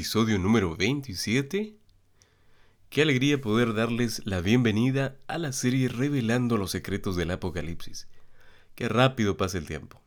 episodio 0.00 0.38
número 0.38 0.74
27. 0.76 1.76
Qué 2.88 3.02
alegría 3.02 3.38
poder 3.38 3.74
darles 3.74 4.22
la 4.24 4.40
bienvenida 4.40 5.18
a 5.26 5.36
la 5.36 5.52
serie 5.52 5.88
Revelando 5.88 6.56
los 6.56 6.70
secretos 6.70 7.16
del 7.16 7.30
Apocalipsis. 7.30 8.08
Qué 8.74 8.88
rápido 8.88 9.36
pasa 9.36 9.58
el 9.58 9.66
tiempo. 9.66 10.00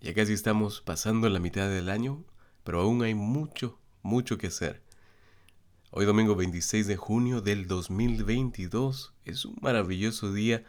Ya 0.00 0.14
casi 0.14 0.32
estamos 0.32 0.80
pasando 0.80 1.28
la 1.28 1.38
mitad 1.38 1.68
del 1.68 1.90
año, 1.90 2.24
pero 2.64 2.80
aún 2.80 3.02
hay 3.02 3.14
mucho, 3.14 3.78
mucho 4.00 4.38
que 4.38 4.46
hacer. 4.46 4.80
Hoy 5.90 6.06
domingo 6.06 6.34
26 6.34 6.86
de 6.86 6.96
junio 6.96 7.42
del 7.42 7.66
2022 7.66 9.12
es 9.26 9.44
un 9.44 9.58
maravilloso 9.60 10.32
día 10.32 10.64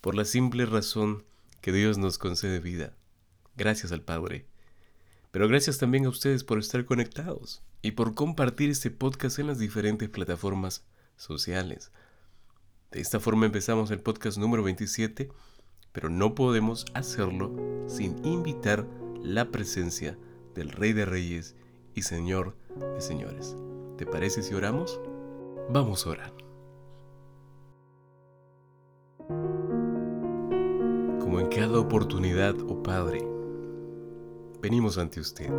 por 0.00 0.16
la 0.16 0.24
simple 0.24 0.66
razón 0.66 1.22
que 1.60 1.70
Dios 1.70 1.98
nos 1.98 2.18
concede 2.18 2.58
vida. 2.58 2.96
Gracias 3.56 3.92
al 3.92 4.02
Padre. 4.02 4.48
Pero 5.30 5.46
gracias 5.46 5.78
también 5.78 6.04
a 6.06 6.08
ustedes 6.08 6.42
por 6.42 6.58
estar 6.58 6.84
conectados 6.84 7.62
y 7.82 7.92
por 7.92 8.14
compartir 8.14 8.70
este 8.70 8.90
podcast 8.90 9.38
en 9.38 9.46
las 9.46 9.58
diferentes 9.58 10.08
plataformas 10.08 10.84
sociales. 11.16 11.92
De 12.90 13.00
esta 13.00 13.20
forma 13.20 13.46
empezamos 13.46 13.90
el 13.90 14.00
podcast 14.00 14.38
número 14.38 14.62
27, 14.62 15.28
pero 15.92 16.08
no 16.08 16.34
podemos 16.34 16.86
hacerlo 16.94 17.54
sin 17.86 18.24
invitar 18.24 18.86
la 19.22 19.50
presencia 19.50 20.18
del 20.54 20.70
Rey 20.70 20.92
de 20.92 21.04
Reyes 21.04 21.54
y 21.94 22.02
Señor 22.02 22.56
de 22.76 23.00
Señores. 23.00 23.56
¿Te 23.96 24.06
parece 24.06 24.42
si 24.42 24.54
oramos? 24.54 25.00
Vamos 25.70 26.06
a 26.06 26.10
orar. 26.10 26.34
Como 31.20 31.40
en 31.40 31.48
cada 31.48 31.78
oportunidad, 31.78 32.56
oh 32.68 32.82
Padre, 32.82 33.20
venimos 34.62 34.96
ante 34.96 35.20
usted 35.20 35.50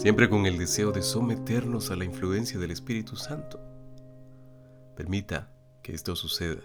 siempre 0.00 0.30
con 0.30 0.46
el 0.46 0.56
deseo 0.56 0.92
de 0.92 1.02
someternos 1.02 1.90
a 1.90 1.96
la 1.96 2.06
influencia 2.06 2.58
del 2.58 2.70
Espíritu 2.70 3.16
Santo. 3.16 3.60
Permita 4.96 5.52
que 5.82 5.92
esto 5.92 6.16
suceda 6.16 6.62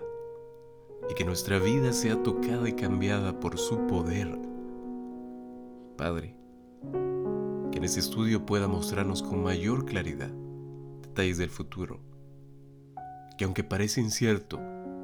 y 1.09 1.16
que 1.16 1.25
nuestra 1.25 1.59
vida 1.59 1.92
sea 1.92 2.23
tocada 2.23 2.69
y 2.69 2.72
cambiada 2.72 3.38
por 3.42 3.58
su 3.58 3.88
poder. 3.88 4.39
Padre, 5.97 6.38
que 7.73 7.77
en 7.77 7.83
este 7.83 8.00
estudio 8.00 8.45
pueda 8.45 8.69
mostrarnos 8.69 9.22
con 9.22 9.44
mayor 9.44 9.83
claridad 9.83 10.31
detalles 11.02 11.38
del 11.38 11.49
futuro, 11.49 11.99
que 13.38 13.44
aunque 13.44 13.66
parece 13.66 13.99
incierto, 13.99 14.61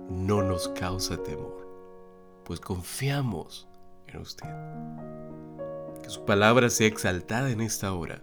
no 0.10 0.42
nos 0.42 0.70
causa 0.70 1.22
temor, 1.22 1.68
pues 2.46 2.62
confiamos 2.62 3.68
en 4.08 4.22
usted 4.22 4.48
su 6.12 6.26
palabra 6.26 6.70
sea 6.70 6.88
exaltada 6.88 7.52
en 7.52 7.62
esta 7.62 7.94
hora 7.94 8.22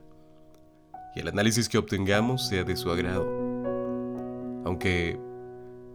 y 1.17 1.21
el 1.21 1.29
análisis 1.29 1.71
que 1.71 1.79
obtengamos 1.79 2.47
sea 2.47 2.63
de 2.63 2.77
su 2.77 2.91
agrado. 2.91 3.25
Aunque 4.67 5.19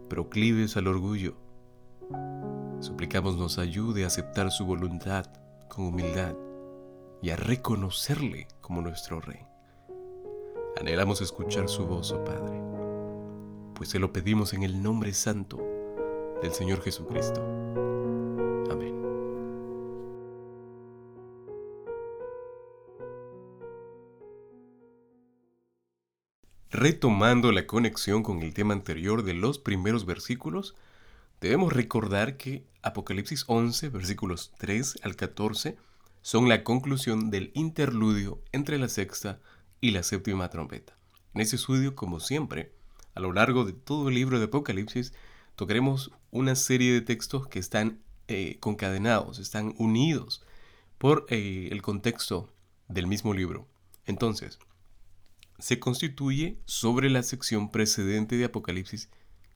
proclives 0.08 0.76
al 0.76 0.88
orgullo, 0.88 1.36
suplicamos 2.80 3.36
nos 3.36 3.58
ayude 3.58 4.02
a 4.02 4.08
aceptar 4.08 4.50
su 4.50 4.66
voluntad 4.66 5.26
con 5.68 5.86
humildad 5.86 6.34
y 7.22 7.30
a 7.30 7.36
reconocerle 7.36 8.48
como 8.60 8.82
nuestro 8.82 9.20
Rey. 9.20 9.46
Anhelamos 10.80 11.20
escuchar 11.20 11.68
su 11.68 11.86
voz, 11.86 12.10
oh 12.10 12.24
Padre, 12.24 12.60
pues 13.76 13.90
se 13.90 14.00
lo 14.00 14.12
pedimos 14.12 14.52
en 14.52 14.64
el 14.64 14.82
nombre 14.82 15.12
santo 15.12 15.64
del 16.42 16.52
Señor 16.52 16.82
Jesucristo. 16.82 17.93
Retomando 26.76 27.52
la 27.52 27.68
conexión 27.68 28.24
con 28.24 28.42
el 28.42 28.52
tema 28.52 28.74
anterior 28.74 29.22
de 29.22 29.32
los 29.32 29.60
primeros 29.60 30.06
versículos, 30.06 30.74
debemos 31.40 31.72
recordar 31.72 32.36
que 32.36 32.64
Apocalipsis 32.82 33.44
11, 33.46 33.90
versículos 33.90 34.50
3 34.58 34.98
al 35.04 35.14
14, 35.14 35.76
son 36.22 36.48
la 36.48 36.64
conclusión 36.64 37.30
del 37.30 37.52
interludio 37.54 38.42
entre 38.50 38.76
la 38.78 38.88
sexta 38.88 39.38
y 39.80 39.92
la 39.92 40.02
séptima 40.02 40.48
trompeta. 40.50 40.98
En 41.32 41.42
ese 41.42 41.54
estudio, 41.54 41.94
como 41.94 42.18
siempre, 42.18 42.72
a 43.14 43.20
lo 43.20 43.32
largo 43.32 43.64
de 43.64 43.72
todo 43.72 44.08
el 44.08 44.16
libro 44.16 44.40
de 44.40 44.46
Apocalipsis, 44.46 45.12
tocaremos 45.54 46.10
una 46.32 46.56
serie 46.56 46.92
de 46.92 47.02
textos 47.02 47.46
que 47.46 47.60
están 47.60 48.00
eh, 48.26 48.56
concadenados, 48.58 49.38
están 49.38 49.76
unidos 49.78 50.44
por 50.98 51.24
eh, 51.28 51.68
el 51.70 51.82
contexto 51.82 52.52
del 52.88 53.06
mismo 53.06 53.32
libro. 53.32 53.68
Entonces, 54.06 54.58
se 55.58 55.78
constituye 55.78 56.58
sobre 56.64 57.10
la 57.10 57.22
sección 57.22 57.70
precedente 57.70 58.36
de 58.36 58.44
Apocalipsis, 58.46 59.08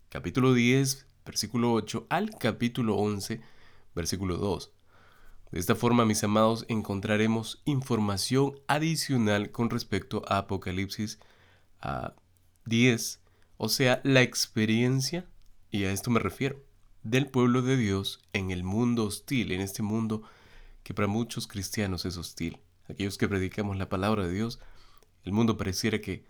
capítulo 0.08 0.54
10, 0.54 1.06
versículo 1.26 1.72
8, 1.72 2.06
al 2.08 2.30
capítulo 2.38 2.96
11, 2.96 3.40
versículo 3.94 4.36
2. 4.36 4.72
De 5.50 5.58
esta 5.58 5.74
forma, 5.74 6.04
mis 6.04 6.22
amados, 6.24 6.66
encontraremos 6.68 7.62
información 7.64 8.60
adicional 8.66 9.50
con 9.50 9.70
respecto 9.70 10.22
a 10.28 10.38
Apocalipsis 10.38 11.18
a 11.80 12.14
10, 12.66 13.20
o 13.56 13.68
sea, 13.68 14.00
la 14.04 14.22
experiencia, 14.22 15.26
y 15.70 15.84
a 15.84 15.92
esto 15.92 16.10
me 16.10 16.20
refiero, 16.20 16.62
del 17.02 17.26
pueblo 17.26 17.62
de 17.62 17.76
Dios 17.76 18.20
en 18.32 18.50
el 18.50 18.62
mundo 18.62 19.04
hostil, 19.04 19.52
en 19.52 19.60
este 19.60 19.82
mundo 19.82 20.22
que 20.82 20.94
para 20.94 21.08
muchos 21.08 21.46
cristianos 21.46 22.04
es 22.04 22.16
hostil. 22.16 22.58
Aquellos 22.88 23.18
que 23.18 23.28
predicamos 23.28 23.76
la 23.76 23.88
palabra 23.88 24.26
de 24.26 24.32
Dios, 24.32 24.60
el 25.28 25.34
mundo 25.34 25.58
pareciera 25.58 26.00
que, 26.00 26.24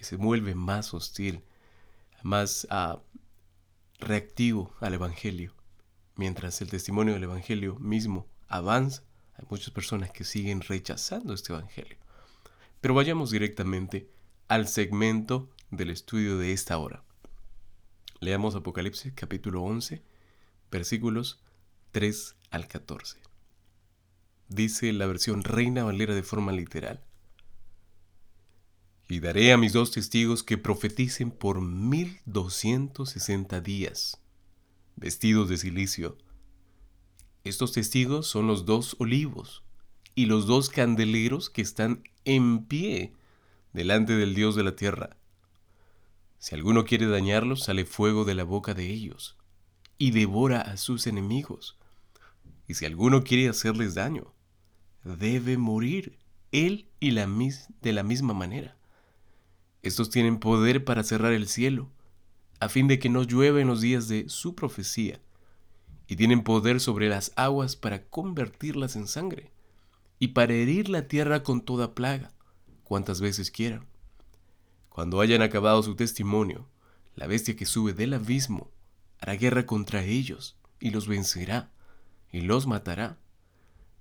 se 0.00 0.16
vuelve 0.16 0.54
más 0.54 0.94
hostil, 0.94 1.44
más 2.22 2.66
ah, 2.70 3.00
reactivo 3.98 4.74
al 4.80 4.94
Evangelio. 4.94 5.54
Mientras 6.16 6.60
el 6.62 6.70
testimonio 6.70 7.14
del 7.14 7.24
Evangelio 7.24 7.76
mismo 7.76 8.26
avanza, 8.48 9.02
hay 9.34 9.44
muchas 9.50 9.70
personas 9.70 10.10
que 10.10 10.24
siguen 10.24 10.62
rechazando 10.62 11.34
este 11.34 11.52
Evangelio. 11.52 11.96
Pero 12.80 12.94
vayamos 12.94 13.30
directamente 13.30 14.08
al 14.48 14.66
segmento 14.68 15.48
del 15.70 15.90
estudio 15.90 16.38
de 16.38 16.52
esta 16.52 16.78
hora. 16.78 17.04
Leamos 18.20 18.56
Apocalipsis 18.56 19.12
capítulo 19.14 19.62
11, 19.62 20.02
versículos 20.72 21.40
3 21.92 22.36
al 22.50 22.66
14. 22.66 23.18
Dice 24.48 24.92
la 24.92 25.06
versión 25.06 25.44
Reina 25.44 25.84
Valera 25.84 26.14
de 26.14 26.22
forma 26.24 26.52
literal. 26.52 27.04
Y 29.10 29.18
daré 29.18 29.52
a 29.52 29.56
mis 29.56 29.72
dos 29.72 29.90
testigos 29.90 30.44
que 30.44 30.56
profeticen 30.56 31.32
por 31.32 31.60
mil 31.60 32.20
doscientos 32.26 33.10
sesenta 33.10 33.60
días, 33.60 34.20
vestidos 34.94 35.48
de 35.48 35.56
silicio. 35.56 36.16
Estos 37.42 37.72
testigos 37.72 38.28
son 38.28 38.46
los 38.46 38.66
dos 38.66 38.94
olivos 39.00 39.64
y 40.14 40.26
los 40.26 40.46
dos 40.46 40.70
candeleros 40.70 41.50
que 41.50 41.60
están 41.60 42.04
en 42.24 42.66
pie 42.66 43.12
delante 43.72 44.14
del 44.14 44.36
Dios 44.36 44.54
de 44.54 44.62
la 44.62 44.76
tierra. 44.76 45.16
Si 46.38 46.54
alguno 46.54 46.84
quiere 46.84 47.06
dañarlos, 47.06 47.64
sale 47.64 47.86
fuego 47.86 48.24
de 48.24 48.36
la 48.36 48.44
boca 48.44 48.74
de 48.74 48.86
ellos 48.90 49.36
y 49.98 50.12
devora 50.12 50.60
a 50.60 50.76
sus 50.76 51.08
enemigos. 51.08 51.76
Y 52.68 52.74
si 52.74 52.86
alguno 52.86 53.24
quiere 53.24 53.48
hacerles 53.48 53.96
daño, 53.96 54.32
debe 55.02 55.58
morir 55.58 56.16
él 56.52 56.88
y 57.00 57.10
la 57.10 57.26
de 57.26 57.92
la 57.92 58.04
misma 58.04 58.34
manera. 58.34 58.76
Estos 59.82 60.10
tienen 60.10 60.38
poder 60.38 60.84
para 60.84 61.02
cerrar 61.02 61.32
el 61.32 61.48
cielo, 61.48 61.88
a 62.60 62.68
fin 62.68 62.86
de 62.88 62.98
que 62.98 63.08
no 63.08 63.22
llueva 63.22 63.60
en 63.60 63.66
los 63.66 63.80
días 63.80 64.08
de 64.08 64.28
su 64.28 64.54
profecía, 64.54 65.20
y 66.06 66.16
tienen 66.16 66.42
poder 66.42 66.80
sobre 66.80 67.08
las 67.08 67.32
aguas 67.36 67.76
para 67.76 68.04
convertirlas 68.04 68.96
en 68.96 69.08
sangre, 69.08 69.52
y 70.18 70.28
para 70.28 70.52
herir 70.52 70.88
la 70.88 71.08
tierra 71.08 71.42
con 71.42 71.62
toda 71.62 71.94
plaga, 71.94 72.32
cuantas 72.84 73.20
veces 73.20 73.50
quieran. 73.50 73.86
Cuando 74.90 75.20
hayan 75.20 75.40
acabado 75.40 75.82
su 75.82 75.94
testimonio, 75.94 76.68
la 77.14 77.26
bestia 77.26 77.56
que 77.56 77.64
sube 77.64 77.94
del 77.94 78.12
abismo 78.12 78.70
hará 79.18 79.34
guerra 79.36 79.64
contra 79.64 80.02
ellos, 80.02 80.58
y 80.78 80.90
los 80.90 81.08
vencerá, 81.08 81.70
y 82.32 82.42
los 82.42 82.66
matará, 82.66 83.18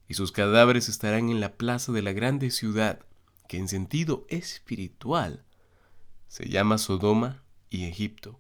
y 0.09 0.15
sus 0.15 0.31
cadáveres 0.31 0.89
estarán 0.89 1.29
en 1.29 1.39
la 1.39 1.53
plaza 1.55 1.91
de 1.93 2.01
la 2.01 2.11
grande 2.11 2.51
ciudad, 2.51 2.99
que 3.47 3.57
en 3.57 3.67
sentido 3.67 4.25
espiritual 4.29 5.45
se 6.29 6.47
llama 6.47 6.77
Sodoma 6.77 7.43
y 7.69 7.85
Egipto, 7.85 8.39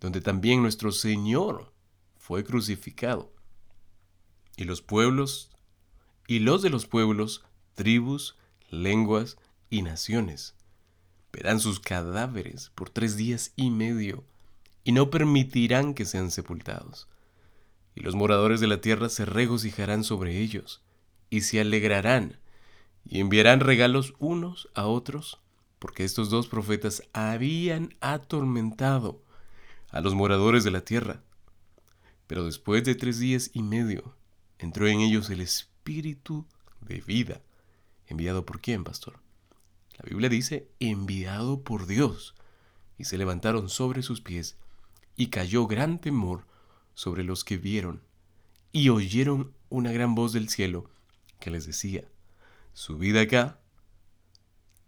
donde 0.00 0.20
también 0.20 0.62
nuestro 0.62 0.90
Señor 0.92 1.72
fue 2.16 2.42
crucificado. 2.42 3.32
Y 4.56 4.64
los 4.64 4.80
pueblos, 4.80 5.50
y 6.26 6.40
los 6.40 6.62
de 6.62 6.70
los 6.70 6.86
pueblos, 6.86 7.44
tribus, 7.74 8.36
lenguas 8.70 9.36
y 9.68 9.82
naciones, 9.82 10.54
verán 11.32 11.60
sus 11.60 11.80
cadáveres 11.80 12.72
por 12.74 12.88
tres 12.88 13.16
días 13.16 13.52
y 13.56 13.70
medio, 13.70 14.24
y 14.82 14.92
no 14.92 15.10
permitirán 15.10 15.92
que 15.92 16.06
sean 16.06 16.30
sepultados. 16.30 17.08
Y 17.94 18.00
los 18.00 18.14
moradores 18.14 18.60
de 18.60 18.68
la 18.68 18.80
tierra 18.80 19.10
se 19.10 19.26
regocijarán 19.26 20.02
sobre 20.02 20.38
ellos, 20.40 20.82
y 21.28 21.42
se 21.42 21.60
alegrarán, 21.60 22.40
y 23.04 23.20
enviarán 23.20 23.60
regalos 23.60 24.14
unos 24.18 24.70
a 24.74 24.86
otros, 24.86 25.40
porque 25.78 26.04
estos 26.04 26.30
dos 26.30 26.48
profetas 26.48 27.02
habían 27.12 27.94
atormentado 28.00 29.22
a 29.90 30.00
los 30.00 30.14
moradores 30.14 30.64
de 30.64 30.70
la 30.70 30.82
tierra. 30.82 31.22
Pero 32.26 32.44
después 32.44 32.84
de 32.84 32.94
tres 32.94 33.18
días 33.18 33.50
y 33.52 33.62
medio 33.62 34.16
entró 34.58 34.86
en 34.86 35.00
ellos 35.00 35.30
el 35.30 35.40
espíritu 35.40 36.46
de 36.80 37.00
vida. 37.00 37.40
¿Enviado 38.06 38.46
por 38.46 38.60
quién, 38.60 38.84
pastor? 38.84 39.18
La 39.98 40.08
Biblia 40.08 40.28
dice, 40.28 40.68
enviado 40.80 41.62
por 41.62 41.86
Dios. 41.86 42.34
Y 42.98 43.04
se 43.04 43.18
levantaron 43.18 43.68
sobre 43.68 44.02
sus 44.02 44.20
pies, 44.20 44.56
y 45.16 45.28
cayó 45.28 45.66
gran 45.66 45.98
temor 45.98 46.46
sobre 46.94 47.24
los 47.24 47.44
que 47.44 47.58
vieron, 47.58 48.02
y 48.72 48.88
oyeron 48.88 49.52
una 49.68 49.92
gran 49.92 50.14
voz 50.14 50.32
del 50.32 50.48
cielo 50.48 50.90
que 51.40 51.50
les 51.50 51.66
decía, 51.66 52.08
subid 52.72 53.16
acá, 53.16 53.60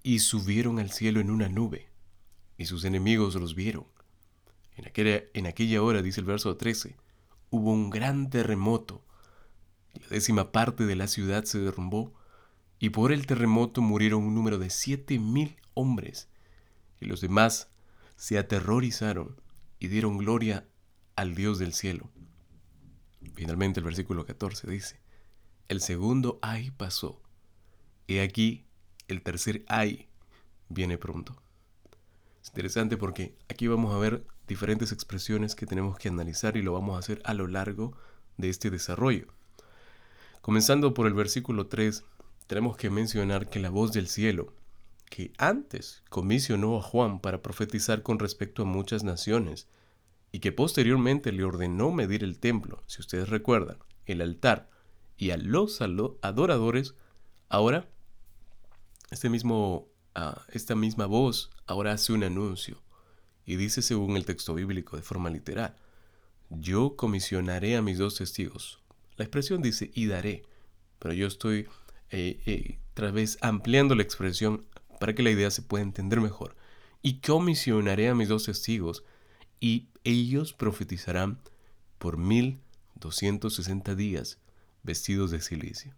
y 0.03 0.21
subieron 0.21 0.79
al 0.79 0.91
cielo 0.91 1.21
en 1.21 1.31
una 1.31 1.49
nube, 1.49 1.89
y 2.56 2.67
sus 2.67 2.85
enemigos 2.85 3.35
los 3.35 3.55
vieron. 3.55 3.87
En 4.77 4.87
aquella, 4.87 5.25
en 5.35 5.47
aquella 5.47 5.83
hora, 5.83 6.03
dice 6.03 6.21
el 6.21 6.27
verso 6.27 6.56
13, 6.56 6.97
hubo 7.50 7.73
un 7.73 7.91
gran 7.91 8.31
terremoto, 8.31 9.05
la 9.95 10.06
décima 10.09 10.53
parte 10.53 10.87
de 10.87 10.97
la 10.97 11.09
ciudad 11.09 11.45
se 11.45 11.59
derrumbó, 11.59 12.15
y 12.79 12.91
por 12.91 13.12
el 13.12 13.27
terremoto 13.27 13.83
murieron 13.83 14.23
un 14.23 14.35
número 14.35 14.59
de 14.59 14.71
siete 14.71 15.19
mil 15.19 15.56
hombres, 15.75 16.29
y 17.00 17.06
los 17.06 17.21
demás 17.21 17.69
se 18.17 18.39
aterrorizaron 18.39 19.41
y 19.81 19.89
dieron 19.89 20.19
gloria 20.19 20.67
al 21.17 21.35
Dios 21.35 21.59
del 21.59 21.73
cielo. 21.73 22.09
Finalmente 23.35 23.81
el 23.81 23.85
versículo 23.85 24.25
14 24.25 24.71
dice, 24.71 25.00
el 25.69 25.81
segundo 25.81 26.39
ay 26.43 26.71
pasó, 26.71 27.21
y 28.06 28.19
aquí 28.19 28.68
el 29.08 29.22
tercer 29.22 29.64
ay 29.66 30.08
viene 30.69 30.99
pronto. 30.99 31.40
Es 32.43 32.49
interesante 32.49 32.96
porque 32.96 33.34
aquí 33.49 33.66
vamos 33.66 33.94
a 33.94 33.99
ver 33.99 34.25
diferentes 34.46 34.93
expresiones 34.93 35.55
que 35.55 35.66
tenemos 35.66 35.99
que 35.99 36.08
analizar 36.08 36.56
y 36.56 36.62
lo 36.62 36.72
vamos 36.72 36.96
a 36.96 37.00
hacer 37.00 37.20
a 37.25 37.34
lo 37.34 37.46
largo 37.46 37.96
de 38.37 38.49
este 38.49 38.70
desarrollo. 38.70 39.26
Comenzando 40.40 40.94
por 40.94 41.06
el 41.06 41.14
versículo 41.14 41.66
3, 41.66 42.05
tenemos 42.46 42.76
que 42.76 42.90
mencionar 42.90 43.50
que 43.50 43.58
la 43.60 43.70
voz 43.70 43.93
del 43.93 44.08
cielo, 44.08 44.55
que 45.11 45.32
antes 45.37 46.02
comisionó 46.08 46.78
a 46.78 46.82
Juan 46.82 47.20
para 47.20 47.43
profetizar 47.43 48.02
con 48.02 48.19
respecto 48.19 48.62
a 48.62 48.66
muchas 48.66 49.04
naciones, 49.04 49.69
y 50.31 50.40
que 50.40 50.52
posteriormente 50.52 51.32
le 51.32 51.44
ordenó 51.44 51.90
medir 51.90 52.22
el 52.22 52.38
templo, 52.38 52.82
si 52.87 53.00
ustedes 53.00 53.28
recuerdan, 53.28 53.78
el 54.06 54.20
altar 54.20 54.70
y 55.16 55.31
a 55.31 55.37
los 55.37 55.81
adoradores, 55.81 56.94
ahora 57.49 57.88
este 59.10 59.28
mismo, 59.28 59.88
ah, 60.14 60.44
esta 60.49 60.75
misma 60.75 61.06
voz 61.06 61.50
ahora 61.66 61.93
hace 61.93 62.12
un 62.12 62.25
anuncio 62.25 62.82
y 63.44 63.56
dice 63.56 63.82
según 63.82 64.16
el 64.16 64.25
texto 64.25 64.55
bíblico 64.55 64.96
de 64.96 65.02
forma 65.02 65.31
literal, 65.31 65.76
yo 66.50 66.96
comisionaré 66.96 67.76
a 67.76 67.82
mis 67.82 67.99
dos 67.99 68.16
testigos. 68.16 68.81
La 69.16 69.25
expresión 69.25 69.62
dice 69.62 69.90
y 69.94 70.06
daré, 70.06 70.44
pero 70.99 71.14
yo 71.14 71.26
estoy 71.26 71.66
eh, 72.10 72.40
eh, 72.46 72.78
vez 73.12 73.38
ampliando 73.40 73.94
la 73.94 74.02
expresión 74.02 74.64
para 75.00 75.14
que 75.14 75.22
la 75.22 75.31
idea 75.31 75.50
se 75.50 75.62
pueda 75.62 75.82
entender 75.82 76.20
mejor. 76.20 76.56
Y 77.02 77.20
comisionaré 77.20 78.08
a 78.08 78.14
mis 78.14 78.28
dos 78.28 78.44
testigos 78.44 79.04
y 79.61 79.88
ellos 80.04 80.52
profetizarán 80.52 81.38
por 81.99 82.16
mil 82.16 82.61
doscientos 82.94 83.54
sesenta 83.54 83.94
días 83.94 84.38
vestidos 84.82 85.31
de 85.31 85.40
silicio. 85.40 85.94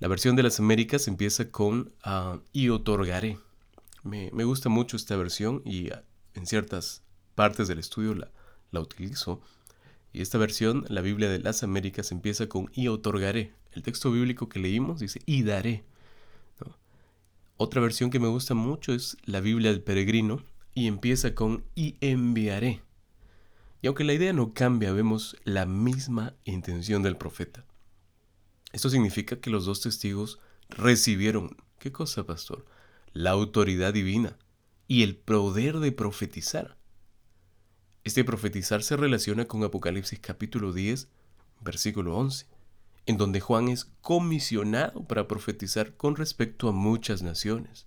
La 0.00 0.08
versión 0.08 0.34
de 0.34 0.42
las 0.42 0.58
Américas 0.58 1.08
empieza 1.08 1.50
con 1.50 1.92
ah, 2.02 2.38
y 2.54 2.70
otorgaré. 2.70 3.38
Me, 4.02 4.30
gusta 4.44 4.70
mucho 4.70 4.96
esta 4.96 5.14
versión 5.14 5.60
y 5.66 5.90
ah, 5.90 6.02
en 6.32 6.46
ciertas 6.46 7.02
partes 7.34 7.68
del 7.68 7.78
estudio 7.78 8.14
la, 8.14 8.30
la 8.70 8.80
utilizo. 8.80 9.42
Y 10.14 10.22
esta 10.22 10.38
versión, 10.38 10.86
la 10.88 11.02
Biblia 11.02 11.28
de 11.28 11.38
las 11.38 11.62
Américas, 11.62 12.12
empieza 12.12 12.48
con 12.48 12.70
y 12.72 12.88
otorgaré. 12.88 13.52
El 13.72 13.82
texto 13.82 14.10
bíblico 14.10 14.48
que 14.48 14.58
leímos 14.58 15.00
dice 15.00 15.20
y 15.26 15.42
daré. 15.42 15.84
Otra 17.58 17.82
versión 17.82 18.08
que 18.08 18.18
me 18.18 18.28
gusta 18.28 18.54
mucho 18.54 18.94
es 18.94 19.18
la 19.26 19.40
Biblia 19.40 19.70
del 19.70 19.82
peregrino 19.82 20.42
y 20.72 20.86
empieza 20.86 21.34
con 21.34 21.62
y 21.74 21.96
enviaré. 22.00 22.80
Y 23.82 23.86
aunque 23.86 24.04
la 24.04 24.14
idea 24.14 24.32
no 24.32 24.54
cambia, 24.54 24.94
vemos 24.94 25.36
la 25.44 25.66
misma 25.66 26.32
intención 26.44 27.02
del 27.02 27.18
profeta. 27.18 27.66
Esto 28.72 28.88
significa 28.90 29.40
que 29.40 29.50
los 29.50 29.64
dos 29.64 29.80
testigos 29.80 30.38
recibieron, 30.68 31.56
¿qué 31.78 31.90
cosa, 31.90 32.24
pastor? 32.24 32.64
La 33.12 33.30
autoridad 33.30 33.92
divina 33.92 34.36
y 34.86 35.02
el 35.02 35.16
poder 35.16 35.78
de 35.78 35.92
profetizar. 35.92 36.76
Este 38.04 38.24
profetizar 38.24 38.82
se 38.82 38.96
relaciona 38.96 39.44
con 39.44 39.62
Apocalipsis 39.64 40.20
capítulo 40.20 40.72
10, 40.72 41.08
versículo 41.60 42.16
11, 42.16 42.46
en 43.06 43.16
donde 43.16 43.40
Juan 43.40 43.68
es 43.68 43.86
comisionado 44.00 45.04
para 45.04 45.26
profetizar 45.26 45.96
con 45.96 46.16
respecto 46.16 46.68
a 46.68 46.72
muchas 46.72 47.22
naciones. 47.22 47.86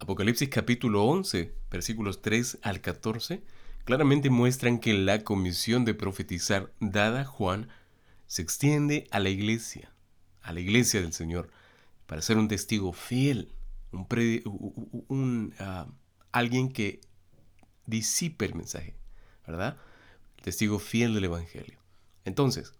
Apocalipsis 0.00 0.48
capítulo 0.48 1.04
11, 1.04 1.54
versículos 1.70 2.20
3 2.20 2.58
al 2.62 2.80
14, 2.80 3.42
claramente 3.84 4.30
muestran 4.30 4.78
que 4.78 4.94
la 4.94 5.24
comisión 5.24 5.84
de 5.84 5.94
profetizar 5.94 6.72
dada 6.80 7.22
a 7.22 7.24
Juan 7.24 7.68
se 8.26 8.42
extiende 8.42 9.06
a 9.10 9.20
la 9.20 9.28
iglesia, 9.28 9.89
a 10.50 10.52
la 10.52 10.60
iglesia 10.60 11.00
del 11.00 11.12
Señor, 11.12 11.48
para 12.06 12.22
ser 12.22 12.36
un 12.36 12.48
testigo 12.48 12.92
fiel, 12.92 13.52
un, 13.92 15.54
ah, 15.60 15.86
alguien 16.32 16.72
que 16.72 17.00
disipe 17.86 18.46
el 18.46 18.56
mensaje, 18.56 18.96
¿verdad? 19.46 19.76
testigo 20.42 20.78
fiel 20.78 21.14
del 21.14 21.24
Evangelio. 21.24 21.78
Entonces, 22.24 22.72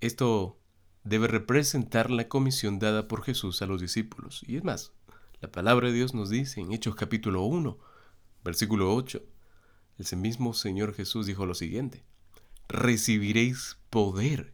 esto 0.00 0.58
debe 1.04 1.26
representar 1.26 2.10
la 2.10 2.28
comisión 2.28 2.78
dada 2.78 3.08
por 3.08 3.22
Jesús 3.22 3.62
a 3.62 3.66
los 3.66 3.80
discípulos. 3.80 4.42
Y 4.46 4.56
es 4.56 4.64
más, 4.64 4.92
la 5.40 5.50
palabra 5.50 5.88
de 5.88 5.94
Dios 5.94 6.12
nos 6.14 6.28
dice 6.28 6.60
en 6.60 6.72
Hechos 6.72 6.96
capítulo 6.96 7.44
1, 7.44 7.78
versículo 8.44 8.94
8, 8.94 9.22
el 9.98 10.18
mismo 10.18 10.52
Señor 10.52 10.94
Jesús 10.94 11.26
dijo 11.26 11.46
lo 11.46 11.54
siguiente, 11.54 12.04
recibiréis 12.68 13.78
poder 13.88 14.52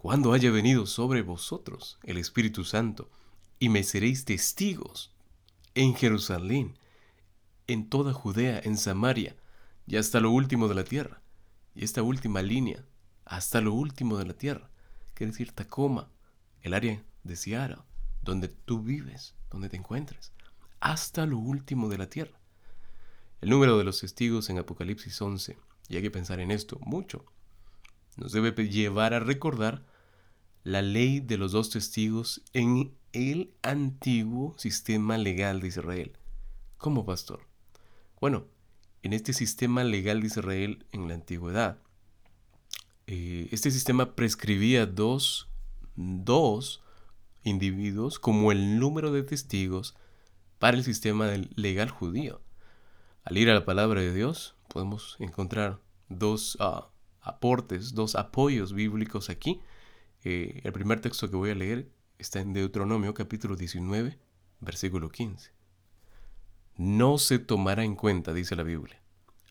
cuando 0.00 0.32
haya 0.32 0.52
venido 0.52 0.86
sobre 0.86 1.22
vosotros 1.22 1.98
el 2.04 2.18
Espíritu 2.18 2.62
Santo, 2.62 3.10
y 3.58 3.68
me 3.68 3.82
seréis 3.82 4.24
testigos 4.24 5.12
en 5.74 5.96
Jerusalén, 5.96 6.78
en 7.66 7.88
toda 7.88 8.12
Judea, 8.12 8.60
en 8.62 8.76
Samaria, 8.76 9.34
y 9.88 9.96
hasta 9.96 10.20
lo 10.20 10.30
último 10.30 10.68
de 10.68 10.76
la 10.76 10.84
tierra. 10.84 11.20
Y 11.74 11.82
esta 11.82 12.04
última 12.04 12.42
línea, 12.42 12.84
hasta 13.24 13.60
lo 13.60 13.72
último 13.72 14.18
de 14.18 14.26
la 14.26 14.34
tierra, 14.34 14.70
quiere 15.14 15.32
decir 15.32 15.50
Tacoma, 15.50 16.08
el 16.62 16.74
área 16.74 17.02
de 17.24 17.34
Seattle, 17.34 17.82
donde 18.22 18.46
tú 18.46 18.80
vives, 18.80 19.34
donde 19.50 19.68
te 19.68 19.78
encuentres, 19.78 20.32
hasta 20.78 21.26
lo 21.26 21.38
último 21.38 21.88
de 21.88 21.98
la 21.98 22.08
tierra. 22.08 22.38
El 23.40 23.50
número 23.50 23.76
de 23.76 23.82
los 23.82 23.98
testigos 23.98 24.48
en 24.48 24.58
Apocalipsis 24.58 25.20
11, 25.20 25.58
y 25.88 25.96
hay 25.96 26.02
que 26.02 26.12
pensar 26.12 26.38
en 26.38 26.52
esto 26.52 26.78
mucho, 26.82 27.24
nos 28.18 28.32
debe 28.32 28.52
llevar 28.68 29.14
a 29.14 29.20
recordar 29.20 29.82
la 30.64 30.82
ley 30.82 31.20
de 31.20 31.38
los 31.38 31.52
dos 31.52 31.70
testigos 31.70 32.42
en 32.52 32.92
el 33.12 33.54
antiguo 33.62 34.54
sistema 34.58 35.16
legal 35.16 35.60
de 35.60 35.68
Israel. 35.68 36.18
¿Cómo, 36.76 37.06
pastor? 37.06 37.46
Bueno, 38.20 38.46
en 39.02 39.12
este 39.12 39.32
sistema 39.32 39.84
legal 39.84 40.20
de 40.20 40.26
Israel 40.26 40.84
en 40.92 41.08
la 41.08 41.14
antigüedad, 41.14 41.78
eh, 43.06 43.48
este 43.52 43.70
sistema 43.70 44.14
prescribía 44.14 44.84
dos, 44.84 45.48
dos 45.94 46.82
individuos 47.44 48.18
como 48.18 48.52
el 48.52 48.78
número 48.78 49.12
de 49.12 49.22
testigos 49.22 49.94
para 50.58 50.76
el 50.76 50.84
sistema 50.84 51.30
legal 51.54 51.90
judío. 51.90 52.42
Al 53.24 53.38
ir 53.38 53.48
a 53.48 53.54
la 53.54 53.64
palabra 53.64 54.00
de 54.00 54.12
Dios, 54.12 54.56
podemos 54.68 55.16
encontrar 55.20 55.80
dos 56.08 56.56
ah, 56.60 56.88
aportes, 57.28 57.94
dos 57.94 58.16
apoyos 58.16 58.72
bíblicos 58.72 59.30
aquí. 59.30 59.60
Eh, 60.24 60.60
el 60.64 60.72
primer 60.72 61.00
texto 61.00 61.30
que 61.30 61.36
voy 61.36 61.50
a 61.50 61.54
leer 61.54 61.90
está 62.18 62.40
en 62.40 62.52
Deuteronomio 62.52 63.14
capítulo 63.14 63.56
19, 63.56 64.18
versículo 64.60 65.08
15. 65.10 65.52
No 66.76 67.18
se 67.18 67.38
tomará 67.38 67.84
en 67.84 67.96
cuenta, 67.96 68.32
dice 68.32 68.56
la 68.56 68.62
Biblia, 68.62 69.00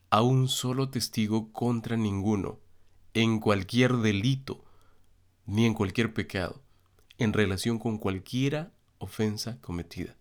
a 0.10 0.22
un 0.22 0.48
solo 0.48 0.90
testigo 0.90 1.52
contra 1.52 1.98
ninguno, 1.98 2.60
en 3.14 3.40
cualquier 3.40 3.98
delito, 3.98 4.64
ni 5.46 5.66
en 5.66 5.74
cualquier 5.74 6.14
pecado, 6.14 6.62
en 7.18 7.34
relación 7.34 7.80
con 7.80 7.98
cualquiera 7.98 8.72
ofensa 9.00 9.60
cometida. 9.62 10.18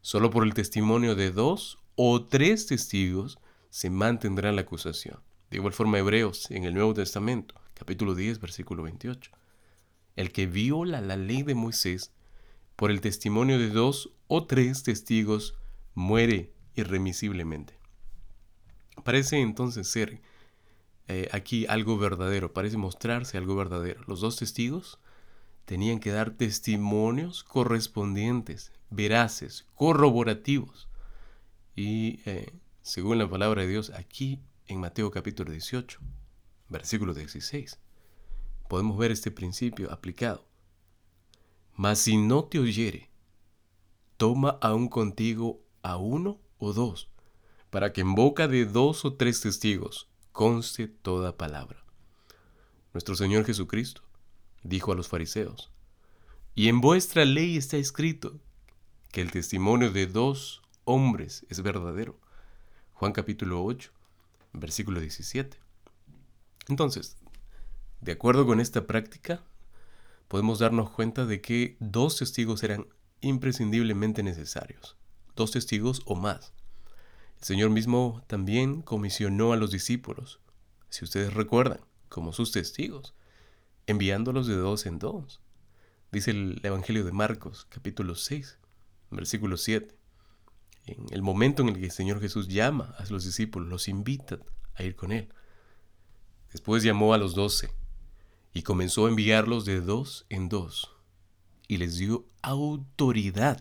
Solo 0.00 0.30
por 0.30 0.44
el 0.44 0.54
testimonio 0.54 1.14
de 1.14 1.30
dos 1.30 1.78
o 1.94 2.24
tres 2.24 2.66
testigos 2.66 3.38
se 3.70 3.88
mantendrá 3.90 4.52
la 4.52 4.62
acusación. 4.62 5.20
De 5.52 5.58
igual 5.58 5.74
forma, 5.74 5.98
Hebreos, 5.98 6.50
en 6.50 6.64
el 6.64 6.72
Nuevo 6.72 6.94
Testamento, 6.94 7.54
capítulo 7.74 8.14
10, 8.14 8.40
versículo 8.40 8.84
28. 8.84 9.30
El 10.16 10.32
que 10.32 10.46
viola 10.46 11.02
la 11.02 11.18
ley 11.18 11.42
de 11.42 11.54
Moisés 11.54 12.10
por 12.74 12.90
el 12.90 13.02
testimonio 13.02 13.58
de 13.58 13.68
dos 13.68 14.14
o 14.28 14.46
tres 14.46 14.82
testigos 14.82 15.54
muere 15.94 16.54
irremisiblemente. 16.74 17.74
Parece 19.04 19.42
entonces 19.42 19.86
ser 19.88 20.22
eh, 21.08 21.28
aquí 21.32 21.66
algo 21.66 21.98
verdadero, 21.98 22.54
parece 22.54 22.78
mostrarse 22.78 23.36
algo 23.36 23.54
verdadero. 23.54 24.00
Los 24.06 24.22
dos 24.22 24.36
testigos 24.36 25.00
tenían 25.66 26.00
que 26.00 26.12
dar 26.12 26.30
testimonios 26.30 27.44
correspondientes, 27.44 28.72
veraces, 28.88 29.66
corroborativos. 29.74 30.88
Y 31.76 32.20
eh, 32.24 32.54
según 32.80 33.18
la 33.18 33.28
palabra 33.28 33.60
de 33.60 33.68
Dios, 33.68 33.90
aquí 33.90 34.40
en 34.66 34.80
Mateo 34.80 35.10
capítulo 35.10 35.50
18, 35.50 35.98
versículo 36.68 37.14
16, 37.14 37.78
podemos 38.68 38.96
ver 38.96 39.10
este 39.10 39.30
principio 39.30 39.92
aplicado. 39.92 40.46
Mas 41.74 41.98
si 41.98 42.16
no 42.16 42.44
te 42.44 42.58
oyere, 42.58 43.10
toma 44.16 44.58
aún 44.60 44.88
contigo 44.88 45.62
a 45.82 45.96
uno 45.96 46.40
o 46.58 46.72
dos, 46.72 47.08
para 47.70 47.92
que 47.92 48.02
en 48.02 48.14
boca 48.14 48.48
de 48.48 48.66
dos 48.66 49.04
o 49.04 49.14
tres 49.14 49.40
testigos 49.40 50.08
conste 50.32 50.88
toda 50.88 51.36
palabra. 51.36 51.84
Nuestro 52.92 53.14
Señor 53.14 53.44
Jesucristo 53.44 54.02
dijo 54.62 54.92
a 54.92 54.94
los 54.94 55.08
fariseos, 55.08 55.70
y 56.54 56.68
en 56.68 56.80
vuestra 56.80 57.24
ley 57.24 57.56
está 57.56 57.78
escrito 57.78 58.38
que 59.10 59.22
el 59.22 59.30
testimonio 59.30 59.90
de 59.90 60.06
dos 60.06 60.62
hombres 60.84 61.46
es 61.48 61.62
verdadero. 61.62 62.18
Juan 62.92 63.12
capítulo 63.12 63.64
8, 63.64 63.90
versículo 64.52 65.00
17. 65.00 65.58
Entonces, 66.68 67.16
de 68.00 68.12
acuerdo 68.12 68.46
con 68.46 68.60
esta 68.60 68.86
práctica, 68.86 69.42
podemos 70.28 70.58
darnos 70.58 70.90
cuenta 70.90 71.26
de 71.26 71.40
que 71.40 71.76
dos 71.80 72.16
testigos 72.16 72.62
eran 72.62 72.86
imprescindiblemente 73.20 74.22
necesarios, 74.22 74.96
dos 75.36 75.52
testigos 75.52 76.02
o 76.06 76.14
más. 76.14 76.52
El 77.38 77.44
Señor 77.44 77.70
mismo 77.70 78.22
también 78.26 78.82
comisionó 78.82 79.52
a 79.52 79.56
los 79.56 79.70
discípulos, 79.70 80.40
si 80.90 81.04
ustedes 81.04 81.32
recuerdan, 81.34 81.80
como 82.08 82.32
sus 82.32 82.52
testigos, 82.52 83.14
enviándolos 83.86 84.46
de 84.46 84.54
dos 84.54 84.86
en 84.86 84.98
dos. 84.98 85.40
Dice 86.12 86.32
el 86.32 86.60
Evangelio 86.62 87.04
de 87.04 87.12
Marcos, 87.12 87.66
capítulo 87.70 88.14
6, 88.14 88.58
versículo 89.10 89.56
7. 89.56 90.01
En 90.86 91.06
el 91.10 91.22
momento 91.22 91.62
en 91.62 91.68
el 91.68 91.78
que 91.78 91.86
el 91.86 91.90
Señor 91.90 92.20
Jesús 92.20 92.48
llama 92.48 92.94
a 92.98 93.04
los 93.10 93.24
discípulos, 93.24 93.68
los 93.68 93.88
invita 93.88 94.38
a 94.74 94.82
ir 94.82 94.96
con 94.96 95.12
Él. 95.12 95.28
Después 96.50 96.82
llamó 96.82 97.14
a 97.14 97.18
los 97.18 97.34
doce 97.34 97.70
y 98.52 98.62
comenzó 98.62 99.06
a 99.06 99.08
enviarlos 99.08 99.64
de 99.64 99.80
dos 99.80 100.26
en 100.28 100.48
dos 100.48 100.94
y 101.68 101.78
les 101.78 101.96
dio 101.96 102.26
autoridad 102.42 103.60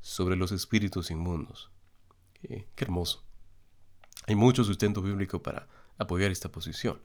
sobre 0.00 0.36
los 0.36 0.52
espíritus 0.52 1.10
inmundos 1.10 1.70
qué, 2.48 2.66
hermoso. 2.76 3.24
Hay 4.26 4.34
mucho 4.34 4.64
sustento 4.64 5.02
bíblico 5.02 5.42
para 5.42 5.68
apoyar 5.98 6.30
esta 6.30 6.50
posición. 6.50 7.02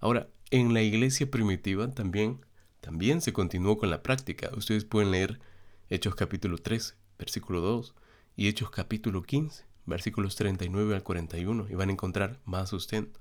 Ahora, 0.00 0.28
en 0.50 0.74
la 0.74 0.82
iglesia 0.82 1.30
primitiva 1.30 1.90
también, 1.90 2.44
también 2.80 3.20
se 3.20 3.32
continuó 3.32 3.78
con 3.78 3.90
la 3.90 4.02
práctica. 4.02 4.50
Ustedes 4.56 4.84
pueden 4.84 5.10
leer 5.10 5.40
Hechos 5.88 6.14
capítulo 6.14 6.58
13, 6.58 6.94
versículo 7.18 7.60
2, 7.60 7.94
y 8.36 8.48
Hechos 8.48 8.70
capítulo 8.70 9.22
15, 9.22 9.64
versículos 9.86 10.36
39 10.36 10.94
al 10.94 11.02
41, 11.02 11.68
y 11.68 11.74
van 11.74 11.88
a 11.88 11.92
encontrar 11.92 12.40
más 12.44 12.70
sustento. 12.70 13.20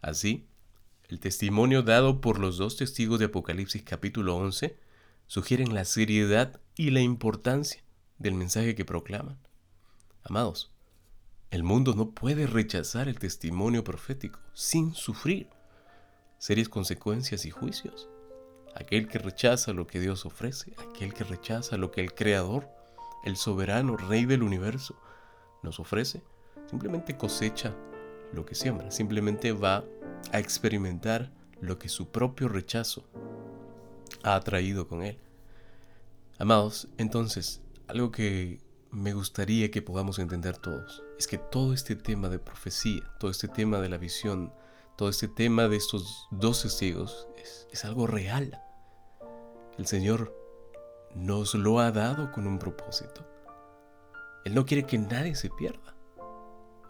Así, 0.00 0.46
el 1.08 1.20
testimonio 1.20 1.82
dado 1.82 2.20
por 2.20 2.38
los 2.38 2.56
dos 2.56 2.76
testigos 2.76 3.18
de 3.18 3.26
Apocalipsis 3.26 3.82
capítulo 3.82 4.36
11 4.36 4.78
sugieren 5.26 5.74
la 5.74 5.84
seriedad 5.84 6.60
y 6.76 6.90
la 6.90 7.00
importancia 7.00 7.82
del 8.18 8.34
mensaje 8.34 8.74
que 8.74 8.84
proclaman. 8.84 9.38
Amados, 10.22 10.72
el 11.50 11.62
mundo 11.62 11.94
no 11.94 12.10
puede 12.10 12.46
rechazar 12.46 13.08
el 13.08 13.18
testimonio 13.18 13.84
profético 13.84 14.40
sin 14.54 14.94
sufrir 14.94 15.48
serias 16.38 16.68
consecuencias 16.68 17.44
y 17.44 17.50
juicios. 17.50 18.08
Aquel 18.74 19.06
que 19.06 19.18
rechaza 19.18 19.72
lo 19.72 19.86
que 19.86 20.00
Dios 20.00 20.26
ofrece, 20.26 20.74
aquel 20.78 21.14
que 21.14 21.24
rechaza 21.24 21.76
lo 21.76 21.90
que 21.90 22.00
el 22.00 22.14
Creador, 22.14 22.68
el 23.24 23.36
soberano 23.36 23.96
Rey 23.96 24.26
del 24.26 24.42
universo, 24.42 24.96
nos 25.62 25.80
ofrece, 25.80 26.22
simplemente 26.66 27.16
cosecha 27.16 27.74
lo 28.32 28.44
que 28.44 28.54
siembra, 28.54 28.90
simplemente 28.90 29.52
va 29.52 29.84
a 30.32 30.38
experimentar 30.38 31.32
lo 31.60 31.78
que 31.78 31.88
su 31.88 32.08
propio 32.08 32.48
rechazo 32.48 33.04
ha 34.22 34.38
traído 34.40 34.86
con 34.86 35.02
él. 35.02 35.18
Amados, 36.38 36.88
entonces, 36.98 37.62
algo 37.88 38.10
que 38.10 38.60
me 38.90 39.12
gustaría 39.12 39.70
que 39.70 39.82
podamos 39.82 40.18
entender 40.18 40.56
todos 40.56 41.02
es 41.18 41.26
que 41.26 41.38
todo 41.38 41.72
este 41.72 41.96
tema 41.96 42.28
de 42.28 42.38
profecía, 42.38 43.02
todo 43.18 43.30
este 43.30 43.48
tema 43.48 43.80
de 43.80 43.88
la 43.88 43.98
visión, 43.98 44.52
todo 44.96 45.08
este 45.08 45.28
tema 45.28 45.68
de 45.68 45.76
estos 45.76 46.28
dos 46.30 46.62
testigos 46.62 47.28
es, 47.70 47.84
algo 47.84 48.06
real. 48.06 48.62
El 49.76 49.86
Señor 49.86 50.32
nos 51.14 51.54
lo 51.54 51.78
ha 51.78 51.92
dado 51.92 52.32
con 52.32 52.46
un 52.46 52.58
propósito. 52.58 53.24
Él 54.44 54.54
no 54.54 54.66
quiere 54.66 54.84
que 54.84 54.98
nadie 54.98 55.34
se 55.34 55.48
pierda. 55.50 55.94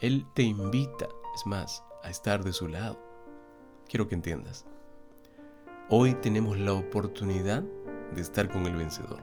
Él 0.01 0.27
te 0.35 0.43
invita, 0.43 1.07
es 1.35 1.47
más, 1.47 1.85
a 2.03 2.11
estar 2.11 2.43
de 2.43 2.53
su 2.53 2.69
lado. 2.69 2.99
Quiero 3.89 4.09
que 4.09 4.15
entiendas. 4.15 4.67
Hoy 5.91 6.15
tenemos 6.15 6.59
la 6.59 6.73
oportunidad 6.73 7.63
de 8.15 8.23
estar 8.23 8.51
con 8.51 8.67
el 8.67 8.77
vencedor. 8.77 9.21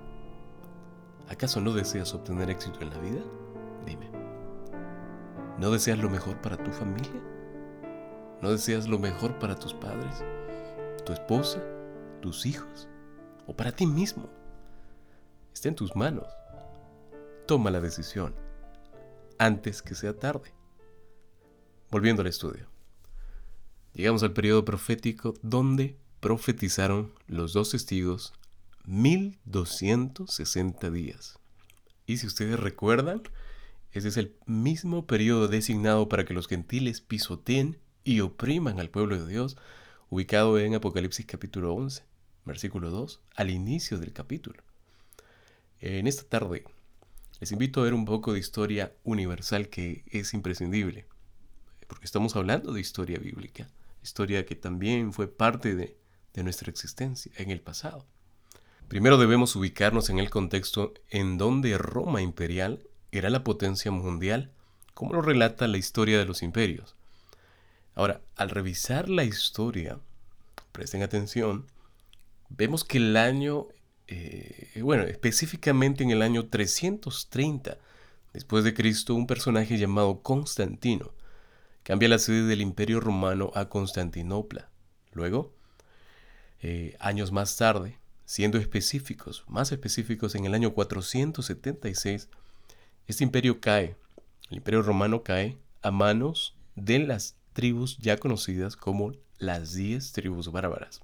¿Acaso 1.29 1.61
no 1.61 1.73
deseas 1.73 2.13
obtener 2.13 2.49
éxito 2.49 2.81
en 2.81 2.89
la 2.91 2.97
vida? 2.99 3.21
Dime. 3.85 4.09
¿No 5.57 5.71
deseas 5.71 5.97
lo 5.97 6.09
mejor 6.09 6.39
para 6.41 6.57
tu 6.57 6.71
familia? 6.71 7.21
¿No 8.41 8.51
deseas 8.51 8.87
lo 8.87 8.99
mejor 8.99 9.37
para 9.39 9.55
tus 9.55 9.73
padres, 9.73 10.23
tu 11.05 11.13
esposa, 11.13 11.61
tus 12.21 12.45
hijos 12.45 12.87
o 13.45 13.55
para 13.55 13.71
ti 13.71 13.85
mismo? 13.85 14.40
Está 15.53 15.69
en 15.69 15.75
tus 15.75 15.95
manos. 15.95 16.27
Toma 17.47 17.71
la 17.71 17.81
decisión 17.81 18.35
antes 19.37 19.81
que 19.81 19.95
sea 19.95 20.17
tarde. 20.17 20.53
Volviendo 21.89 22.21
al 22.21 22.27
estudio. 22.27 22.67
Llegamos 23.93 24.23
al 24.23 24.33
periodo 24.33 24.63
profético 24.63 25.33
donde 25.41 25.97
profetizaron 26.19 27.13
los 27.27 27.53
dos 27.53 27.71
testigos 27.71 28.33
1260 28.85 30.91
días. 30.91 31.39
Y 32.05 32.17
si 32.17 32.27
ustedes 32.27 32.59
recuerdan, 32.59 33.23
ese 33.91 34.07
es 34.07 34.17
el 34.17 34.35
mismo 34.45 35.05
periodo 35.05 35.47
designado 35.47 36.07
para 36.07 36.25
que 36.25 36.33
los 36.33 36.47
gentiles 36.47 37.01
pisoteen 37.01 37.77
y 38.03 38.21
opriman 38.21 38.79
al 38.79 38.89
pueblo 38.89 39.17
de 39.17 39.27
Dios, 39.27 39.57
ubicado 40.09 40.57
en 40.59 40.75
Apocalipsis 40.75 41.25
capítulo 41.25 41.73
11, 41.73 42.03
versículo 42.45 42.89
2, 42.89 43.21
al 43.35 43.49
inicio 43.49 43.99
del 43.99 44.13
capítulo. 44.13 44.63
En 45.81 46.05
esta 46.05 46.23
tarde 46.23 46.63
les 47.39 47.51
invito 47.51 47.81
a 47.81 47.85
ver 47.85 47.95
un 47.95 48.05
poco 48.05 48.33
de 48.33 48.39
historia 48.39 48.93
universal 49.03 49.67
que 49.67 50.03
es 50.11 50.35
imprescindible, 50.35 51.07
porque 51.87 52.05
estamos 52.05 52.35
hablando 52.35 52.71
de 52.71 52.79
historia 52.79 53.17
bíblica, 53.17 53.67
historia 54.03 54.45
que 54.45 54.55
también 54.55 55.11
fue 55.11 55.27
parte 55.27 55.73
de, 55.73 55.97
de 56.35 56.43
nuestra 56.43 56.69
existencia 56.69 57.31
en 57.35 57.49
el 57.49 57.61
pasado. 57.61 58.05
Primero 58.89 59.17
debemos 59.17 59.55
ubicarnos 59.55 60.11
en 60.11 60.19
el 60.19 60.29
contexto 60.29 60.93
en 61.09 61.39
donde 61.39 61.75
Roma 61.79 62.21
imperial 62.21 62.83
era 63.11 63.31
la 63.31 63.43
potencia 63.43 63.89
mundial, 63.89 64.51
como 64.93 65.13
lo 65.13 65.23
relata 65.23 65.67
la 65.67 65.77
historia 65.79 66.19
de 66.19 66.25
los 66.25 66.43
imperios. 66.43 66.95
Ahora, 67.95 68.21
al 68.35 68.51
revisar 68.51 69.09
la 69.09 69.23
historia, 69.23 69.97
presten 70.73 71.01
atención, 71.01 71.65
vemos 72.49 72.83
que 72.83 72.99
el 72.99 73.17
año, 73.17 73.67
eh, 74.13 74.81
bueno, 74.81 75.03
específicamente 75.03 76.03
en 76.03 76.11
el 76.11 76.21
año 76.21 76.47
330 76.47 77.77
después 78.33 78.63
de 78.63 78.73
Cristo, 78.73 79.15
un 79.15 79.27
personaje 79.27 79.77
llamado 79.77 80.21
Constantino 80.21 81.13
cambia 81.83 82.09
la 82.09 82.19
sede 82.19 82.43
del 82.45 82.61
imperio 82.61 82.99
romano 82.99 83.51
a 83.55 83.69
Constantinopla. 83.69 84.69
Luego, 85.13 85.53
eh, 86.61 86.95
años 86.99 87.31
más 87.31 87.55
tarde, 87.57 88.01
Siendo 88.31 88.57
específicos, 88.59 89.43
más 89.49 89.73
específicos, 89.73 90.35
en 90.35 90.45
el 90.45 90.53
año 90.53 90.73
476, 90.73 92.29
este 93.05 93.25
imperio 93.25 93.59
cae, 93.59 93.97
el 94.49 94.59
imperio 94.59 94.81
romano 94.83 95.21
cae 95.21 95.57
a 95.81 95.91
manos 95.91 96.55
de 96.77 96.99
las 96.99 97.35
tribus 97.51 97.97
ya 97.97 98.15
conocidas 98.15 98.77
como 98.77 99.11
las 99.37 99.73
diez 99.73 100.13
tribus 100.13 100.49
bárbaras. 100.49 101.01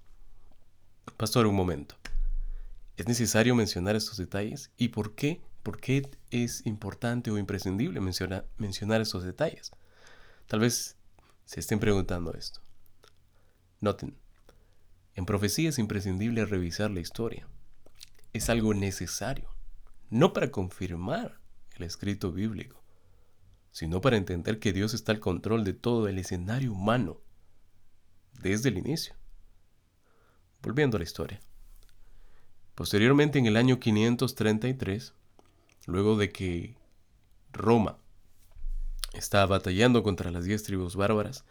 Pastor, 1.18 1.48
un 1.48 1.56
momento. 1.56 1.96
¿Es 2.98 3.08
necesario 3.08 3.54
mencionar 3.54 3.96
estos 3.96 4.18
detalles? 4.18 4.72
¿Y 4.76 4.88
por 4.88 5.14
qué? 5.14 5.44
¿Por 5.62 5.80
qué 5.80 6.10
es 6.32 6.66
importante 6.66 7.30
o 7.30 7.38
imprescindible 7.38 8.02
mencionar, 8.02 8.48
estos 9.02 9.24
detalles? 9.24 9.72
Tal 10.48 10.62
vez 10.62 10.98
se 11.46 11.60
estén 11.60 11.80
preguntando 11.80 12.34
esto. 12.34 12.60
Noten, 13.82 14.18
en 15.14 15.26
profecía 15.28 15.70
es 15.70 15.78
imprescindible 15.78 16.44
revisar 16.46 16.90
la 16.90 17.00
historia. 17.00 17.48
es 18.34 18.50
algo 18.50 18.74
necesario, 18.74 19.50
no 20.10 20.34
para 20.34 20.52
confirmar 20.52 21.40
el 21.76 21.84
escrito 21.84 22.32
bíblico, 22.32 22.84
sino 23.72 24.02
para 24.02 24.18
entender 24.18 24.60
que 24.60 24.74
Dios 24.74 24.94
está 24.96 25.12
al 25.12 25.20
control 25.20 25.64
de 25.64 25.74
todo 25.74 26.08
el 26.08 26.18
escenario 26.18 26.72
humano 26.72 27.22
desde 28.42 28.70
el 28.70 28.78
inicio. 28.80 29.16
Volviendo 30.64 30.98
a 30.98 31.00
la 31.00 31.04
historia. 31.04 31.40
Posteriormente, 32.78 33.40
en 33.40 33.48
el 33.48 33.58
año 33.58 33.80
533, 33.80 35.16
luego 35.88 36.16
de 36.16 36.32
que 36.32 36.76
Roma 37.52 37.98
estaba 39.14 39.48
batallando 39.48 40.04
contra 40.04 40.30
las 40.30 40.46
diez 40.46 40.62
tribus 40.62 40.96
bárbaras, 40.96 41.44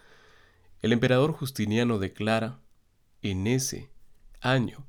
el 0.82 0.92
emperador 0.92 1.32
Justiniano 1.32 1.98
declara 1.98 2.60
en 3.22 3.48
ese 3.48 3.90
año 4.40 4.86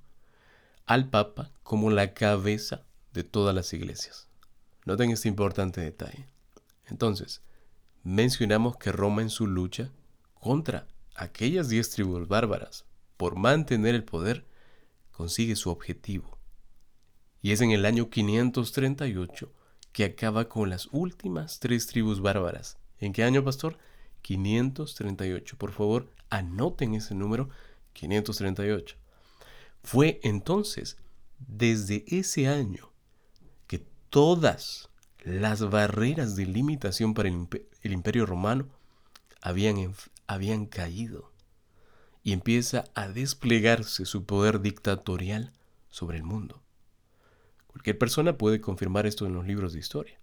al 0.86 1.10
Papa 1.10 1.50
como 1.63 1.89
la 1.89 2.13
cabeza 2.13 2.84
de 3.13 3.24
todas 3.24 3.56
las 3.56 3.74
iglesias. 3.74 4.27
Noten 4.86 5.10
este 5.10 5.29
importante 5.29 5.82
detalle. 5.82 6.27
Entonces, 6.86 7.41
mencionamos 8.03 8.77
que 8.77 8.91
Roma 8.91 9.24
en 9.24 9.32
su 9.32 9.48
lucha 9.48 9.89
contra 10.36 10.86
aquellas 11.15 11.67
diez 11.67 11.89
tribus 11.89 12.27
bárbaras 12.27 12.86
por 13.17 13.38
mantener 13.38 13.96
el 13.96 14.03
poder 14.03 14.46
consigue 15.17 15.55
su 15.55 15.71
objetivo. 15.71 16.38
Y 17.41 17.51
es 17.51 17.62
en 17.62 17.71
el 17.71 17.86
año 17.86 18.12
538 18.12 19.51
que 19.91 20.03
acaba 20.03 20.47
con 20.47 20.69
las 20.69 20.89
últimas 20.91 21.59
tres 21.59 21.88
tribus 21.88 22.21
bárbaras. 22.21 22.77
¿En 23.00 23.13
qué 23.13 23.24
año, 23.24 23.43
pastor? 23.43 23.79
538. 24.21 25.57
Por 25.57 25.71
favor, 25.71 26.13
anoten 26.29 26.93
ese 26.93 27.15
número 27.15 27.50
538. 27.93 28.95
Fue 29.81 30.19
entonces, 30.21 30.97
desde 31.39 32.05
ese 32.07 32.47
año, 32.47 32.91
que 33.65 33.79
todas 34.12 34.89
las 35.24 35.67
barreras 35.67 36.36
de 36.36 36.45
limitación 36.45 37.15
para 37.15 37.29
el, 37.29 37.91
imperio 37.91 38.27
romano 38.27 38.67
habían, 39.41 39.95
habían 40.27 40.67
caído 40.67 41.31
y 42.27 42.34
empieza 42.34 42.84
a 42.93 43.07
desplegarse 43.07 44.03
su 44.03 44.25
poder 44.25 44.60
dictatorial 44.60 45.53
sobre 45.89 46.17
el 46.17 46.24
mundo. 46.25 46.62
Cualquier 47.67 47.98
persona 47.98 48.38
puede 48.38 48.60
confirmar 48.60 49.05
esto 49.05 49.25
en 49.25 49.34
los 49.34 49.48
libros 49.48 49.72
de 49.72 49.79
historia. 49.79 50.19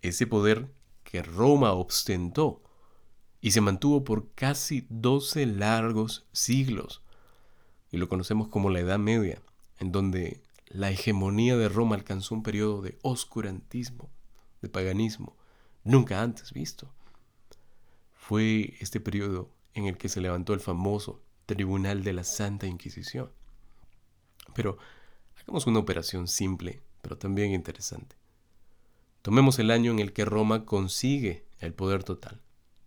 Ese 0.00 0.26
poder 0.26 0.66
que 1.02 1.22
Roma 1.22 1.74
ostentó 1.74 2.62
y 3.42 3.50
se 3.50 3.60
mantuvo 3.60 4.02
por 4.02 4.30
casi 4.30 4.86
12 4.88 5.44
largos 5.44 6.24
siglos, 6.32 7.02
y 7.90 7.98
lo 7.98 8.08
conocemos 8.08 8.48
como 8.48 8.70
la 8.70 8.80
Edad 8.80 8.98
Media, 8.98 9.42
en 9.80 9.92
donde 9.92 10.40
la 10.68 10.90
hegemonía 10.90 11.58
de 11.58 11.68
Roma 11.68 11.96
alcanzó 11.96 12.34
un 12.34 12.42
periodo 12.42 12.80
de 12.80 12.96
oscurantismo, 13.02 14.08
de 14.62 14.70
paganismo, 14.70 15.36
nunca 15.82 16.22
antes 16.22 16.54
visto. 16.54 16.88
Fue 18.14 18.72
este 18.80 19.00
periodo 19.00 19.50
en 19.74 19.86
el 19.86 19.96
que 19.96 20.08
se 20.08 20.20
levantó 20.20 20.54
el 20.54 20.60
famoso 20.60 21.20
Tribunal 21.46 22.04
de 22.04 22.12
la 22.14 22.24
Santa 22.24 22.66
Inquisición. 22.66 23.30
Pero 24.54 24.78
hagamos 25.40 25.66
una 25.66 25.80
operación 25.80 26.26
simple, 26.26 26.82
pero 27.02 27.18
también 27.18 27.52
interesante. 27.52 28.16
Tomemos 29.22 29.58
el 29.58 29.70
año 29.70 29.92
en 29.92 29.98
el 29.98 30.12
que 30.12 30.24
Roma 30.24 30.64
consigue 30.64 31.44
el 31.58 31.74
poder 31.74 32.04
total. 32.04 32.40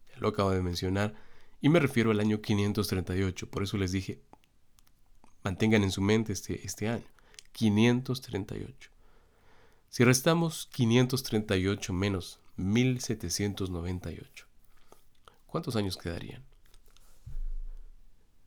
Ya 0.09 0.19
lo 0.19 0.29
acabo 0.29 0.51
de 0.51 0.61
mencionar 0.61 1.13
y 1.61 1.69
me 1.69 1.79
refiero 1.79 2.11
al 2.11 2.19
año 2.19 2.41
538, 2.41 3.49
por 3.49 3.63
eso 3.63 3.77
les 3.77 3.91
dije, 3.91 4.21
mantengan 5.43 5.83
en 5.83 5.91
su 5.91 6.01
mente 6.01 6.33
este, 6.33 6.65
este 6.65 6.87
año. 6.87 7.05
538. 7.53 8.91
Si 9.89 10.03
restamos 10.03 10.67
538 10.73 11.93
menos 11.93 12.39
1798, 12.57 14.45
¿cuántos 15.47 15.75
años 15.75 15.97
quedarían? 15.97 16.43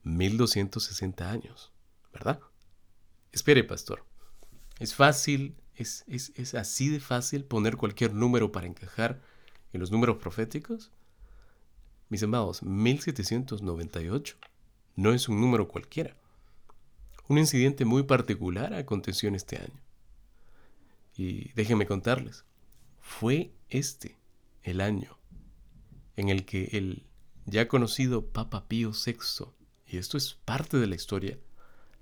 1260 0.02 1.30
años, 1.30 1.72
¿verdad? 2.12 2.40
Espere, 3.32 3.64
pastor. 3.64 4.04
Es 4.78 4.94
fácil, 4.94 5.56
es, 5.74 6.04
es, 6.06 6.32
es 6.36 6.54
así 6.54 6.88
de 6.88 7.00
fácil 7.00 7.44
poner 7.44 7.76
cualquier 7.76 8.14
número 8.14 8.52
para 8.52 8.66
encajar 8.66 9.20
en 9.72 9.80
los 9.80 9.90
números 9.90 10.16
proféticos. 10.16 10.90
Mis 12.08 12.22
amados, 12.22 12.62
1798 12.62 14.36
no 14.96 15.12
es 15.12 15.28
un 15.28 15.40
número 15.40 15.68
cualquiera. 15.68 16.16
Un 17.28 17.38
incidente 17.38 17.84
muy 17.84 18.02
particular 18.02 18.74
aconteció 18.74 19.28
en 19.28 19.36
este 19.36 19.56
año. 19.56 19.80
Y 21.16 21.52
déjenme 21.52 21.86
contarles, 21.86 22.44
fue 23.00 23.52
este 23.68 24.16
el 24.62 24.80
año 24.80 25.18
en 26.16 26.28
el 26.28 26.44
que 26.44 26.70
el 26.72 27.06
ya 27.46 27.68
conocido 27.68 28.26
Papa 28.26 28.68
Pío 28.68 28.92
VI, 28.92 29.46
y 29.90 29.98
esto 29.98 30.16
es 30.16 30.34
parte 30.44 30.76
de 30.76 30.86
la 30.86 30.94
historia, 30.94 31.38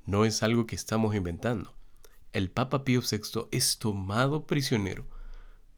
no 0.06 0.24
es 0.24 0.42
algo 0.42 0.66
que 0.66 0.76
estamos 0.76 1.14
inventando, 1.14 1.74
el 2.32 2.50
Papa 2.50 2.84
Pío 2.84 3.00
VI 3.00 3.48
es 3.50 3.78
tomado 3.78 4.46
prisionero 4.46 5.06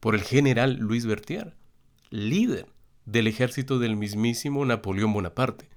por 0.01 0.15
el 0.15 0.21
general 0.21 0.75
Luis 0.75 1.05
Bertier, 1.05 1.55
líder 2.09 2.67
del 3.05 3.27
ejército 3.27 3.79
del 3.79 3.95
mismísimo 3.95 4.65
Napoleón 4.65 5.13
Bonaparte. 5.13 5.69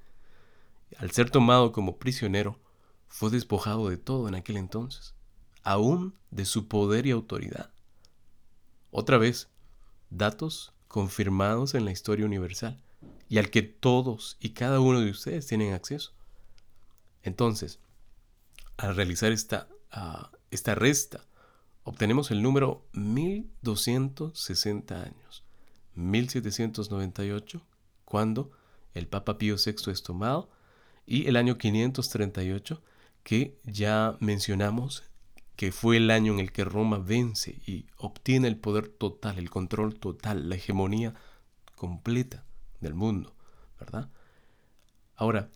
Al 0.98 1.12
ser 1.12 1.30
tomado 1.30 1.72
como 1.72 1.98
prisionero, 1.98 2.58
fue 3.06 3.30
despojado 3.30 3.88
de 3.88 3.96
todo 3.96 4.26
en 4.26 4.34
aquel 4.34 4.56
entonces, 4.56 5.14
aún 5.62 6.14
de 6.32 6.44
su 6.44 6.66
poder 6.66 7.06
y 7.06 7.12
autoridad. 7.12 7.70
Otra 8.90 9.18
vez, 9.18 9.48
datos 10.10 10.72
confirmados 10.88 11.74
en 11.74 11.84
la 11.84 11.92
historia 11.92 12.26
universal 12.26 12.82
y 13.28 13.38
al 13.38 13.50
que 13.50 13.62
todos 13.62 14.36
y 14.40 14.50
cada 14.50 14.80
uno 14.80 15.00
de 15.00 15.10
ustedes 15.10 15.46
tienen 15.46 15.72
acceso. 15.72 16.12
Entonces, 17.24 17.80
al 18.76 18.94
realizar 18.94 19.32
esta, 19.32 19.68
ah, 19.90 20.30
esta 20.50 20.74
resta, 20.74 21.24
obtenemos 21.82 22.30
el 22.30 22.42
número 22.42 22.86
1260 22.92 25.02
años, 25.02 25.42
1798, 25.94 27.62
cuando 28.04 28.52
el 28.92 29.08
Papa 29.08 29.38
Pío 29.38 29.56
VI 29.56 29.90
es 29.90 30.02
tomado, 30.02 30.50
y 31.06 31.26
el 31.26 31.36
año 31.36 31.58
538, 31.58 32.82
que 33.22 33.58
ya 33.64 34.16
mencionamos 34.20 35.04
que 35.56 35.72
fue 35.72 35.96
el 35.96 36.10
año 36.10 36.34
en 36.34 36.40
el 36.40 36.52
que 36.52 36.64
Roma 36.64 36.98
vence 36.98 37.60
y 37.66 37.86
obtiene 37.96 38.48
el 38.48 38.58
poder 38.58 38.88
total, 38.88 39.38
el 39.38 39.50
control 39.50 39.98
total, 39.98 40.48
la 40.48 40.56
hegemonía 40.56 41.14
completa 41.76 42.44
del 42.80 42.94
mundo, 42.94 43.34
¿verdad? 43.78 44.10
Ahora, 45.16 45.50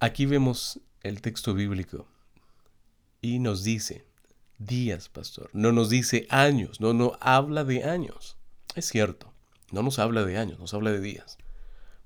aquí 0.00 0.26
vemos 0.26 0.80
el 1.02 1.20
texto 1.22 1.54
bíblico 1.54 2.06
y 3.20 3.38
nos 3.38 3.64
dice 3.64 4.04
días, 4.58 5.08
pastor, 5.08 5.50
no 5.52 5.72
nos 5.72 5.90
dice 5.90 6.26
años, 6.30 6.80
no, 6.80 6.92
no 6.92 7.16
habla 7.20 7.64
de 7.64 7.84
años. 7.84 8.36
Es 8.74 8.86
cierto, 8.86 9.32
no 9.72 9.82
nos 9.82 9.98
habla 9.98 10.24
de 10.24 10.36
años, 10.38 10.58
nos 10.58 10.74
habla 10.74 10.90
de 10.92 11.00
días. 11.00 11.38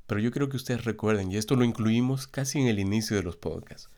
Pero 0.07 0.21
yo 0.21 0.31
creo 0.31 0.49
que 0.49 0.57
ustedes 0.57 0.85
recuerden, 0.85 1.31
y 1.31 1.37
esto 1.37 1.57
lo 1.57 1.65
incluimos 1.65 2.27
casi 2.27 2.61
en 2.61 2.67
el 2.67 2.79
inicio 2.79 3.17
de 3.17 3.23
los 3.23 3.37
podcasts, 3.37 3.91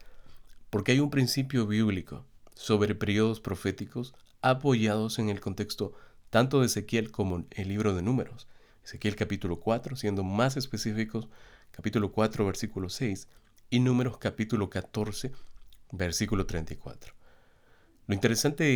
porque 0.71 0.93
hay 0.93 1.01
un 1.01 1.11
principio 1.11 1.67
bíblico 1.67 2.25
sobre 2.55 2.95
periodos 2.95 3.41
proféticos 3.41 4.15
apoyados 4.41 5.19
en 5.19 5.29
el 5.29 5.41
contexto 5.41 5.95
tanto 6.31 6.61
de 6.61 6.67
Ezequiel 6.67 7.11
como 7.11 7.45
el 7.51 7.69
libro 7.69 7.95
de 7.95 8.03
números. 8.03 8.47
Ezequiel 8.85 9.17
capítulo 9.17 9.61
4, 9.61 9.97
siendo 9.97 10.25
más 10.25 10.57
específicos, 10.57 11.29
capítulo 11.71 12.11
4, 12.11 12.45
versículo 12.45 12.89
6, 12.89 13.29
y 13.73 13.81
números 13.81 14.19
capítulo 14.19 14.69
14, 14.69 15.33
versículo 15.93 16.45
34. 16.45 17.15
Lo 18.07 18.15
interesante 18.15 18.67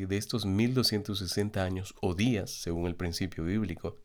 eh, 0.00 0.06
de 0.06 0.16
estos 0.16 0.46
1260 0.46 1.62
años 1.62 1.94
o 2.00 2.14
días, 2.14 2.52
según 2.52 2.86
el 2.86 2.96
principio 2.96 3.44
bíblico, 3.44 3.98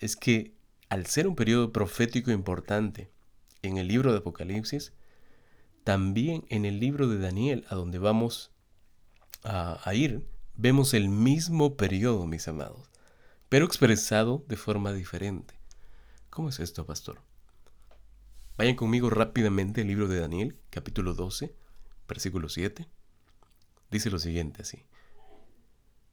es 0.00 0.16
que 0.16 0.52
al 0.88 1.06
ser 1.06 1.28
un 1.28 1.36
periodo 1.36 1.72
profético 1.72 2.32
importante 2.32 3.12
en 3.62 3.78
el 3.78 3.86
libro 3.86 4.10
de 4.10 4.18
Apocalipsis, 4.18 4.92
también 5.84 6.44
en 6.48 6.64
el 6.64 6.80
libro 6.80 7.06
de 7.08 7.20
Daniel, 7.20 7.64
a 7.68 7.76
donde 7.76 8.00
vamos 8.00 8.50
a, 9.44 9.78
a 9.88 9.94
ir, 9.94 10.26
vemos 10.56 10.92
el 10.92 11.08
mismo 11.08 11.76
periodo, 11.76 12.26
mis 12.26 12.48
amados, 12.48 12.90
pero 13.48 13.64
expresado 13.64 14.44
de 14.48 14.56
forma 14.56 14.92
diferente. 14.92 15.54
¿Cómo 16.30 16.48
es 16.48 16.58
esto, 16.58 16.84
pastor? 16.84 17.22
Vayan 18.56 18.76
conmigo 18.76 19.10
rápidamente 19.10 19.80
al 19.80 19.88
libro 19.88 20.06
de 20.06 20.20
Daniel, 20.20 20.56
capítulo 20.70 21.14
12, 21.14 21.52
versículo 22.06 22.48
7. 22.48 22.88
Dice 23.90 24.10
lo 24.10 24.20
siguiente 24.20 24.62
así. 24.62 24.84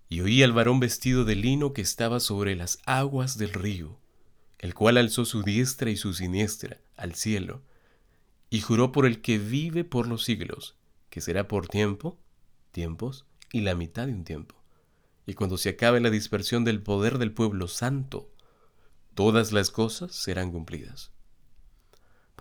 Y 0.09 0.21
oí 0.21 0.41
al 0.41 0.51
varón 0.51 0.79
vestido 0.79 1.23
de 1.23 1.35
lino 1.35 1.73
que 1.73 1.83
estaba 1.83 2.19
sobre 2.19 2.55
las 2.55 2.79
aguas 2.87 3.37
del 3.37 3.53
río, 3.53 3.99
el 4.57 4.73
cual 4.73 4.97
alzó 4.97 5.23
su 5.23 5.43
diestra 5.43 5.91
y 5.91 5.97
su 5.97 6.15
siniestra 6.15 6.81
al 6.97 7.13
cielo, 7.13 7.61
y 8.49 8.61
juró 8.61 8.91
por 8.91 9.05
el 9.05 9.21
que 9.21 9.37
vive 9.37 9.83
por 9.83 10.07
los 10.07 10.23
siglos, 10.23 10.75
que 11.11 11.21
será 11.21 11.47
por 11.47 11.67
tiempo, 11.67 12.17
tiempos 12.71 13.27
y 13.51 13.61
la 13.61 13.75
mitad 13.75 14.07
de 14.07 14.13
un 14.13 14.23
tiempo. 14.23 14.55
Y 15.27 15.35
cuando 15.35 15.59
se 15.59 15.69
acabe 15.69 15.99
la 15.99 16.09
dispersión 16.09 16.65
del 16.65 16.81
poder 16.81 17.19
del 17.19 17.33
pueblo 17.33 17.67
santo, 17.67 18.31
todas 19.13 19.51
las 19.51 19.69
cosas 19.69 20.15
serán 20.15 20.51
cumplidas. 20.51 21.11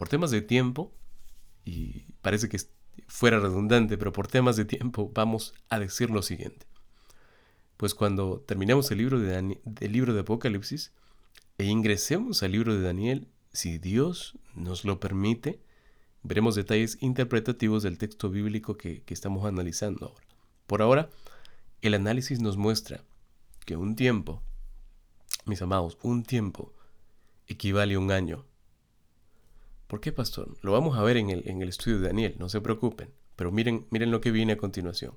Por 0.01 0.09
temas 0.09 0.31
de 0.31 0.41
tiempo, 0.41 0.95
y 1.63 2.07
parece 2.23 2.49
que 2.49 2.57
fuera 3.07 3.39
redundante, 3.39 3.99
pero 3.99 4.15
por 4.15 4.29
temas 4.29 4.57
de 4.57 4.65
tiempo 4.65 5.13
vamos 5.15 5.53
a 5.69 5.79
decir 5.79 6.09
lo 6.09 6.23
siguiente. 6.23 6.65
Pues 7.77 7.95
cuando 7.95 8.41
terminemos 8.41 8.91
el 8.91 8.97
libro 8.97 9.21
de, 9.21 9.61
libro 9.91 10.15
de 10.15 10.21
Apocalipsis 10.21 10.95
e 11.59 11.67
ingresemos 11.67 12.43
al 12.43 12.53
libro 12.53 12.75
de 12.75 12.81
Daniel, 12.81 13.29
si 13.53 13.77
Dios 13.77 14.39
nos 14.55 14.87
lo 14.87 15.01
permite, 15.01 15.61
veremos 16.23 16.55
detalles 16.55 16.97
interpretativos 17.03 17.83
del 17.83 17.99
texto 17.99 18.31
bíblico 18.31 18.79
que, 18.79 19.03
que 19.03 19.13
estamos 19.13 19.45
analizando 19.45 20.07
ahora. 20.07 20.27
Por 20.67 20.81
ahora, 20.81 21.11
el 21.83 21.93
análisis 21.93 22.41
nos 22.41 22.57
muestra 22.57 23.05
que 23.67 23.77
un 23.77 23.97
tiempo, 23.97 24.43
mis 25.45 25.61
amados, 25.61 25.99
un 26.01 26.23
tiempo 26.23 26.73
equivale 27.49 27.97
a 27.97 27.99
un 27.99 28.11
año. 28.13 28.47
¿Por 29.91 30.01
qué, 30.01 30.13
pastor? 30.13 30.57
Lo 30.63 30.71
vamos 30.71 30.97
a 30.97 31.03
ver 31.03 31.17
en 31.17 31.31
el, 31.31 31.43
en 31.49 31.63
el 31.63 31.69
estudio 31.69 31.99
de 31.99 32.07
Daniel, 32.07 32.37
no 32.39 32.49
se 32.49 32.61
preocupen. 32.61 33.13
Pero 33.35 33.51
miren, 33.51 33.89
miren 33.91 34.13
lo 34.13 34.21
que 34.21 34.31
viene 34.31 34.53
a 34.53 34.57
continuación. 34.57 35.17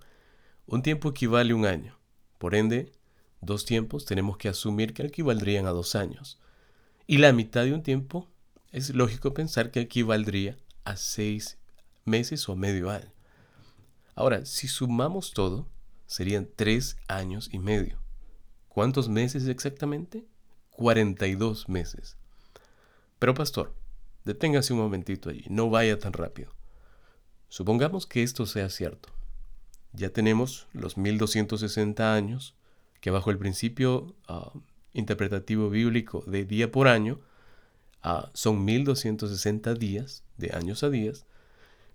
Un 0.65 0.81
tiempo 0.81 1.09
equivale 1.09 1.53
a 1.53 1.55
un 1.55 1.67
año. 1.67 1.99
Por 2.39 2.55
ende, 2.55 2.91
dos 3.39 3.65
tiempos 3.65 4.05
tenemos 4.05 4.35
que 4.37 4.49
asumir 4.49 4.95
que 4.95 5.03
equivaldrían 5.03 5.67
a 5.67 5.69
dos 5.69 5.93
años. 5.93 6.39
Y 7.05 7.19
la 7.19 7.33
mitad 7.33 7.65
de 7.65 7.73
un 7.73 7.83
tiempo 7.83 8.27
es 8.71 8.95
lógico 8.95 9.35
pensar 9.35 9.69
que 9.69 9.79
equivaldría 9.79 10.57
a 10.85 10.95
seis 10.95 11.59
meses 12.03 12.49
o 12.49 12.55
medio 12.55 12.89
año. 12.89 13.13
Ahora, 14.15 14.43
si 14.43 14.67
sumamos 14.67 15.33
todo, 15.33 15.69
serían 16.07 16.49
tres 16.55 16.97
años 17.07 17.47
y 17.51 17.59
medio. 17.59 18.01
¿Cuántos 18.69 19.07
meses 19.07 19.45
exactamente? 19.45 20.25
42 20.71 21.69
meses. 21.69 22.17
Pero 23.19 23.35
pastor, 23.35 23.75
deténgase 24.25 24.73
un 24.73 24.79
momentito 24.79 25.29
allí, 25.29 25.45
no 25.49 25.69
vaya 25.69 25.99
tan 25.99 26.13
rápido. 26.13 26.51
Supongamos 27.49 28.07
que 28.07 28.23
esto 28.23 28.45
sea 28.45 28.69
cierto. 28.69 29.09
Ya 29.91 30.09
tenemos 30.09 30.67
los 30.73 30.97
1260 30.97 32.13
años, 32.13 32.55
que 32.99 33.11
bajo 33.11 33.29
el 33.29 33.37
principio 33.37 34.15
ah, 34.27 34.51
interpretativo 34.93 35.69
bíblico 35.69 36.23
de 36.25 36.45
día 36.45 36.71
por 36.71 36.87
año, 36.87 37.19
uh, 38.03 38.27
son 38.33 38.63
1260 38.65 39.75
días, 39.75 40.23
de 40.37 40.51
años 40.55 40.83
a 40.83 40.89
días. 40.89 41.25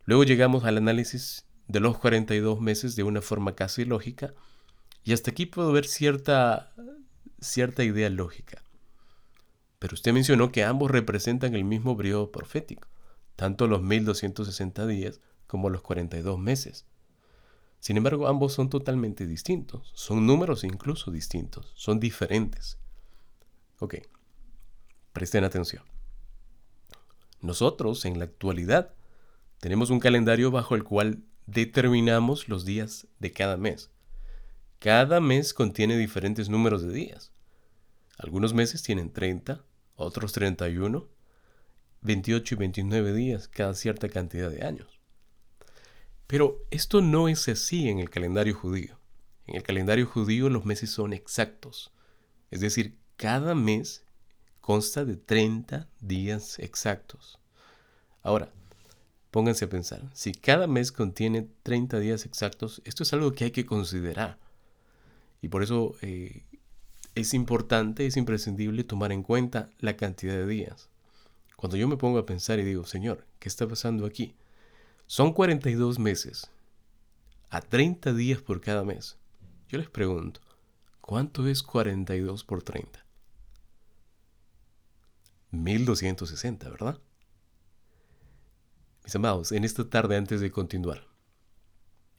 Luego 0.05 0.25
llegamos 0.25 0.64
al 0.64 0.77
análisis 0.77 1.45
de 1.67 1.81
los 1.81 1.99
42 1.99 2.61
meses 2.61 2.97
de 2.97 3.03
una 3.03 3.21
forma 3.21 3.55
casi 3.55 3.85
lógica, 3.85 4.35
y 5.05 5.12
hasta 5.12 5.31
aquí 5.31 5.47
puedo 5.47 5.73
ver 5.73 5.87
cierta, 5.87 6.73
cierta 7.41 7.85
idea 7.85 8.11
lógica. 8.11 8.62
Pero 9.79 9.95
usted 9.95 10.12
mencionó 10.12 10.51
que 10.51 10.64
ambos 10.64 10.91
representan 10.91 11.55
el 11.55 11.64
mismo 11.64 11.97
periodo 11.97 12.33
profético, 12.33 12.88
tanto 13.37 13.67
los 13.67 13.83
1260 13.83 14.87
días 14.87 15.21
como 15.47 15.71
los 15.71 15.83
42 15.83 16.38
meses. 16.38 16.87
Sin 17.81 17.97
embargo, 17.97 18.27
ambos 18.27 18.53
son 18.53 18.71
totalmente 18.71 19.27
distintos, 19.27 19.93
son 19.95 20.27
números 20.27 20.64
incluso 20.64 21.11
distintos, 21.11 21.73
son 21.77 22.01
diferentes. 22.01 22.79
Ok, 23.79 23.97
presten 25.12 25.45
atención. 25.45 25.85
Nosotros, 27.41 28.05
en 28.05 28.19
la 28.19 28.25
actualidad, 28.25 28.95
tenemos 29.61 29.91
un 29.91 30.01
calendario 30.01 30.51
bajo 30.51 30.75
el 30.75 30.83
cual 30.83 31.23
determinamos 31.47 32.49
los 32.49 32.64
días 32.64 33.07
de 33.21 33.33
cada 33.33 33.57
mes. 33.57 33.91
Cada 34.81 35.21
mes 35.21 35.55
contiene 35.55 35.97
diferentes 35.97 36.49
números 36.49 36.83
de 36.83 36.93
días. 36.93 37.33
Algunos 38.19 38.55
meses 38.55 38.83
tienen 38.83 39.12
30, 39.12 39.64
otros 39.99 40.33
31, 40.33 41.07
28 42.01 42.55
y 42.55 42.59
29 42.59 43.13
días 43.13 43.49
cada 43.49 43.75
cierta 43.75 44.09
cantidad 44.09 44.51
de 44.51 44.65
años. 44.65 45.01
Pero 46.27 46.65
esto 46.71 47.01
no 47.01 47.29
es 47.29 47.49
así 47.49 47.89
en 47.89 47.99
el 47.99 48.11
calendario 48.11 48.55
judío. 48.55 48.99
En 49.47 49.57
el 49.57 49.63
calendario 49.63 50.07
judío 50.07 50.49
los 50.49 50.65
meses 50.65 50.91
son 50.91 51.13
exactos. 51.13 51.93
Es 52.51 52.61
decir, 52.61 52.97
cada 53.17 53.55
mes 53.55 54.05
consta 54.61 55.05
de 55.05 55.17
30 55.17 55.89
días 56.01 56.59
exactos. 56.59 57.39
Ahora, 58.23 58.53
pónganse 59.31 59.65
a 59.65 59.71
pensar, 59.71 60.03
si 60.13 60.33
cada 60.33 60.67
mes 60.67 60.93
contiene 60.93 61.49
30 61.63 61.99
días 61.99 62.27
exactos, 62.27 62.83
esto 62.85 63.03
es 63.03 63.13
algo 63.13 63.33
que 63.33 63.45
hay 63.45 63.51
que 63.51 63.67
considerar. 63.67 64.39
Y 65.41 65.49
por 65.49 65.63
eso 65.63 65.97
eh, 66.03 66.45
es 67.21 67.35
importante, 67.35 68.07
es 68.07 68.17
imprescindible 68.17 68.85
tomar 68.85 69.13
en 69.13 69.23
cuenta 69.23 69.71
la 69.79 69.97
cantidad 69.97 70.35
de 70.35 70.47
días. 70.47 70.89
Cuando 71.57 71.77
yo 71.77 71.89
me 71.89 71.97
pongo 71.97 72.19
a 72.19 72.27
pensar 72.27 72.59
y 72.59 72.65
digo, 72.65 72.85
Señor, 72.85 73.27
¿qué 73.41 73.49
está 73.49 73.67
pasando 73.67 74.07
aquí? 74.07 74.37
Son 75.07 75.33
42 75.33 75.99
meses, 75.99 76.51
a 77.51 77.61
30 77.61 78.13
días 78.13 78.41
por 78.41 78.61
cada 78.61 78.85
mes. 78.85 79.17
Yo 79.69 79.79
les 79.79 79.89
pregunto, 79.89 80.41
¿cuánto 81.01 81.47
es 81.49 81.63
42 81.63 82.45
por 82.45 82.63
30? 82.63 83.05
1260, 85.51 86.69
¿verdad? 86.69 87.01
Mis 89.05 89.17
amados, 89.17 89.53
en 89.53 89.65
esta 89.65 89.89
tarde 89.89 90.17
antes 90.17 90.41
de 90.43 90.51
continuar, 90.51 91.07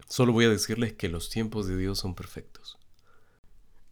solo 0.07 0.33
voy 0.33 0.45
a 0.45 0.49
decirles 0.49 0.93
que 0.93 1.07
los 1.07 1.29
tiempos 1.29 1.67
de 1.67 1.77
Dios 1.77 1.99
son 1.99 2.15
perfectos. 2.15 2.78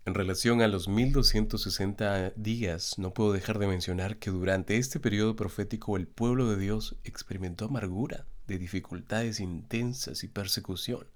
En 0.07 0.13
relación 0.13 0.61
a 0.61 0.69
los 0.69 0.87
1260 0.87 2.31
días, 2.37 2.97
no 2.97 3.13
puedo 3.13 3.33
dejar 3.33 3.59
de 3.59 3.67
mencionar 3.67 4.15
que 4.15 4.29
durante 4.29 4.77
este 4.77 5.01
periodo 5.01 5.35
profético 5.35 5.97
el 5.97 6.07
pueblo 6.07 6.49
de 6.49 6.55
Dios 6.55 6.95
experimentó 7.03 7.65
amargura 7.65 8.25
de 8.47 8.57
dificultades 8.57 9.41
intensas 9.41 10.23
y 10.23 10.29
persecución 10.29 11.07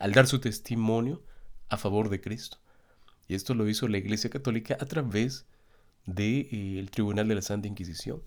al 0.00 0.10
dar 0.10 0.26
su 0.26 0.40
testimonio 0.40 1.22
a 1.68 1.76
favor 1.76 2.08
de 2.08 2.20
Cristo. 2.20 2.58
Y 3.28 3.36
esto 3.36 3.54
lo 3.54 3.68
hizo 3.68 3.86
la 3.86 3.98
Iglesia 3.98 4.28
Católica 4.28 4.76
a 4.80 4.86
través 4.86 5.46
del 6.04 6.48
eh, 6.50 6.88
Tribunal 6.90 7.28
de 7.28 7.36
la 7.36 7.42
Santa 7.42 7.68
Inquisición 7.68 8.24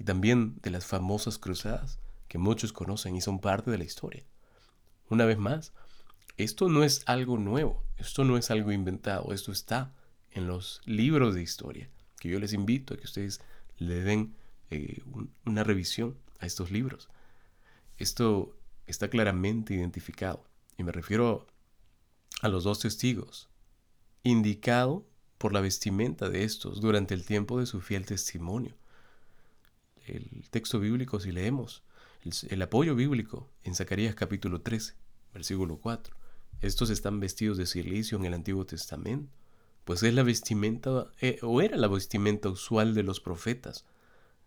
y 0.00 0.02
también 0.02 0.58
de 0.62 0.70
las 0.70 0.84
famosas 0.84 1.38
cruzadas 1.38 2.00
que 2.26 2.38
muchos 2.38 2.72
conocen 2.72 3.14
y 3.14 3.20
son 3.20 3.38
parte 3.38 3.70
de 3.70 3.78
la 3.78 3.84
historia. 3.84 4.24
Una 5.10 5.26
vez 5.26 5.38
más, 5.38 5.72
esto 6.36 6.68
no 6.68 6.84
es 6.84 7.02
algo 7.06 7.38
nuevo, 7.38 7.84
esto 7.96 8.24
no 8.24 8.36
es 8.36 8.50
algo 8.50 8.72
inventado, 8.72 9.32
esto 9.32 9.52
está 9.52 9.94
en 10.30 10.46
los 10.46 10.80
libros 10.84 11.34
de 11.34 11.42
historia, 11.42 11.88
que 12.18 12.28
yo 12.28 12.38
les 12.40 12.52
invito 12.52 12.94
a 12.94 12.96
que 12.96 13.04
ustedes 13.04 13.40
le 13.78 14.00
den 14.02 14.34
eh, 14.70 15.02
una 15.44 15.62
revisión 15.62 16.16
a 16.40 16.46
estos 16.46 16.70
libros. 16.70 17.08
Esto 17.98 18.56
está 18.86 19.08
claramente 19.08 19.74
identificado, 19.74 20.44
y 20.76 20.82
me 20.82 20.92
refiero 20.92 21.46
a 22.42 22.48
los 22.48 22.64
dos 22.64 22.80
testigos, 22.80 23.48
indicado 24.22 25.06
por 25.38 25.52
la 25.52 25.60
vestimenta 25.60 26.28
de 26.28 26.44
estos 26.44 26.80
durante 26.80 27.14
el 27.14 27.24
tiempo 27.24 27.60
de 27.60 27.66
su 27.66 27.80
fiel 27.80 28.06
testimonio. 28.06 28.74
El 30.06 30.48
texto 30.50 30.80
bíblico, 30.80 31.20
si 31.20 31.32
leemos, 31.32 31.82
el, 32.48 32.62
apoyo 32.62 32.94
bíblico 32.94 33.50
en 33.62 33.74
Zacarías 33.74 34.14
capítulo 34.14 34.62
13, 34.62 34.94
versículo 35.32 35.76
4. 35.76 36.16
Estos 36.60 36.90
están 36.90 37.20
vestidos 37.20 37.56
de 37.56 37.66
silicio 37.66 38.18
en 38.18 38.24
el 38.24 38.34
Antiguo 38.34 38.64
Testamento, 38.64 39.30
pues 39.84 40.02
es 40.02 40.14
la 40.14 40.22
vestimenta, 40.22 41.10
eh, 41.20 41.38
o 41.42 41.60
era 41.60 41.76
la 41.76 41.88
vestimenta 41.88 42.48
usual 42.48 42.94
de 42.94 43.02
los 43.02 43.20
profetas 43.20 43.84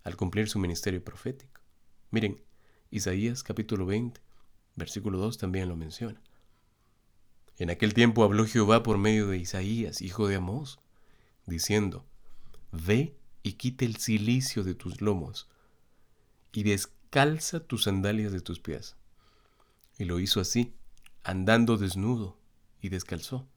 al 0.04 0.15
cumplir 0.17 0.50
su 0.50 0.58
ministerio 0.60 1.04
profético. 1.04 1.62
Miren, 2.10 2.41
Isaías 2.89 3.43
capítulo 3.43 3.86
20, 3.86 4.20
versículo 4.76 5.20
2 5.20 5.38
también 5.38 5.70
lo 5.70 5.76
menciona. 5.76 6.22
En 7.58 7.70
aquel 7.70 7.93
tiempo 7.93 8.24
habló 8.24 8.46
Jehová 8.46 8.84
por 8.84 8.98
medio 8.98 9.28
de 9.28 9.38
Isaías, 9.38 10.02
hijo 10.02 10.28
de 10.28 10.36
Amós, 10.36 10.80
diciendo, 11.46 12.06
Ve 12.72 13.17
y 13.43 13.54
quite 13.54 13.86
el 13.86 13.98
silicio 13.98 14.63
de 14.63 14.76
tus 14.76 15.02
lomos, 15.02 15.50
y 16.54 16.63
descalza 16.63 17.60
tus 17.60 17.84
sandalias 17.84 18.32
de 18.32 18.41
tus 18.41 18.60
pies. 18.60 18.96
Y 19.98 20.06
lo 20.06 20.20
hizo 20.20 20.39
así, 20.39 20.74
andando 21.27 21.77
desnudo, 21.77 22.37
y 22.81 22.89
descalzó. 22.89 23.47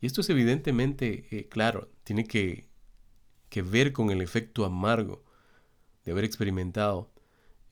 Y 0.00 0.06
esto 0.06 0.20
es 0.20 0.30
evidentemente, 0.30 1.26
eh, 1.30 1.48
claro, 1.48 1.90
tiene 2.04 2.24
que, 2.24 2.68
que 3.48 3.62
ver 3.62 3.92
con 3.92 4.10
el 4.10 4.20
efecto 4.20 4.64
amargo 4.64 5.24
de 6.04 6.12
haber 6.12 6.24
experimentado 6.24 7.10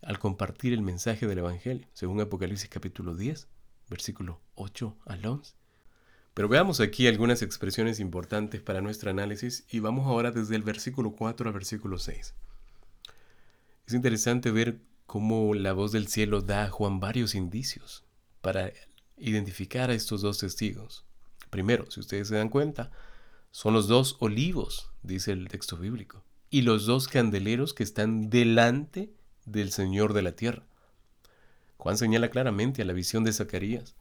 al 0.02 0.18
compartir 0.18 0.72
el 0.72 0.82
mensaje 0.82 1.26
del 1.26 1.38
Evangelio, 1.38 1.86
según 1.92 2.20
Apocalipsis 2.20 2.68
capítulo 2.68 3.14
10, 3.14 3.48
versículo 3.88 4.40
8 4.56 4.96
al 5.06 5.24
11. 5.24 5.54
Pero 6.34 6.48
veamos 6.48 6.80
aquí 6.80 7.06
algunas 7.06 7.42
expresiones 7.42 8.00
importantes 8.00 8.60
para 8.60 8.80
nuestro 8.80 9.10
análisis 9.10 9.64
y 9.70 9.78
vamos 9.78 10.06
ahora 10.06 10.32
desde 10.32 10.56
el 10.56 10.62
versículo 10.62 11.12
4 11.12 11.48
al 11.48 11.54
versículo 11.54 11.98
6. 11.98 12.34
Es 13.86 13.94
interesante 13.94 14.50
ver 14.50 14.80
cómo 15.06 15.54
la 15.54 15.72
voz 15.72 15.92
del 15.92 16.08
cielo 16.08 16.42
da 16.42 16.64
a 16.64 16.70
Juan 16.70 16.98
varios 16.98 17.34
indicios 17.36 18.04
para 18.42 18.72
identificar 19.16 19.90
a 19.90 19.94
estos 19.94 20.22
dos 20.22 20.38
testigos. 20.38 21.04
Primero, 21.50 21.90
si 21.90 22.00
ustedes 22.00 22.28
se 22.28 22.36
dan 22.36 22.48
cuenta, 22.48 22.90
son 23.50 23.74
los 23.74 23.88
dos 23.88 24.16
olivos, 24.20 24.90
dice 25.02 25.32
el 25.32 25.48
texto 25.48 25.76
bíblico, 25.76 26.24
y 26.50 26.62
los 26.62 26.86
dos 26.86 27.08
candeleros 27.08 27.74
que 27.74 27.82
están 27.82 28.28
delante 28.28 29.12
del 29.44 29.72
Señor 29.72 30.12
de 30.12 30.22
la 30.22 30.32
tierra. 30.32 30.66
Juan 31.76 31.96
señala 31.96 32.30
claramente 32.30 32.82
a 32.82 32.84
la 32.84 32.92
visión 32.92 33.24
de 33.24 33.32
Zacarías, 33.32 33.94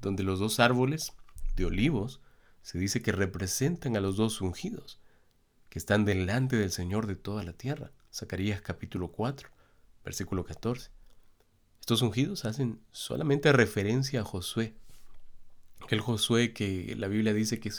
donde 0.00 0.22
los 0.22 0.38
dos 0.38 0.60
árboles 0.60 1.12
de 1.56 1.64
olivos 1.64 2.20
se 2.62 2.78
dice 2.78 3.00
que 3.00 3.12
representan 3.12 3.96
a 3.96 4.00
los 4.00 4.16
dos 4.16 4.40
ungidos, 4.40 5.00
que 5.68 5.78
están 5.78 6.04
delante 6.04 6.56
del 6.56 6.70
Señor 6.70 7.06
de 7.06 7.16
toda 7.16 7.44
la 7.44 7.52
tierra. 7.52 7.92
Zacarías 8.12 8.60
capítulo 8.60 9.12
4, 9.12 9.48
versículo 10.04 10.44
14. 10.44 10.90
Estos 11.88 12.02
ungidos 12.02 12.44
hacen 12.44 12.82
solamente 12.92 13.50
referencia 13.50 14.20
a 14.20 14.22
Josué, 14.22 14.74
el 15.88 16.02
Josué 16.02 16.52
que 16.52 16.94
la 16.98 17.08
Biblia 17.08 17.32
dice 17.32 17.60
que 17.60 17.72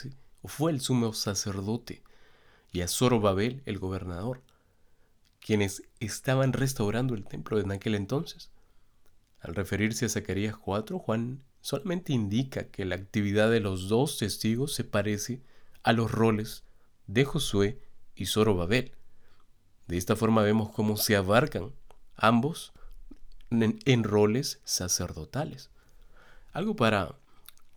fue 0.46 0.72
el 0.72 0.80
sumo 0.80 1.12
sacerdote, 1.12 2.02
y 2.72 2.80
a 2.80 2.88
Zorobabel, 2.88 3.62
el 3.66 3.78
gobernador, 3.78 4.42
quienes 5.38 5.84
estaban 6.00 6.52
restaurando 6.52 7.14
el 7.14 7.24
templo 7.24 7.60
en 7.60 7.70
aquel 7.70 7.94
entonces. 7.94 8.50
Al 9.38 9.54
referirse 9.54 10.06
a 10.06 10.08
Zacarías 10.08 10.56
4, 10.56 10.98
Juan 10.98 11.44
solamente 11.60 12.12
indica 12.12 12.64
que 12.64 12.84
la 12.84 12.96
actividad 12.96 13.48
de 13.48 13.60
los 13.60 13.88
dos 13.88 14.18
testigos 14.18 14.74
se 14.74 14.82
parece 14.82 15.40
a 15.84 15.92
los 15.92 16.10
roles 16.10 16.64
de 17.06 17.24
Josué 17.24 17.80
y 18.16 18.26
Zorobabel. 18.26 18.90
De 19.86 19.96
esta 19.96 20.16
forma 20.16 20.42
vemos 20.42 20.70
cómo 20.70 20.96
se 20.96 21.14
abarcan 21.14 21.70
ambos 22.16 22.72
en, 23.50 24.04
roles 24.04 24.60
sacerdotales. 24.64 25.70
Algo 26.52 26.76
para 26.76 27.14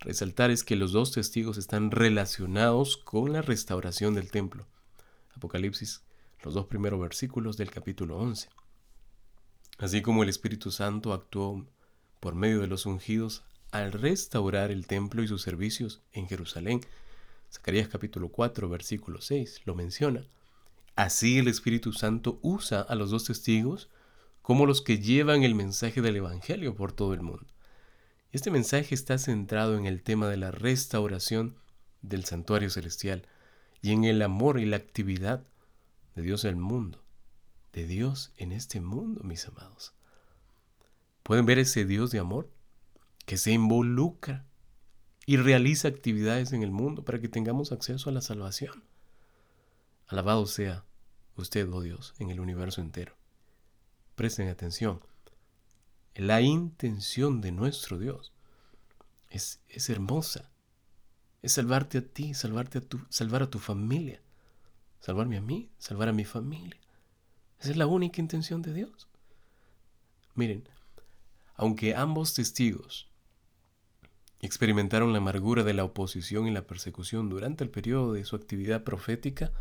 resaltar 0.00 0.50
es 0.50 0.64
que 0.64 0.76
los 0.76 0.92
dos 0.92 1.12
testigos 1.12 1.58
están 1.58 1.90
relacionados 1.90 2.96
con 2.96 3.32
la 3.32 3.42
restauración 3.42 4.14
del 4.14 4.30
templo. 4.30 4.66
Apocalipsis, 5.36 6.02
los 6.42 6.54
dos 6.54 6.66
primeros 6.66 7.00
versículos 7.00 7.56
del 7.56 7.70
capítulo 7.70 8.18
11. 8.18 8.48
Así 9.78 10.02
como 10.02 10.22
el 10.22 10.28
Espíritu 10.28 10.70
Santo 10.70 11.12
actuó 11.12 11.66
por 12.20 12.34
medio 12.34 12.60
de 12.60 12.68
los 12.68 12.86
ungidos 12.86 13.42
al 13.72 13.92
restaurar 13.92 14.70
el 14.70 14.86
templo 14.86 15.22
y 15.22 15.28
sus 15.28 15.42
servicios 15.42 16.00
en 16.12 16.28
Jerusalén. 16.28 16.80
Zacarías 17.52 17.88
capítulo 17.88 18.28
4, 18.28 18.68
versículo 18.68 19.20
6 19.20 19.62
lo 19.64 19.74
menciona. 19.74 20.24
Así 20.94 21.38
el 21.38 21.48
Espíritu 21.48 21.92
Santo 21.92 22.38
usa 22.40 22.80
a 22.80 22.94
los 22.94 23.10
dos 23.10 23.24
testigos 23.24 23.88
como 24.44 24.66
los 24.66 24.82
que 24.82 24.98
llevan 24.98 25.42
el 25.42 25.54
mensaje 25.54 26.02
del 26.02 26.16
Evangelio 26.16 26.74
por 26.74 26.92
todo 26.92 27.14
el 27.14 27.22
mundo. 27.22 27.46
Este 28.30 28.50
mensaje 28.50 28.94
está 28.94 29.16
centrado 29.16 29.78
en 29.78 29.86
el 29.86 30.02
tema 30.02 30.28
de 30.28 30.36
la 30.36 30.50
restauración 30.50 31.56
del 32.02 32.26
santuario 32.26 32.68
celestial 32.68 33.26
y 33.80 33.92
en 33.92 34.04
el 34.04 34.20
amor 34.20 34.60
y 34.60 34.66
la 34.66 34.76
actividad 34.76 35.46
de 36.14 36.20
Dios 36.20 36.44
en 36.44 36.50
el 36.50 36.56
mundo, 36.56 37.02
de 37.72 37.86
Dios 37.86 38.34
en 38.36 38.52
este 38.52 38.82
mundo, 38.82 39.22
mis 39.24 39.48
amados. 39.48 39.94
¿Pueden 41.22 41.46
ver 41.46 41.58
ese 41.58 41.86
Dios 41.86 42.10
de 42.10 42.18
amor 42.18 42.50
que 43.24 43.38
se 43.38 43.50
involucra 43.50 44.44
y 45.24 45.38
realiza 45.38 45.88
actividades 45.88 46.52
en 46.52 46.62
el 46.62 46.70
mundo 46.70 47.02
para 47.02 47.18
que 47.18 47.30
tengamos 47.30 47.72
acceso 47.72 48.10
a 48.10 48.12
la 48.12 48.20
salvación? 48.20 48.84
Alabado 50.06 50.44
sea 50.44 50.84
usted, 51.34 51.66
oh 51.72 51.80
Dios, 51.80 52.12
en 52.18 52.28
el 52.28 52.40
universo 52.40 52.82
entero. 52.82 53.16
Presten 54.14 54.48
atención. 54.48 55.00
La 56.14 56.40
intención 56.40 57.40
de 57.40 57.50
nuestro 57.50 57.98
Dios 57.98 58.32
es, 59.28 59.60
es 59.68 59.90
hermosa. 59.90 60.50
Es 61.42 61.52
salvarte 61.52 61.98
a 61.98 62.02
ti, 62.02 62.32
salvarte 62.32 62.78
a 62.78 62.80
tu, 62.80 63.00
salvar 63.10 63.42
a 63.42 63.50
tu 63.50 63.58
familia, 63.58 64.22
salvarme 65.00 65.36
a 65.36 65.40
mí, 65.40 65.68
salvar 65.78 66.08
a 66.08 66.12
mi 66.12 66.24
familia. 66.24 66.80
Esa 67.58 67.70
es 67.70 67.76
la 67.76 67.86
única 67.86 68.20
intención 68.20 68.62
de 68.62 68.72
Dios. 68.72 69.08
Miren, 70.34 70.68
aunque 71.56 71.94
ambos 71.94 72.34
testigos 72.34 73.08
experimentaron 74.40 75.12
la 75.12 75.18
amargura 75.18 75.64
de 75.64 75.74
la 75.74 75.84
oposición 75.84 76.46
y 76.46 76.52
la 76.52 76.66
persecución 76.66 77.28
durante 77.28 77.64
el 77.64 77.70
periodo 77.70 78.12
de 78.12 78.24
su 78.24 78.36
actividad 78.36 78.84
profética, 78.84 79.52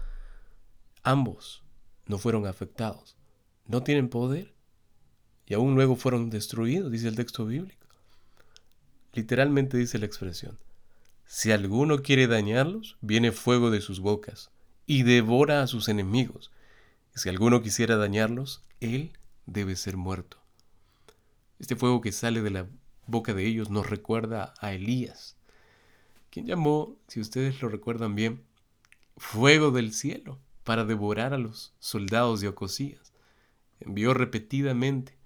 ambos 1.04 1.64
no 2.06 2.18
fueron 2.18 2.46
afectados 2.46 3.18
no 3.66 3.84
tienen 3.84 4.10
poder 4.10 4.54
y 5.46 5.54
aún 5.54 5.76
luego 5.76 5.96
fueron 5.96 6.30
destruidos, 6.30 6.92
dice 6.92 7.08
el 7.08 7.16
texto 7.16 7.46
bíblico. 7.46 7.88
Literalmente 9.14 9.78
dice 9.78 10.00
la 10.00 10.06
expresión, 10.06 10.58
si 11.26 11.52
alguno 11.52 12.02
quiere 12.02 12.28
dañarlos, 12.28 12.98
viene 13.02 13.32
fuego 13.32 13.72
de 13.72 13.82
sus 13.82 14.00
bocas 14.00 14.52
y 14.86 15.04
devora 15.04 15.62
a 15.62 15.68
sus 15.68 15.90
enemigos. 15.90 16.52
Y 17.16 17.20
si 17.20 17.30
alguno 17.30 17.62
quisiera 17.62 17.96
dañarlos, 17.98 18.64
él 18.80 19.14
debe 19.46 19.76
ser 19.76 19.98
muerto. 19.98 20.38
Este 21.60 21.76
fuego 21.76 22.02
que 22.02 22.12
sale 22.12 22.42
de 22.42 22.50
la 22.50 22.68
boca 23.06 23.34
de 23.34 23.46
ellos 23.46 23.70
nos 23.70 23.90
recuerda 23.90 24.54
a 24.60 24.74
Elías, 24.74 25.38
quien 26.30 26.48
llamó, 26.48 26.98
si 27.08 27.20
ustedes 27.20 27.62
lo 27.62 27.70
recuerdan 27.70 28.16
bien, 28.16 28.44
fuego 29.18 29.70
del 29.72 29.94
cielo 29.94 30.40
para 30.64 30.86
devorar 30.86 31.34
a 31.34 31.38
los 31.38 31.74
soldados 31.80 32.42
de 32.42 32.48
Ocosías 32.48 33.03
envió 33.86 34.14
repetidamente 34.14 35.18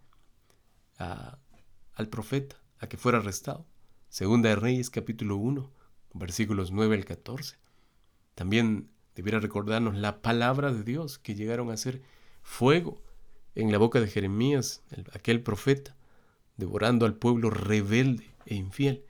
al 0.98 2.10
profeta 2.10 2.62
a 2.80 2.88
que 2.88 2.98
fuera 2.98 3.20
arrestado. 3.20 3.66
Segunda 4.10 4.50
de 4.50 4.56
Reyes 4.56 4.90
capítulo 4.90 5.36
1, 5.38 5.72
versículos 6.14 6.72
9 6.72 6.96
al 6.96 7.06
14. 7.06 7.58
También 8.36 8.90
debiera 9.16 9.40
recordarnos 9.40 9.96
la 9.96 10.22
palabra 10.22 10.72
de 10.72 10.84
Dios 10.84 11.20
que 11.20 11.36
llegaron 11.36 11.72
a 11.72 11.78
ser 11.78 12.02
fuego 12.42 13.02
en 13.56 13.72
la 13.72 13.78
boca 13.78 14.00
de 14.00 14.08
Jeremías, 14.08 14.84
aquel 15.14 15.42
profeta, 15.42 15.96
devorando 16.56 17.06
al 17.06 17.16
pueblo 17.16 17.50
rebelde 17.50 18.30
e 18.46 18.56
infiel. 18.56 19.04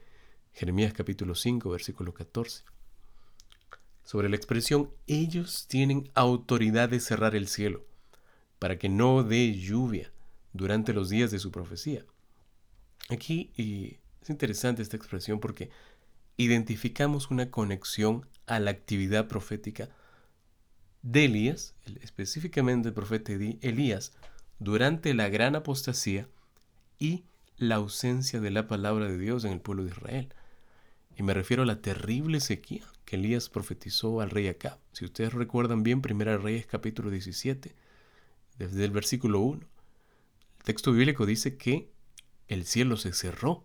Jeremías 0.54 0.94
capítulo 0.94 1.36
5, 1.36 1.70
versículo 1.70 2.14
14. 2.14 2.64
Sobre 4.04 4.30
la 4.30 4.38
expresión, 4.38 4.90
ellos 5.06 5.68
tienen 5.68 6.10
autoridad 6.16 6.90
de 6.90 7.02
cerrar 7.02 7.36
el 7.36 7.48
cielo 7.48 7.86
para 8.60 8.78
que 8.78 8.90
no 8.90 9.24
dé 9.24 9.54
lluvia 9.54 10.12
durante 10.54 10.94
los 10.94 11.10
días 11.10 11.32
de 11.32 11.40
su 11.40 11.52
profecía. 11.52 12.06
Aquí 13.10 13.52
y 13.56 13.98
es 14.22 14.30
interesante 14.30 14.82
esta 14.82 14.98
expresión 14.98 15.40
porque 15.40 15.70
identificamos 16.36 17.32
una 17.32 17.50
conexión 17.50 18.26
a 18.46 18.60
la 18.60 18.72
actividad 18.72 19.28
profética 19.28 19.90
de 21.02 21.26
Elías, 21.26 21.76
específicamente 22.02 22.90
el 22.90 22.94
profeta 22.94 23.32
Elías, 23.32 24.14
durante 24.60 25.14
la 25.14 25.30
gran 25.30 25.56
apostasía 25.56 26.28
y 27.00 27.24
la 27.58 27.76
ausencia 27.76 28.40
de 28.40 28.52
la 28.52 28.68
palabra 28.68 29.08
de 29.08 29.18
Dios 29.18 29.46
en 29.46 29.54
el 29.54 29.62
pueblo 29.62 29.84
de 29.84 29.92
Israel. 29.92 30.34
Y 31.16 31.24
me 31.24 31.34
refiero 31.34 31.64
a 31.64 31.66
la 31.66 31.82
terrible 31.82 32.40
sequía 32.40 32.84
que 33.06 33.16
Elías 33.16 33.50
profetizó 33.50 34.22
al 34.22 34.30
rey 34.30 34.48
Acab. 34.48 34.78
Si 34.92 35.06
ustedes 35.06 35.34
recuerdan 35.34 35.82
bien, 35.82 36.02
Primera 36.02 36.38
Reyes 36.38 36.68
capítulo 36.68 37.10
17, 37.10 37.74
desde 38.58 38.86
el 38.86 38.92
versículo 38.92 39.40
1. 39.42 39.62
El 39.62 40.64
texto 40.64 40.92
bíblico 40.92 41.26
dice 41.26 41.58
que 41.58 41.90
el 42.48 42.66
cielo 42.66 42.98
se 42.98 43.14
cerró 43.14 43.64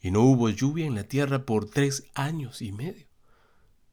y 0.00 0.10
no 0.10 0.22
hubo 0.22 0.48
lluvia 0.48 0.86
en 0.86 0.94
la 0.94 1.04
tierra 1.04 1.44
por 1.44 1.68
tres 1.68 2.04
años 2.14 2.62
y 2.62 2.72
medio. 2.72 3.06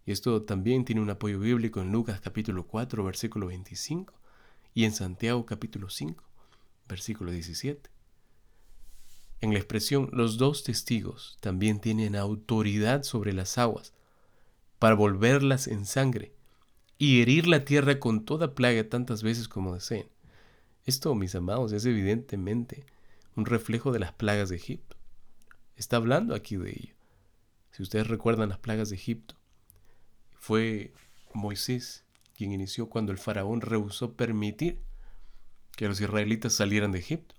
Y 0.05 0.11
esto 0.11 0.43
también 0.43 0.85
tiene 0.85 1.01
un 1.01 1.09
apoyo 1.09 1.39
bíblico 1.39 1.81
en 1.81 1.91
Lucas 1.91 2.21
capítulo 2.21 2.67
4, 2.67 3.03
versículo 3.03 3.47
25 3.47 4.13
y 4.73 4.85
en 4.85 4.91
Santiago 4.91 5.45
capítulo 5.45 5.89
5, 5.89 6.23
versículo 6.87 7.31
17. 7.31 7.89
En 9.41 9.53
la 9.53 9.59
expresión 9.59 10.09
los 10.11 10.37
dos 10.37 10.63
testigos 10.63 11.37
también 11.41 11.79
tienen 11.79 12.15
autoridad 12.15 13.03
sobre 13.03 13.33
las 13.33 13.57
aguas 13.57 13.93
para 14.79 14.95
volverlas 14.95 15.67
en 15.67 15.85
sangre 15.85 16.33
y 16.97 17.21
herir 17.21 17.47
la 17.47 17.65
tierra 17.65 17.99
con 17.99 18.25
toda 18.25 18.55
plaga 18.55 18.87
tantas 18.87 19.23
veces 19.23 19.47
como 19.47 19.73
deseen. 19.73 20.07
Esto, 20.85 21.13
mis 21.15 21.35
amados, 21.35 21.71
es 21.71 21.85
evidentemente 21.85 22.85
un 23.35 23.45
reflejo 23.45 23.91
de 23.91 23.99
las 23.99 24.13
plagas 24.13 24.49
de 24.49 24.55
Egipto. 24.55 24.95
Está 25.75 25.97
hablando 25.97 26.35
aquí 26.35 26.55
de 26.55 26.69
ello. 26.71 26.95
Si 27.71 27.83
ustedes 27.83 28.07
recuerdan 28.07 28.49
las 28.49 28.59
plagas 28.59 28.89
de 28.89 28.95
Egipto, 28.95 29.35
fue 30.39 30.93
Moisés 31.33 32.03
quien 32.35 32.51
inició 32.51 32.87
cuando 32.87 33.11
el 33.11 33.17
faraón 33.17 33.61
rehusó 33.61 34.13
permitir 34.13 34.81
que 35.75 35.87
los 35.87 35.99
israelitas 35.99 36.53
salieran 36.53 36.91
de 36.91 36.99
Egipto. 36.99 37.35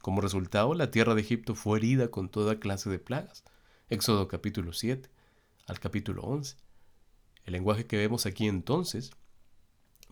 Como 0.00 0.20
resultado, 0.20 0.74
la 0.74 0.90
tierra 0.90 1.14
de 1.14 1.20
Egipto 1.20 1.54
fue 1.54 1.78
herida 1.78 2.08
con 2.08 2.28
toda 2.28 2.58
clase 2.58 2.88
de 2.88 2.98
plagas. 2.98 3.44
Éxodo 3.90 4.28
capítulo 4.28 4.72
7 4.72 5.08
al 5.66 5.80
capítulo 5.80 6.22
11. 6.22 6.56
El 7.48 7.52
lenguaje 7.52 7.86
que 7.86 7.96
vemos 7.96 8.26
aquí 8.26 8.46
entonces 8.46 9.10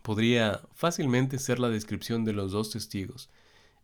podría 0.01 0.63
fácilmente 0.73 1.39
ser 1.39 1.59
la 1.59 1.69
descripción 1.69 2.25
de 2.25 2.33
los 2.33 2.51
dos 2.51 2.71
testigos 2.71 3.29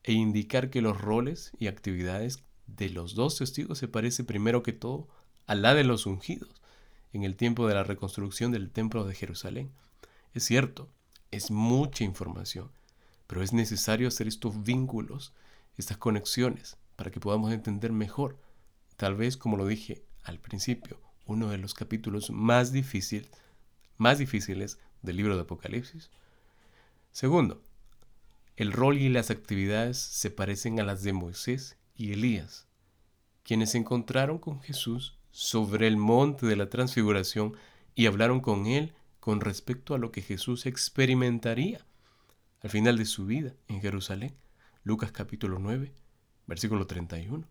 e 0.04 0.14
indicar 0.14 0.70
que 0.70 0.80
los 0.80 0.98
roles 0.98 1.52
y 1.58 1.66
actividades 1.66 2.42
de 2.66 2.88
los 2.88 3.14
dos 3.14 3.36
testigos 3.36 3.76
se 3.76 3.88
parece 3.88 4.24
primero 4.24 4.62
que 4.62 4.72
todo 4.72 5.06
a 5.46 5.54
la 5.54 5.74
de 5.74 5.84
los 5.84 6.06
ungidos 6.06 6.62
en 7.12 7.24
el 7.24 7.36
tiempo 7.36 7.68
de 7.68 7.74
la 7.74 7.84
reconstrucción 7.84 8.52
del 8.52 8.70
templo 8.70 9.04
de 9.04 9.14
Jerusalén. 9.14 9.70
Es 10.32 10.44
cierto, 10.44 10.88
es 11.30 11.50
mucha 11.50 12.04
información, 12.04 12.70
pero 13.26 13.42
es 13.42 13.52
necesario 13.52 14.08
hacer 14.08 14.28
estos 14.28 14.62
vínculos, 14.62 15.34
estas 15.76 15.98
conexiones, 15.98 16.78
para 16.96 17.10
que 17.10 17.20
podamos 17.20 17.52
entender 17.52 17.92
mejor. 17.92 18.38
Tal 18.96 19.14
vez, 19.14 19.36
como 19.36 19.58
lo 19.58 19.66
dije 19.66 20.06
al 20.22 20.38
principio, 20.38 20.98
uno 21.26 21.48
de 21.48 21.58
los 21.58 21.74
capítulos 21.74 22.30
más, 22.30 22.72
difícil, 22.72 23.28
más 23.96 24.18
difíciles 24.18 24.78
del 25.02 25.16
libro 25.16 25.36
de 25.36 25.42
Apocalipsis. 25.42 26.10
Segundo, 27.12 27.62
el 28.56 28.72
rol 28.72 28.98
y 28.98 29.08
las 29.08 29.30
actividades 29.30 29.98
se 29.98 30.30
parecen 30.30 30.80
a 30.80 30.84
las 30.84 31.02
de 31.02 31.12
Moisés 31.12 31.76
y 31.94 32.12
Elías, 32.12 32.66
quienes 33.42 33.70
se 33.70 33.78
encontraron 33.78 34.38
con 34.38 34.60
Jesús 34.60 35.18
sobre 35.30 35.88
el 35.88 35.96
monte 35.96 36.46
de 36.46 36.56
la 36.56 36.68
transfiguración 36.68 37.56
y 37.94 38.06
hablaron 38.06 38.40
con 38.40 38.66
él 38.66 38.94
con 39.20 39.40
respecto 39.40 39.94
a 39.94 39.98
lo 39.98 40.12
que 40.12 40.22
Jesús 40.22 40.66
experimentaría 40.66 41.86
al 42.60 42.70
final 42.70 42.96
de 42.96 43.04
su 43.04 43.26
vida 43.26 43.54
en 43.68 43.80
Jerusalén. 43.80 44.34
Lucas 44.84 45.12
capítulo 45.12 45.58
9, 45.58 45.92
versículo 46.46 46.86
31. 46.86 47.46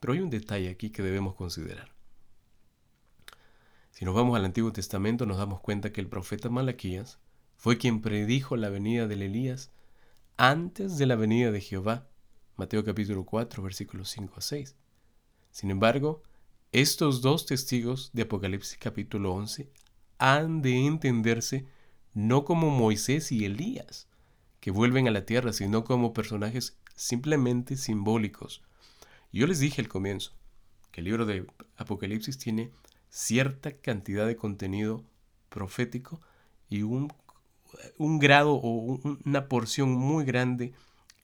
Pero 0.00 0.12
hay 0.12 0.20
un 0.20 0.30
detalle 0.30 0.68
aquí 0.68 0.90
que 0.90 1.02
debemos 1.02 1.34
considerar. 1.34 1.95
Si 3.96 4.04
nos 4.04 4.14
vamos 4.14 4.36
al 4.36 4.44
Antiguo 4.44 4.74
Testamento 4.74 5.24
nos 5.24 5.38
damos 5.38 5.60
cuenta 5.60 5.90
que 5.90 6.02
el 6.02 6.06
profeta 6.06 6.50
Malaquías 6.50 7.18
fue 7.56 7.78
quien 7.78 8.02
predijo 8.02 8.54
la 8.58 8.68
venida 8.68 9.06
del 9.06 9.22
Elías 9.22 9.70
antes 10.36 10.98
de 10.98 11.06
la 11.06 11.16
venida 11.16 11.50
de 11.50 11.62
Jehová. 11.62 12.06
Mateo 12.56 12.84
capítulo 12.84 13.24
4 13.24 13.62
versículos 13.62 14.10
5 14.10 14.34
a 14.36 14.40
6. 14.42 14.76
Sin 15.50 15.70
embargo, 15.70 16.22
estos 16.72 17.22
dos 17.22 17.46
testigos 17.46 18.10
de 18.12 18.24
Apocalipsis 18.24 18.76
capítulo 18.78 19.32
11 19.32 19.70
han 20.18 20.60
de 20.60 20.76
entenderse 20.84 21.66
no 22.12 22.44
como 22.44 22.68
Moisés 22.68 23.32
y 23.32 23.46
Elías, 23.46 24.08
que 24.60 24.70
vuelven 24.70 25.08
a 25.08 25.10
la 25.10 25.24
tierra, 25.24 25.54
sino 25.54 25.84
como 25.84 26.12
personajes 26.12 26.76
simplemente 26.94 27.78
simbólicos. 27.78 28.62
Yo 29.32 29.46
les 29.46 29.58
dije 29.58 29.80
al 29.80 29.88
comienzo 29.88 30.34
que 30.92 31.00
el 31.00 31.06
libro 31.06 31.24
de 31.24 31.46
Apocalipsis 31.78 32.36
tiene 32.36 32.72
cierta 33.16 33.72
cantidad 33.72 34.26
de 34.26 34.36
contenido 34.36 35.04
profético 35.48 36.20
y 36.68 36.82
un, 36.82 37.12
un 37.96 38.18
grado 38.18 38.54
o 38.54 39.00
una 39.24 39.48
porción 39.48 39.90
muy 39.90 40.24
grande 40.24 40.72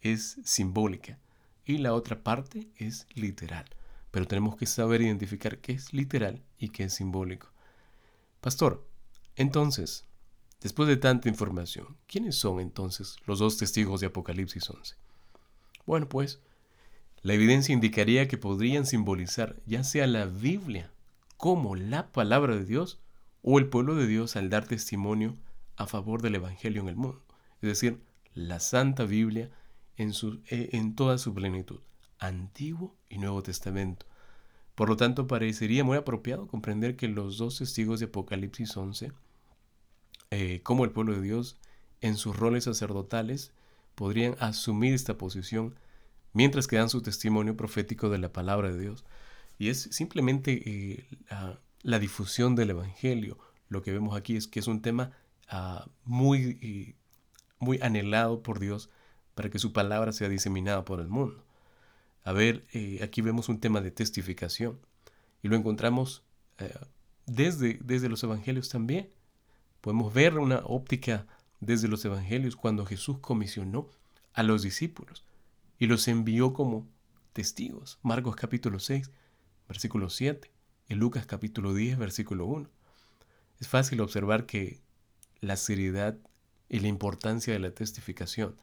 es 0.00 0.38
simbólica 0.44 1.18
y 1.64 1.78
la 1.78 1.94
otra 1.94 2.22
parte 2.22 2.68
es 2.76 3.06
literal 3.14 3.66
pero 4.12 4.28
tenemos 4.28 4.56
que 4.56 4.66
saber 4.66 5.00
identificar 5.00 5.58
qué 5.58 5.72
es 5.72 5.92
literal 5.92 6.42
y 6.58 6.68
qué 6.68 6.84
es 6.84 6.94
simbólico. 6.94 7.50
Pastor, 8.42 8.86
entonces, 9.36 10.04
después 10.60 10.86
de 10.86 10.98
tanta 10.98 11.30
información, 11.30 11.96
¿quiénes 12.06 12.36
son 12.36 12.60
entonces 12.60 13.16
los 13.24 13.38
dos 13.38 13.56
testigos 13.56 14.00
de 14.00 14.08
Apocalipsis 14.08 14.68
11? 14.68 14.96
Bueno, 15.86 16.08
pues, 16.10 16.40
la 17.22 17.32
evidencia 17.32 17.72
indicaría 17.72 18.28
que 18.28 18.36
podrían 18.36 18.84
simbolizar 18.84 19.56
ya 19.64 19.82
sea 19.82 20.06
la 20.06 20.26
Biblia 20.26 20.91
como 21.42 21.74
la 21.74 22.12
palabra 22.12 22.54
de 22.54 22.64
Dios 22.64 23.00
o 23.42 23.58
el 23.58 23.66
pueblo 23.66 23.96
de 23.96 24.06
Dios 24.06 24.36
al 24.36 24.48
dar 24.48 24.68
testimonio 24.68 25.36
a 25.74 25.88
favor 25.88 26.22
del 26.22 26.36
Evangelio 26.36 26.82
en 26.82 26.88
el 26.88 26.94
mundo, 26.94 27.20
es 27.60 27.68
decir, 27.68 28.00
la 28.32 28.60
Santa 28.60 29.06
Biblia 29.06 29.50
en, 29.96 30.12
su, 30.12 30.40
eh, 30.46 30.68
en 30.70 30.94
toda 30.94 31.18
su 31.18 31.34
plenitud. 31.34 31.80
Antiguo 32.20 32.94
y 33.08 33.18
Nuevo 33.18 33.42
Testamento. 33.42 34.06
Por 34.76 34.88
lo 34.88 34.96
tanto, 34.96 35.26
parecería 35.26 35.82
muy 35.82 35.96
apropiado 35.96 36.46
comprender 36.46 36.94
que 36.94 37.08
los 37.08 37.38
dos 37.38 37.58
testigos 37.58 37.98
de 37.98 38.06
Apocalipsis 38.06 38.76
11, 38.76 39.10
eh, 40.30 40.60
como 40.62 40.84
el 40.84 40.92
pueblo 40.92 41.14
de 41.14 41.22
Dios, 41.22 41.56
en 42.02 42.18
sus 42.18 42.36
roles 42.36 42.64
sacerdotales, 42.64 43.52
podrían 43.96 44.36
asumir 44.38 44.94
esta 44.94 45.18
posición 45.18 45.74
mientras 46.34 46.68
que 46.68 46.76
dan 46.76 46.88
su 46.88 47.02
testimonio 47.02 47.56
profético 47.56 48.10
de 48.10 48.18
la 48.18 48.32
palabra 48.32 48.70
de 48.70 48.78
Dios. 48.80 49.04
Y 49.62 49.68
es 49.68 49.82
simplemente 49.92 50.60
eh, 50.66 51.06
la, 51.82 52.00
difusión 52.00 52.56
del 52.56 52.70
Evangelio. 52.70 53.38
Lo 53.68 53.80
que 53.80 53.92
vemos 53.92 54.16
aquí 54.16 54.34
es 54.34 54.48
que 54.48 54.58
es 54.58 54.66
un 54.66 54.82
tema 54.82 55.12
ah, 55.48 55.86
muy, 56.02 56.58
eh, 56.60 56.96
muy 57.60 57.78
anhelado 57.80 58.42
por 58.42 58.58
Dios 58.58 58.90
para 59.36 59.50
que 59.50 59.60
su 59.60 59.72
palabra 59.72 60.10
sea 60.10 60.28
diseminada 60.28 60.84
por 60.84 60.98
el 60.98 61.06
mundo. 61.06 61.44
A 62.24 62.32
ver, 62.32 62.66
eh, 62.72 62.98
aquí 63.04 63.20
vemos 63.20 63.48
un 63.48 63.60
tema 63.60 63.80
de 63.80 63.92
testificación 63.92 64.80
y 65.44 65.48
lo 65.48 65.54
encontramos 65.54 66.24
desde, 67.26 67.78
desde 67.84 68.08
los 68.08 68.24
evangelios 68.24 68.68
también. 68.68 69.10
Podemos 69.80 70.12
ver 70.12 70.38
una 70.38 70.62
óptica 70.64 71.28
desde 71.60 71.86
los 71.86 72.04
evangelios 72.04 72.56
cuando 72.56 72.84
Jesús 72.84 73.18
comisionó 73.20 73.88
a 74.32 74.42
los 74.42 74.62
discípulos 74.62 75.24
y 75.78 75.86
los 75.86 76.08
envió 76.08 76.52
como 76.52 76.84
testigos. 77.32 78.00
Marcos 78.02 78.34
capítulo 78.34 78.80
6, 78.80 79.08
versículo 79.72 80.10
7 80.10 80.50
y 80.90 80.94
Lucas 80.94 81.24
capítulo 81.24 81.72
10, 81.72 81.96
versículo 81.96 82.44
1. 82.44 82.68
Es 83.58 83.68
fácil 83.68 84.02
observar 84.02 84.44
que 84.44 84.82
la 85.40 85.56
seriedad 85.56 86.18
y 86.68 86.80
la 86.80 86.88
importancia 86.88 87.54
de 87.54 87.58
la 87.58 87.70
testificación 87.70 88.54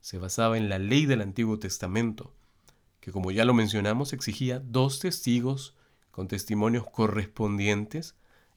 se 0.00 0.18
basaba 0.18 0.56
en 0.56 0.68
la 0.68 0.78
ley 0.78 1.04
del 1.04 1.22
Antiguo 1.22 1.58
Testamento 1.58 2.32
que 3.00 3.10
como 3.10 3.32
ya 3.32 3.44
lo 3.44 3.54
mencionamos 3.54 4.12
exigía 4.12 4.60
dos 4.60 5.00
testigos 5.00 5.74
con 6.12 6.28
testimonios 6.28 6.88
correspondientes 6.88 8.14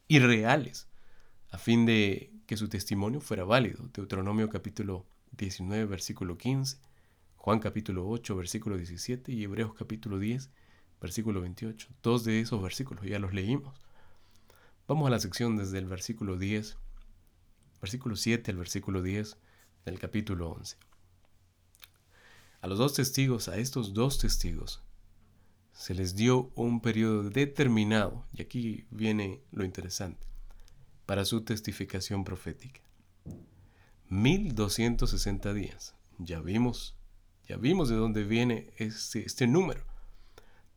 y 0.07 0.19
reales, 0.19 0.87
a 1.49 1.57
fin 1.57 1.87
de 1.87 2.31
que 2.45 2.55
su 2.55 2.69
testimonio 2.69 3.19
fuera 3.19 3.45
válido. 3.45 3.89
Deuteronomio 3.93 4.47
capítulo 4.49 5.07
19, 5.37 5.85
versículo 5.85 6.37
15, 6.37 6.77
Juan 7.35 7.59
capítulo 7.59 8.07
8, 8.07 8.35
versículo 8.35 8.77
17 8.77 9.31
y 9.31 9.43
Hebreos 9.43 9.73
capítulo 9.73 10.19
10, 10.19 10.51
versículo 11.01 11.41
28. 11.41 11.87
Dos 12.03 12.23
de 12.23 12.39
esos 12.41 12.61
versículos 12.61 13.05
ya 13.05 13.19
los 13.19 13.33
leímos. 13.33 13.79
Vamos 14.87 15.07
a 15.07 15.11
la 15.11 15.19
sección 15.19 15.57
desde 15.57 15.77
el 15.77 15.85
versículo 15.85 16.37
10, 16.37 16.77
versículo 17.81 18.15
7 18.15 18.51
al 18.51 18.57
versículo 18.57 19.01
10 19.01 19.37
del 19.85 19.99
capítulo 19.99 20.49
11. 20.51 20.77
A 22.61 22.67
los 22.67 22.77
dos 22.77 22.93
testigos, 22.93 23.47
a 23.47 23.57
estos 23.57 23.93
dos 23.93 24.17
testigos, 24.17 24.81
se 25.71 25.93
les 25.93 26.15
dio 26.15 26.51
un 26.55 26.81
periodo 26.81 27.29
determinado, 27.29 28.25
y 28.33 28.41
aquí 28.41 28.85
viene 28.89 29.41
lo 29.51 29.63
interesante, 29.63 30.27
para 31.05 31.23
su 31.23 31.41
testificación 31.41 32.25
profética. 32.25 32.81
1260 34.09 35.53
días. 35.53 35.95
Ya 36.17 36.41
vimos, 36.41 36.97
ya 37.47 37.55
vimos 37.55 37.87
de 37.87 37.95
dónde 37.95 38.25
viene 38.25 38.73
este, 38.77 39.25
este 39.25 39.47
número. 39.47 39.85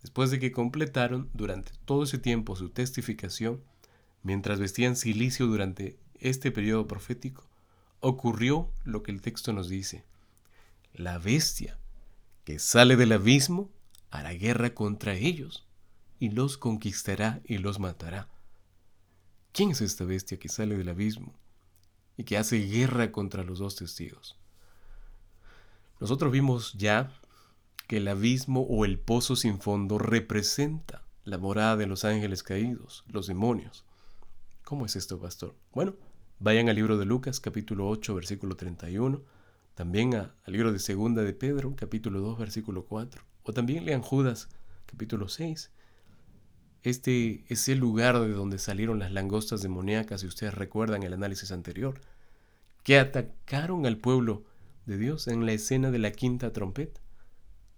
Después 0.03 0.31
de 0.31 0.39
que 0.39 0.53
completaron 0.53 1.31
durante 1.33 1.73
todo 1.85 2.05
ese 2.05 2.19
tiempo 2.19 2.57
su 2.57 2.69
testificación, 2.69 3.63
mientras 4.23 4.61
vestían 4.61 4.97
silicio 4.97 5.47
durante 5.47 5.99
este 6.19 6.51
periodo 6.51 6.87
profético, 6.87 7.47
ocurrió 8.01 8.69
lo 8.85 9.03
que 9.03 9.13
el 9.13 9.23
texto 9.23 9.53
nos 9.53 9.69
dice 9.69 10.05
la 10.95 11.19
bestia 11.19 11.79
que 12.45 12.59
sale 12.59 12.97
del 12.97 13.13
abismo 13.13 13.71
hará 14.11 14.33
guerra 14.33 14.75
contra 14.75 15.15
ellos 15.15 15.67
y 16.19 16.31
los 16.31 16.59
conquistará 16.59 17.41
y 17.45 17.59
los 17.59 17.79
matará. 17.79 18.29
¿Quién 19.53 19.71
es 19.71 19.81
esta 19.81 20.05
bestia 20.05 20.39
que 20.39 20.49
sale 20.49 20.77
del 20.77 20.89
abismo 20.89 21.35
y 22.17 22.25
que 22.25 22.37
hace 22.37 22.59
guerra 22.59 23.11
contra 23.11 23.43
los 23.43 23.59
dos 23.59 23.77
testigos? 23.77 24.37
Nosotros 25.99 26.31
vimos 26.31 26.75
ya 26.75 27.11
que 27.87 27.99
el 27.99 28.09
abismo 28.09 28.63
o 28.63 28.85
el 28.85 28.99
pozo 28.99 29.37
sin 29.37 29.61
fondo 29.61 29.99
representa 29.99 31.03
la 31.25 31.39
morada 31.39 31.77
de 31.77 31.87
los 31.87 32.05
ángeles 32.05 32.43
caídos, 32.43 33.05
los 33.09 33.27
demonios. 33.27 33.85
¿Cómo 34.65 34.87
es 34.87 34.97
esto, 34.97 35.21
pastor? 35.21 35.55
Bueno, 35.73 35.95
vayan 36.39 36.69
al 36.69 36.77
libro 36.77 36.99
de 36.99 37.05
Lucas, 37.05 37.41
capítulo 37.41 37.89
8, 37.89 38.15
versículo 38.15 38.57
31 38.57 39.23
también 39.75 40.15
al 40.15 40.33
libro 40.47 40.73
de 40.73 40.79
Segunda 40.79 41.23
de 41.23 41.33
Pedro, 41.33 41.75
capítulo 41.77 42.21
2, 42.21 42.39
versículo 42.39 42.85
4. 42.85 43.23
O 43.43 43.53
también 43.53 43.85
lean 43.85 44.03
Judas, 44.03 44.49
capítulo 44.87 45.29
6. 45.29 45.71
Este 46.83 47.45
es 47.49 47.69
el 47.69 47.79
lugar 47.79 48.21
de 48.21 48.29
donde 48.29 48.59
salieron 48.59 48.99
las 48.99 49.13
langostas 49.13 49.63
demoníacas, 49.63 50.21
si 50.21 50.27
ustedes 50.27 50.55
recuerdan 50.55 51.05
el 51.05 51.13
análisis 51.13 51.53
anterior, 51.53 52.01
que 52.83 52.99
atacaron 52.99 53.87
al 53.87 53.97
pueblo 53.97 54.45
de 54.85 54.99
Dios 54.99 55.29
en 55.29 55.47
la 55.47 55.53
escena 55.53 55.91
de 55.91 55.99
la 55.99 56.13
quinta 56.13 56.53
trompeta. 56.53 57.01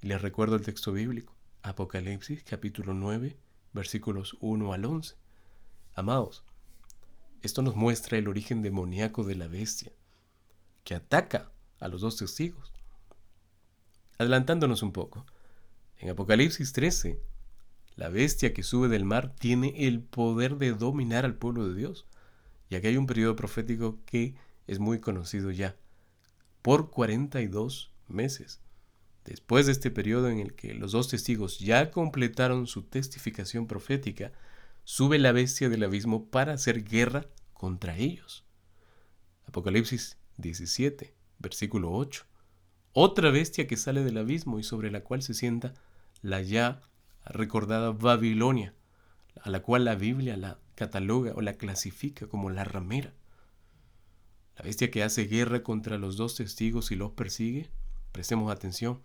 Les 0.04 0.20
recuerdo 0.20 0.56
el 0.56 0.60
texto 0.60 0.92
bíblico, 0.92 1.34
Apocalipsis 1.62 2.44
capítulo 2.44 2.92
9, 2.92 3.38
versículos 3.72 4.36
1 4.40 4.74
al 4.74 4.84
11. 4.84 5.16
Amados, 5.94 6.44
esto 7.40 7.62
nos 7.62 7.74
muestra 7.74 8.18
el 8.18 8.28
origen 8.28 8.60
demoníaco 8.60 9.24
de 9.24 9.34
la 9.34 9.48
bestia, 9.48 9.92
que 10.84 10.94
ataca 10.94 11.50
a 11.80 11.88
los 11.88 12.02
dos 12.02 12.18
testigos. 12.18 12.70
Adelantándonos 14.18 14.82
un 14.82 14.92
poco, 14.92 15.24
En 15.96 16.10
Apocalipsis 16.10 16.74
13, 16.74 17.18
la 17.96 18.10
bestia 18.10 18.52
que 18.52 18.62
sube 18.62 18.88
del 18.88 19.06
mar 19.06 19.34
tiene 19.34 19.86
el 19.86 20.02
poder 20.02 20.58
de 20.58 20.74
dominar 20.74 21.24
al 21.24 21.36
pueblo 21.36 21.66
de 21.66 21.76
Dios. 21.76 22.06
Y 22.68 22.74
aquí 22.74 22.88
hay 22.88 22.98
un 22.98 23.06
periodo 23.06 23.36
profético 23.36 23.98
que 24.04 24.34
es 24.66 24.78
muy 24.80 25.00
conocido 25.00 25.50
ya, 25.50 25.76
por 26.60 26.90
42 26.90 27.90
meses. 28.06 28.60
Después 29.24 29.66
de 29.66 29.72
este 29.72 29.90
periodo 29.90 30.28
en 30.28 30.38
el 30.38 30.54
que 30.54 30.74
los 30.74 30.92
dos 30.92 31.08
testigos 31.08 31.58
ya 31.58 31.90
completaron 31.90 32.66
su 32.66 32.82
testificación 32.82 33.66
profética, 33.66 34.32
sube 34.84 35.18
la 35.18 35.32
bestia 35.32 35.68
del 35.70 35.84
abismo 35.84 36.26
para 36.26 36.52
hacer 36.52 36.84
guerra 36.84 37.26
contra 37.54 37.96
ellos. 37.96 38.44
Apocalipsis 39.46 40.18
17, 40.36 41.14
versículo 41.38 41.92
8. 41.92 42.26
Otra 42.92 43.30
bestia 43.30 43.66
que 43.66 43.76
sale 43.76 44.04
del 44.04 44.18
abismo 44.18 44.58
y 44.58 44.62
sobre 44.62 44.90
la 44.90 45.02
cual 45.02 45.22
se 45.22 45.32
sienta 45.32 45.72
la 46.20 46.42
ya 46.42 46.82
recordada 47.24 47.92
Babilonia, 47.92 48.74
a 49.40 49.48
la 49.48 49.62
cual 49.62 49.86
la 49.86 49.94
Biblia 49.94 50.36
la 50.36 50.58
cataloga 50.74 51.32
o 51.34 51.40
la 51.40 51.54
clasifica 51.54 52.26
como 52.26 52.50
la 52.50 52.64
ramera. 52.64 53.14
La 54.56 54.64
bestia 54.64 54.90
que 54.90 55.02
hace 55.02 55.24
guerra 55.24 55.62
contra 55.62 55.98
los 55.98 56.16
dos 56.16 56.36
testigos 56.36 56.90
y 56.92 56.96
los 56.96 57.12
persigue, 57.12 57.70
prestemos 58.12 58.52
atención, 58.52 59.02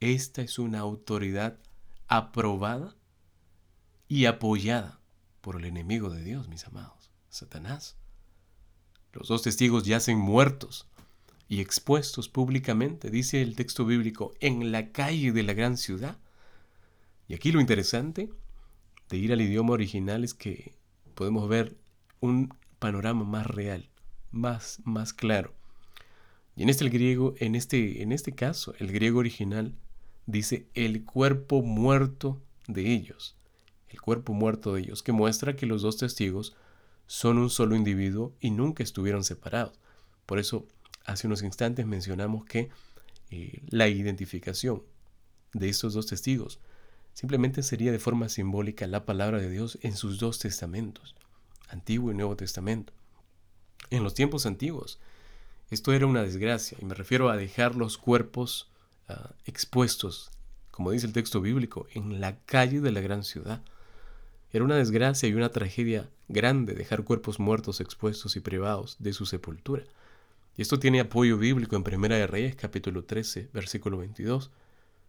esta 0.00 0.42
es 0.42 0.58
una 0.58 0.80
autoridad 0.80 1.58
aprobada 2.06 2.94
y 4.08 4.26
apoyada 4.26 5.00
por 5.40 5.56
el 5.56 5.64
enemigo 5.64 6.10
de 6.10 6.22
Dios, 6.22 6.48
mis 6.48 6.66
amados, 6.66 7.10
Satanás. 7.28 7.96
Los 9.12 9.28
dos 9.28 9.42
testigos 9.42 9.84
yacen 9.84 10.18
muertos 10.18 10.86
y 11.48 11.60
expuestos 11.60 12.28
públicamente, 12.28 13.10
dice 13.10 13.42
el 13.42 13.56
texto 13.56 13.84
bíblico, 13.84 14.34
en 14.40 14.70
la 14.70 14.92
calle 14.92 15.32
de 15.32 15.42
la 15.42 15.54
gran 15.54 15.76
ciudad. 15.76 16.18
Y 17.26 17.34
aquí 17.34 17.52
lo 17.52 17.60
interesante 17.60 18.30
de 19.08 19.16
ir 19.16 19.32
al 19.32 19.40
idioma 19.40 19.72
original 19.72 20.24
es 20.24 20.34
que 20.34 20.74
podemos 21.14 21.48
ver 21.48 21.76
un 22.20 22.54
panorama 22.78 23.24
más 23.24 23.46
real, 23.46 23.88
más, 24.30 24.80
más 24.84 25.12
claro. 25.12 25.54
Y 26.56 26.62
en 26.62 26.68
este 26.68 26.84
el 26.84 26.90
griego, 26.90 27.34
en 27.38 27.54
este, 27.54 28.02
en 28.02 28.12
este 28.12 28.32
caso, 28.32 28.74
el 28.78 28.92
griego 28.92 29.18
original 29.18 29.74
dice 30.28 30.66
el 30.74 31.04
cuerpo 31.04 31.62
muerto 31.62 32.38
de 32.68 32.92
ellos. 32.92 33.34
El 33.88 34.00
cuerpo 34.00 34.34
muerto 34.34 34.74
de 34.74 34.82
ellos, 34.82 35.02
que 35.02 35.12
muestra 35.12 35.56
que 35.56 35.64
los 35.64 35.80
dos 35.80 35.96
testigos 35.96 36.54
son 37.06 37.38
un 37.38 37.48
solo 37.48 37.74
individuo 37.74 38.34
y 38.38 38.50
nunca 38.50 38.82
estuvieron 38.82 39.24
separados. 39.24 39.80
Por 40.26 40.38
eso, 40.38 40.66
hace 41.06 41.26
unos 41.26 41.42
instantes 41.42 41.86
mencionamos 41.86 42.44
que 42.44 42.68
eh, 43.30 43.62
la 43.70 43.88
identificación 43.88 44.82
de 45.54 45.70
estos 45.70 45.94
dos 45.94 46.06
testigos 46.06 46.60
simplemente 47.14 47.62
sería 47.62 47.90
de 47.90 47.98
forma 47.98 48.28
simbólica 48.28 48.86
la 48.86 49.06
palabra 49.06 49.38
de 49.38 49.48
Dios 49.48 49.78
en 49.80 49.96
sus 49.96 50.18
dos 50.18 50.38
testamentos, 50.38 51.16
Antiguo 51.68 52.12
y 52.12 52.14
Nuevo 52.14 52.36
Testamento. 52.36 52.92
En 53.88 54.04
los 54.04 54.12
tiempos 54.12 54.44
antiguos, 54.44 55.00
esto 55.70 55.94
era 55.94 56.04
una 56.04 56.22
desgracia, 56.22 56.76
y 56.78 56.84
me 56.84 56.94
refiero 56.94 57.30
a 57.30 57.36
dejar 57.38 57.74
los 57.74 57.96
cuerpos 57.96 58.68
Ah, 59.08 59.30
expuestos, 59.46 60.30
como 60.70 60.90
dice 60.90 61.06
el 61.06 61.14
texto 61.14 61.40
bíblico, 61.40 61.86
en 61.94 62.20
la 62.20 62.38
calle 62.44 62.82
de 62.82 62.92
la 62.92 63.00
gran 63.00 63.24
ciudad. 63.24 63.62
Era 64.52 64.64
una 64.64 64.76
desgracia 64.76 65.28
y 65.28 65.34
una 65.34 65.48
tragedia 65.48 66.10
grande 66.28 66.74
dejar 66.74 67.04
cuerpos 67.04 67.40
muertos 67.40 67.80
expuestos 67.80 68.36
y 68.36 68.40
privados 68.40 68.96
de 68.98 69.14
su 69.14 69.24
sepultura. 69.24 69.84
Y 70.58 70.62
esto 70.62 70.78
tiene 70.78 71.00
apoyo 71.00 71.38
bíblico 71.38 71.74
en 71.74 71.84
Primera 71.84 72.16
de 72.16 72.26
Reyes 72.26 72.54
capítulo 72.54 73.04
13, 73.04 73.48
versículo 73.54 73.96
22, 73.96 74.50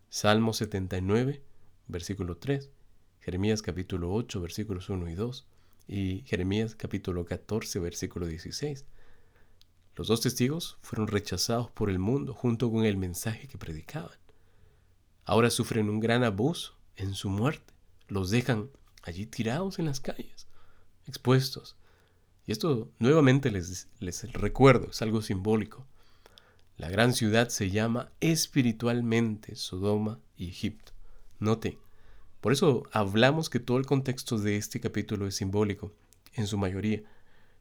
Salmo 0.09 0.53
79, 0.53 1.41
versículo 1.87 2.37
3, 2.37 2.69
Jeremías 3.19 3.61
capítulo 3.61 4.13
8, 4.13 4.39
versículos 4.39 4.89
1 4.89 5.09
y 5.09 5.15
2, 5.15 5.45
y 5.89 6.21
Jeremías 6.25 6.75
capítulo 6.75 7.25
14, 7.25 7.79
versículo 7.79 8.27
16. 8.27 8.85
Los 9.99 10.07
dos 10.07 10.21
testigos 10.21 10.77
fueron 10.81 11.09
rechazados 11.09 11.71
por 11.71 11.89
el 11.89 11.99
mundo 11.99 12.33
junto 12.33 12.71
con 12.71 12.85
el 12.85 12.95
mensaje 12.95 13.49
que 13.49 13.57
predicaban. 13.57 14.17
Ahora 15.25 15.49
sufren 15.49 15.89
un 15.89 15.99
gran 15.99 16.23
abuso 16.23 16.77
en 16.95 17.13
su 17.13 17.29
muerte. 17.29 17.73
Los 18.07 18.29
dejan 18.29 18.69
allí 19.03 19.25
tirados 19.25 19.77
en 19.77 19.87
las 19.87 19.99
calles, 19.99 20.47
expuestos. 21.05 21.75
Y 22.47 22.53
esto 22.53 22.89
nuevamente 22.97 23.51
les, 23.51 23.89
les 23.99 24.31
recuerdo, 24.31 24.87
es 24.91 25.01
algo 25.01 25.21
simbólico. 25.21 25.85
La 26.77 26.89
gran 26.89 27.13
ciudad 27.13 27.49
se 27.49 27.69
llama 27.69 28.09
espiritualmente 28.21 29.57
Sodoma 29.57 30.21
y 30.37 30.47
Egipto. 30.47 30.93
Note, 31.39 31.77
por 32.39 32.53
eso 32.53 32.83
hablamos 32.93 33.49
que 33.49 33.59
todo 33.59 33.77
el 33.77 33.85
contexto 33.85 34.37
de 34.37 34.55
este 34.55 34.79
capítulo 34.79 35.27
es 35.27 35.35
simbólico, 35.35 35.91
en 36.35 36.47
su 36.47 36.57
mayoría, 36.57 37.03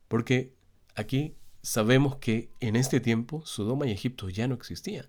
porque 0.07 0.55
aquí 0.95 1.35
sabemos 1.63 2.17
que 2.17 2.51
en 2.61 2.77
este 2.77 3.01
tiempo 3.01 3.45
Sodoma 3.45 3.87
y 3.87 3.93
Egipto 3.93 4.29
ya 4.29 4.49
no 4.49 4.55
existían. 4.55 5.07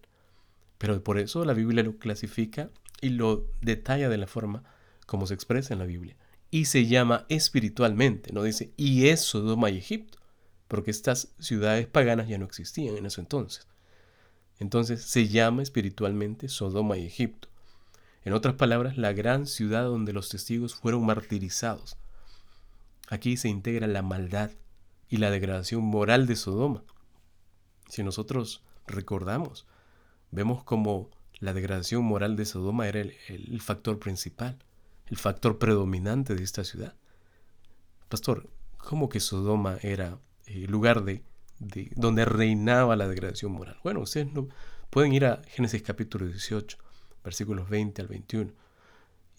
Pero 0.78 1.04
por 1.04 1.20
eso 1.20 1.43
la 1.45 1.54
Biblia 1.54 1.84
lo 1.84 1.97
clasifica 1.97 2.70
y 3.02 3.10
lo 3.10 3.45
detalla 3.62 4.10
de 4.10 4.18
la 4.18 4.28
forma 4.28 4.64
como 5.06 5.28
se 5.28 5.34
expresa 5.34 5.74
en 5.74 5.80
la 5.80 5.86
Biblia. 5.86 6.16
Y 6.52 6.66
se 6.66 6.88
llama 6.88 7.26
espiritualmente, 7.30 8.34
no 8.34 8.43
dice, 8.43 8.72
y 8.78 9.08
es 9.08 9.22
Sodoma 9.22 9.70
y 9.70 9.78
Egipto, 9.78 10.18
porque 10.68 10.91
estas 10.91 11.30
ciudades 11.39 11.88
paganas 11.88 12.28
ya 12.28 12.38
no 12.38 12.45
existían 12.45 12.97
en 12.97 13.06
ese 13.06 13.22
entonces. 13.22 13.68
Entonces 14.60 15.04
se 15.04 15.28
llama 15.28 15.64
espiritualmente 15.64 16.50
Sodoma 16.50 16.97
y 16.97 17.06
Egipto. 17.06 17.50
En 18.24 18.34
otras 18.34 18.56
palabras, 18.56 18.97
la 18.97 19.14
gran 19.14 19.47
ciudad 19.47 19.86
donde 19.86 20.14
los 20.14 20.30
testigos 20.30 20.76
fueron 20.76 21.06
martirizados. 21.06 21.97
Aquí 23.10 23.38
se 23.38 23.50
integra 23.50 23.88
la 23.88 24.02
maldad, 24.02 24.52
y 25.10 25.18
la 25.18 25.32
degradación 25.32 25.84
moral 25.84 26.28
de 26.28 26.36
Sodoma. 26.36 26.84
Si 27.88 28.03
nosotros 28.03 28.64
recordamos, 28.86 29.66
vemos 30.32 30.64
como 30.64 31.10
la 31.39 31.53
degradación 31.53 32.03
moral 32.03 32.36
de 32.36 32.45
Sodoma 32.45 32.88
era 32.88 33.01
el, 33.01 33.62
factor 33.62 33.97
principal, 33.99 34.57
el 35.07 35.18
factor 35.18 35.57
predominante 35.57 36.36
de 36.36 36.43
esta 36.43 36.64
ciudad. 36.64 36.93
Pastor, 38.10 38.49
¿cómo 38.78 39.10
que 39.10 39.20
Sodoma 39.20 39.78
era 39.82 40.20
el 40.45 40.66
lugar 40.66 41.03
de, 41.03 41.24
de, 41.60 41.91
donde 41.95 42.26
reinaba 42.26 42.95
la 42.95 43.07
degradación 43.07 43.53
moral? 43.53 43.78
Bueno, 43.84 44.01
ustedes 44.01 44.32
no, 44.32 44.47
pueden 44.89 45.14
ir 45.14 45.26
a 45.26 45.41
Génesis 45.47 45.82
capítulo 45.82 46.28
18, 46.28 46.78
versículos 47.24 47.70
20 47.70 48.01
al 48.01 48.07
21, 48.07 48.51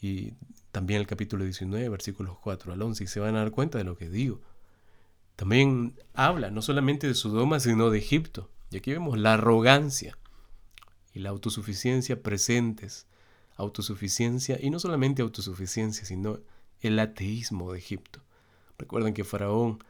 y 0.01 0.33
también 0.73 1.01
el 1.01 1.07
capítulo 1.07 1.45
19, 1.45 1.89
versículos 1.91 2.39
4 2.39 2.73
al 2.73 2.83
11, 2.83 3.05
y 3.05 3.07
se 3.07 3.21
van 3.21 3.37
a 3.37 3.41
dar 3.41 3.51
cuenta 3.51 3.79
de 3.79 3.85
lo 3.85 3.97
que 3.97 4.09
digo. 4.09 4.41
También 5.41 5.99
habla 6.13 6.51
no 6.51 6.61
solamente 6.61 7.07
de 7.07 7.15
Sodoma, 7.15 7.61
sino 7.61 7.89
de 7.89 7.97
Egipto. 7.97 8.51
Y 8.71 8.77
aquí 8.77 8.93
vemos 8.93 9.17
la 9.17 9.33
arrogancia 9.33 10.19
y 11.15 11.21
la 11.21 11.31
autosuficiencia 11.31 12.23
presentes. 12.23 13.07
Autosuficiencia, 13.57 14.59
y 14.61 14.69
no 14.69 14.79
solamente 14.79 15.23
autosuficiencia, 15.23 16.05
sino 16.05 16.41
el 16.83 16.99
ateísmo 16.99 17.73
de 17.73 17.79
Egipto. 17.79 18.21
Recuerden 18.77 19.15
que 19.15 19.25
Faraón 19.25 19.83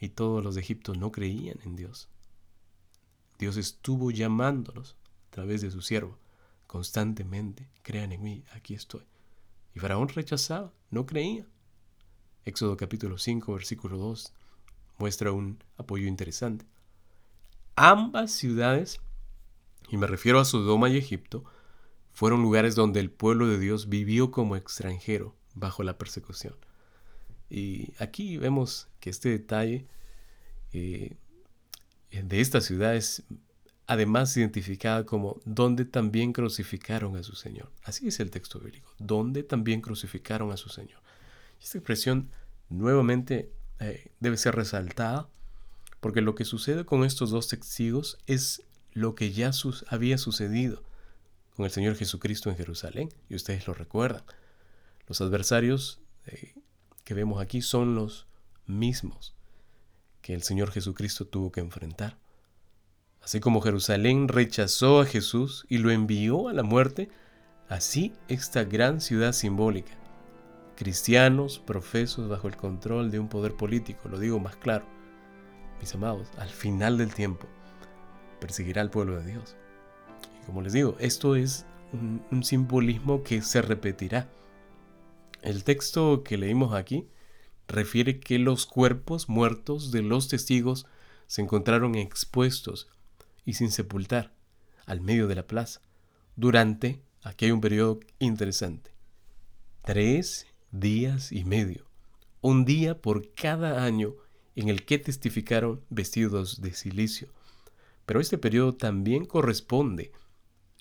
y 0.00 0.08
todos 0.08 0.42
los 0.42 0.56
de 0.56 0.62
Egipto 0.62 0.92
no 0.94 1.12
creían 1.12 1.60
en 1.64 1.76
Dios. 1.76 2.08
Dios 3.38 3.56
estuvo 3.58 4.10
llamándolos 4.10 4.96
a 5.28 5.30
través 5.30 5.60
de 5.60 5.70
su 5.70 5.82
siervo 5.82 6.18
constantemente. 6.66 7.68
Crean 7.82 8.10
en 8.10 8.24
mí, 8.24 8.42
aquí 8.54 8.74
estoy. 8.74 9.04
Y 9.72 9.78
Faraón 9.78 10.08
rechazaba, 10.08 10.72
no 10.90 11.06
creía. 11.06 11.46
Éxodo 12.44 12.76
capítulo 12.76 13.18
5, 13.18 13.54
versículo 13.54 13.98
2 13.98 14.32
muestra 14.98 15.32
un 15.32 15.62
apoyo 15.76 16.06
interesante. 16.06 16.66
Ambas 17.74 18.32
ciudades, 18.32 19.00
y 19.90 19.96
me 19.96 20.06
refiero 20.06 20.40
a 20.40 20.44
Sodoma 20.44 20.88
y 20.88 20.96
Egipto, 20.96 21.44
fueron 22.12 22.42
lugares 22.42 22.74
donde 22.74 23.00
el 23.00 23.10
pueblo 23.10 23.46
de 23.46 23.58
Dios 23.58 23.88
vivió 23.88 24.30
como 24.30 24.56
extranjero 24.56 25.34
bajo 25.54 25.82
la 25.82 25.98
persecución. 25.98 26.56
Y 27.50 27.92
aquí 27.98 28.38
vemos 28.38 28.88
que 29.00 29.10
este 29.10 29.28
detalle 29.28 29.86
eh, 30.72 31.16
de 32.10 32.40
esta 32.40 32.60
ciudad 32.60 32.96
es 32.96 33.22
además 33.86 34.36
identificada 34.36 35.04
como 35.06 35.40
donde 35.44 35.84
también 35.84 36.32
crucificaron 36.32 37.16
a 37.16 37.22
su 37.22 37.36
Señor. 37.36 37.70
Así 37.84 38.08
es 38.08 38.18
el 38.20 38.30
texto 38.30 38.58
bíblico, 38.58 38.92
donde 38.98 39.42
también 39.42 39.80
crucificaron 39.80 40.50
a 40.50 40.56
su 40.56 40.68
Señor. 40.68 41.00
Esta 41.60 41.78
expresión 41.78 42.30
nuevamente 42.68 43.52
eh, 43.80 44.10
debe 44.20 44.36
ser 44.36 44.54
resaltada, 44.54 45.28
porque 46.00 46.20
lo 46.20 46.34
que 46.34 46.44
sucede 46.44 46.84
con 46.84 47.04
estos 47.04 47.30
dos 47.30 47.48
testigos 47.48 48.18
es 48.26 48.62
lo 48.92 49.14
que 49.14 49.32
ya 49.32 49.50
había 49.88 50.18
sucedido 50.18 50.82
con 51.54 51.64
el 51.64 51.70
Señor 51.70 51.96
Jesucristo 51.96 52.50
en 52.50 52.56
Jerusalén, 52.56 53.08
y 53.28 53.34
ustedes 53.34 53.66
lo 53.66 53.74
recuerdan. 53.74 54.22
Los 55.06 55.20
adversarios 55.20 56.00
eh, 56.26 56.54
que 57.04 57.14
vemos 57.14 57.40
aquí 57.40 57.62
son 57.62 57.94
los 57.94 58.26
mismos 58.66 59.34
que 60.20 60.34
el 60.34 60.42
Señor 60.42 60.70
Jesucristo 60.72 61.26
tuvo 61.26 61.52
que 61.52 61.60
enfrentar. 61.60 62.18
Así 63.22 63.40
como 63.40 63.60
Jerusalén 63.60 64.28
rechazó 64.28 65.00
a 65.00 65.06
Jesús 65.06 65.66
y 65.68 65.78
lo 65.78 65.90
envió 65.90 66.48
a 66.48 66.52
la 66.52 66.62
muerte, 66.62 67.08
Así 67.68 68.12
esta 68.28 68.62
gran 68.62 69.00
ciudad 69.00 69.32
simbólica, 69.32 69.92
cristianos 70.76 71.58
profesos 71.58 72.28
bajo 72.28 72.48
el 72.48 72.56
control 72.56 73.10
de 73.10 73.18
un 73.18 73.28
poder 73.28 73.54
político, 73.54 74.08
lo 74.08 74.18
digo 74.18 74.38
más 74.38 74.56
claro, 74.56 74.86
mis 75.80 75.94
amados, 75.94 76.28
al 76.38 76.50
final 76.50 76.98
del 76.98 77.12
tiempo 77.12 77.46
perseguirá 78.40 78.82
al 78.82 78.90
pueblo 78.90 79.18
de 79.18 79.32
Dios. 79.32 79.56
Y 80.42 80.46
como 80.46 80.62
les 80.62 80.72
digo, 80.72 80.96
esto 81.00 81.34
es 81.36 81.66
un, 81.92 82.44
simbolismo 82.44 83.22
que 83.22 83.42
se 83.42 83.62
repetirá. 83.62 84.28
El 85.42 85.64
texto 85.64 86.22
que 86.22 86.36
leímos 86.36 86.74
aquí 86.74 87.08
refiere 87.68 88.20
que 88.20 88.38
los 88.38 88.66
cuerpos 88.66 89.28
muertos 89.28 89.90
de 89.92 90.02
los 90.02 90.28
testigos 90.28 90.86
se 91.26 91.42
encontraron 91.42 91.94
expuestos 91.94 92.88
y 93.44 93.54
sin 93.54 93.70
sepultar 93.70 94.32
al 94.86 95.00
medio 95.00 95.26
de 95.26 95.34
la 95.34 95.46
plaza 95.46 95.80
durante, 96.36 97.00
aquí 97.22 97.46
hay 97.46 97.50
un 97.50 97.60
periodo 97.60 98.00
interesante, 98.18 98.92
tres 99.82 100.46
días 100.80 101.32
y 101.32 101.44
medio, 101.44 101.86
un 102.40 102.64
día 102.64 103.00
por 103.00 103.32
cada 103.34 103.84
año 103.84 104.14
en 104.54 104.68
el 104.68 104.84
que 104.84 104.98
testificaron 104.98 105.82
vestidos 105.90 106.60
de 106.60 106.72
silicio. 106.74 107.28
Pero 108.04 108.20
este 108.20 108.38
periodo 108.38 108.74
también 108.74 109.24
corresponde 109.24 110.12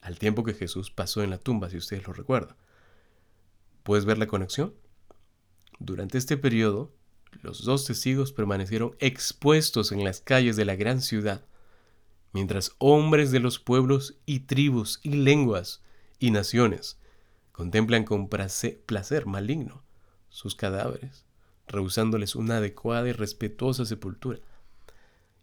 al 0.02 0.20
tiempo 0.20 0.43
que 0.43 0.54
Jesús 0.54 0.91
pasó 0.91 1.24
en 1.24 1.30
la 1.30 1.38
tumba, 1.38 1.70
si 1.70 1.78
ustedes 1.78 2.06
lo 2.06 2.14
recuerdan. 2.14 2.56
¿Puedes 3.84 4.06
ver 4.06 4.18
la 4.18 4.28
conexión? 4.28 4.76
Durante 5.80 6.18
este 6.18 6.38
periodo, 6.38 6.93
los 7.41 7.64
dos 7.64 7.86
testigos 7.86 8.32
permanecieron 8.32 8.96
expuestos 9.00 9.91
en 9.91 10.04
las 10.04 10.22
calles 10.22 10.56
de 10.56 10.66
la 10.66 10.76
gran 10.76 11.02
ciudad, 11.02 11.46
mientras 12.34 12.72
hombres 12.80 13.32
de 13.32 13.39
los 13.39 13.60
pueblos 13.60 14.18
y 14.26 14.41
tribus 14.41 15.00
y 15.04 15.12
lenguas 15.12 15.82
y 16.20 16.32
naciones 16.32 17.00
contemplan 17.52 18.04
con 18.04 18.28
placer, 18.28 19.26
maligno 19.26 19.84
sus 20.36 20.53
cadáveres, 20.53 21.23
rehusándoles 21.65 22.36
una 22.36 22.57
adecuada 22.57 23.07
y 23.07 23.13
respetuosa 23.13 23.86
sepultura. 23.86 24.39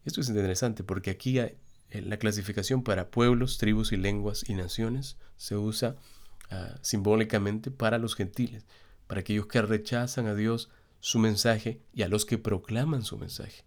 Esto 0.04 0.20
es 0.20 0.28
interesante 0.28 0.84
porque 0.84 1.10
aquí 1.10 1.38
hay, 1.38 1.56
la 1.88 2.18
clasificación 2.18 2.82
para 2.82 3.10
pueblos, 3.10 3.56
tribus 3.56 3.92
y 3.92 3.96
lenguas 3.96 4.44
y 4.46 4.54
naciones 4.54 5.16
se 5.38 5.56
usa 5.56 5.96
ah, 6.50 6.76
simbólicamente 6.82 7.70
para 7.70 7.96
los 7.96 8.14
gentiles, 8.14 8.66
para 9.06 9.22
aquellos 9.22 9.46
que 9.46 9.62
rechazan 9.62 10.26
a 10.26 10.34
Dios 10.34 10.68
su 11.00 11.18
mensaje 11.18 11.80
y 11.94 12.02
a 12.02 12.08
los 12.08 12.26
que 12.26 12.36
proclaman 12.36 13.02
su 13.02 13.16
mensaje. 13.16 13.64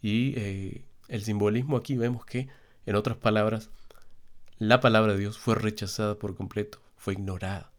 Y 0.00 0.34
eh, 0.36 0.84
el 1.06 1.22
simbolismo 1.22 1.76
aquí 1.76 1.96
vemos 1.96 2.26
que, 2.26 2.48
en 2.84 2.96
otras 2.96 3.16
palabras, 3.16 3.70
la 4.58 4.80
palabra 4.80 5.12
de 5.12 5.20
Dios 5.20 5.38
fue 5.38 5.54
rechazada 5.54 6.18
por 6.18 6.34
completo, 6.34 6.82
fue 6.96 7.14
ignorada, 7.14 7.71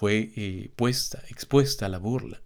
fue 0.00 0.32
eh, 0.34 0.72
puesta, 0.76 1.22
expuesta 1.28 1.84
a 1.84 1.90
la 1.90 1.98
burla. 1.98 2.40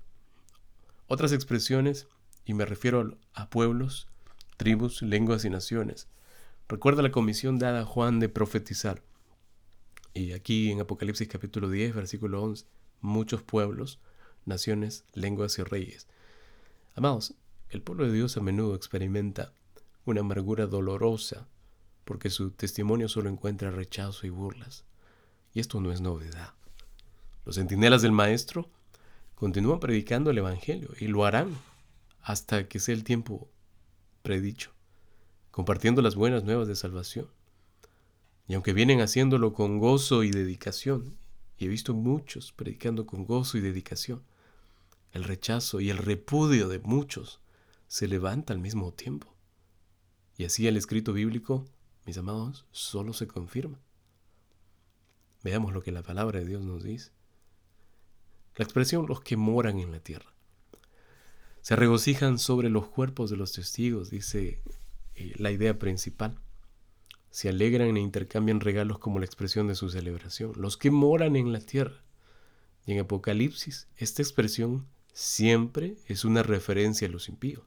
Otras 1.07 1.31
expresiones, 1.31 2.09
y 2.45 2.53
me 2.53 2.65
refiero 2.65 3.17
a 3.33 3.49
pueblos, 3.49 4.09
tribus, 4.57 5.03
lenguas 5.03 5.45
y 5.45 5.51
naciones. 5.51 6.09
Recuerda 6.67 7.01
la 7.03 7.13
comisión 7.13 7.61
dada 7.61 7.83
a 7.83 7.85
Juan 7.85 8.19
de 8.19 8.29
profetizar. 8.29 9.05
Y 10.15 10.33
aquí 10.33 10.73
en 10.73 10.81
Apocalipsis 10.81 11.29
capítulo 11.29 11.71
10, 11.71 11.95
versículo 11.95 12.43
11, 12.43 12.67
muchos 13.01 13.45
pueblos, 13.45 14.01
naciones, 14.45 15.05
lenguas 15.13 15.57
y 15.61 15.63
reyes. 15.63 16.09
Amados, 16.97 17.35
el 17.69 17.83
pueblo 17.83 18.07
de 18.07 18.15
Dios 18.15 18.37
a 18.37 18.41
menudo 18.41 18.75
experimenta 18.75 19.53
una 20.05 20.23
amargura 20.23 20.67
dolorosa 20.67 21.47
porque 22.05 22.31
su 22.31 22.51
testimonio 22.51 23.09
solo 23.09 23.31
encuentra 23.31 23.71
rechazo 23.71 24.27
y 24.27 24.31
burlas. 24.31 24.85
Y 25.53 25.61
esto 25.61 25.81
no 25.81 25.93
es 25.93 26.01
novedad. 26.01 26.55
Los 27.45 27.57
centinelas 27.57 28.03
del 28.03 28.13
Maestro 28.13 28.71
continúan 29.35 29.81
predicando 29.81 30.31
el 30.31 30.39
Evangelio 30.39 30.91
y 30.99 31.09
lo 31.09 31.25
harán 31.25 31.55
hasta 32.23 32.69
que 32.69 32.81
sea 32.81 32.95
el 32.95 33.05
tiempo 33.05 33.51
predicho, 34.23 34.73
compartiendo 35.51 36.01
las 36.01 36.15
buenas 36.15 36.45
nuevas 36.45 36.69
de 36.69 36.77
salvación. 36.77 37.29
Y 38.49 38.55
aunque 38.55 38.73
vienen 38.73 39.01
haciéndolo 39.01 39.53
con 39.53 39.79
gozo 39.79 40.23
y 40.23 40.31
dedicación, 40.31 41.19
y 41.59 41.67
he 41.67 41.69
visto 41.69 41.95
muchos 41.95 42.53
predicando 42.53 43.07
con 43.07 43.25
gozo 43.25 43.59
y 43.59 43.61
dedicación, 43.61 44.23
el 45.13 45.25
rechazo 45.25 45.81
y 45.81 45.91
el 45.91 45.99
repudio 45.99 46.69
de 46.69 46.79
muchos 46.81 47.41
se 47.87 48.09
levanta 48.09 48.53
al 48.53 48.59
mismo 48.59 48.93
tiempo. 48.93 49.33
Y 50.37 50.45
así 50.45 50.67
el 50.67 50.77
escrito 50.77 51.13
bíblico, 51.13 51.65
mis 52.07 52.19
amados, 52.19 52.67
solo 52.73 53.13
se 53.13 53.29
confirma. 53.29 53.79
Veamos 55.43 55.73
lo 55.73 55.83
que 55.83 55.93
la 55.93 56.03
palabra 56.03 56.41
de 56.41 56.47
Dios 56.47 56.65
nos 56.65 56.83
dice. 56.83 57.14
La 58.57 58.65
expresión 58.65 59.07
los 59.07 59.21
que 59.21 59.37
moran 59.37 59.79
en 59.79 59.91
la 59.91 60.01
tierra. 60.01 60.33
Se 61.61 61.77
regocijan 61.77 62.39
sobre 62.39 62.69
los 62.69 62.87
cuerpos 62.87 63.31
de 63.31 63.37
los 63.37 63.53
testigos, 63.53 64.11
dice 64.11 64.63
eh, 65.15 65.33
la 65.37 65.51
idea 65.51 65.79
principal. 65.79 66.39
Se 67.31 67.49
alegran 67.49 67.97
e 67.97 68.01
intercambian 68.01 68.61
regalos 68.61 68.99
como 68.99 69.19
la 69.19 69.25
expresión 69.25 69.67
de 69.67 69.75
su 69.75 69.91
celebración. 69.91 70.53
Los 70.57 70.77
que 70.77 70.91
moran 70.91 71.37
en 71.37 71.53
la 71.53 71.61
tierra. 71.61 72.05
Y 72.87 72.93
en 72.93 73.01
Apocalipsis, 73.01 73.89
esta 73.97 74.23
expresión 74.23 74.87
siempre 75.15 75.97
es 76.07 76.25
una 76.25 76.43
referencia 76.43 77.09
a 77.09 77.11
los 77.11 77.29
impíos. 77.29 77.65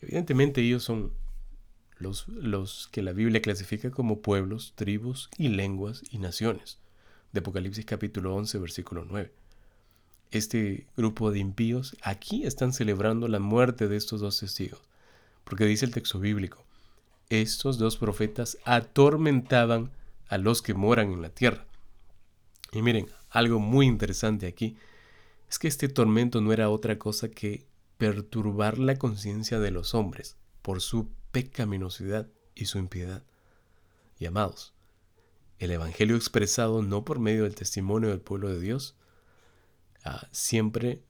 Evidentemente 0.00 0.60
ellos 0.60 0.82
son 0.82 1.12
los, 1.98 2.26
los, 2.28 2.88
que 2.88 3.02
la 3.02 3.12
Biblia 3.12 3.40
clasifica 3.40 3.90
como 3.90 4.20
pueblos, 4.20 4.72
tribus 4.74 5.30
y 5.38 5.48
lenguas 5.48 6.02
y 6.10 6.18
naciones, 6.18 6.80
de 7.32 7.40
Apocalipsis 7.40 7.86
capítulo 7.86 8.34
11, 8.34 8.58
versículo 8.58 9.04
9. 9.08 9.32
Este 10.32 10.86
grupo 10.96 11.30
de 11.30 11.40
impíos 11.40 11.94
aquí 12.02 12.46
están 12.46 12.72
celebrando 12.72 13.28
la 13.28 13.38
muerte 13.38 13.86
de 13.86 13.98
estos 13.98 14.22
dos 14.22 14.40
testigos, 14.40 14.80
porque 15.44 15.66
dice 15.66 15.84
el 15.84 15.92
texto 15.92 16.18
bíblico, 16.18 16.64
estos 17.28 17.76
dos 17.76 17.98
profetas 17.98 18.56
atormentaban 18.64 19.90
a 20.28 20.38
los 20.38 20.62
que 20.62 20.72
moran 20.72 21.12
en 21.12 21.20
la 21.20 21.28
tierra. 21.28 21.66
Y 22.72 22.80
miren, 22.80 23.08
algo 23.28 23.58
muy 23.58 23.84
interesante 23.84 24.46
aquí 24.46 24.74
es 25.50 25.58
que 25.58 25.68
este 25.68 25.90
tormento 25.90 26.40
no 26.40 26.54
era 26.54 26.70
otra 26.70 26.98
cosa 26.98 27.28
que 27.28 27.66
perturbar 27.98 28.78
la 28.78 28.96
conciencia 28.96 29.60
de 29.60 29.70
los 29.70 29.94
hombres 29.94 30.36
por 30.62 30.80
su 30.80 31.10
pecaminosidad 31.30 32.26
y 32.54 32.64
su 32.64 32.78
impiedad. 32.78 33.22
Y 34.18 34.24
amados, 34.24 34.72
el 35.58 35.72
Evangelio 35.72 36.16
expresado 36.16 36.80
no 36.80 37.04
por 37.04 37.18
medio 37.18 37.42
del 37.42 37.54
testimonio 37.54 38.08
del 38.08 38.22
pueblo 38.22 38.48
de 38.48 38.60
Dios 38.60 38.96
ah, 40.04 40.26
siempre 40.30 41.02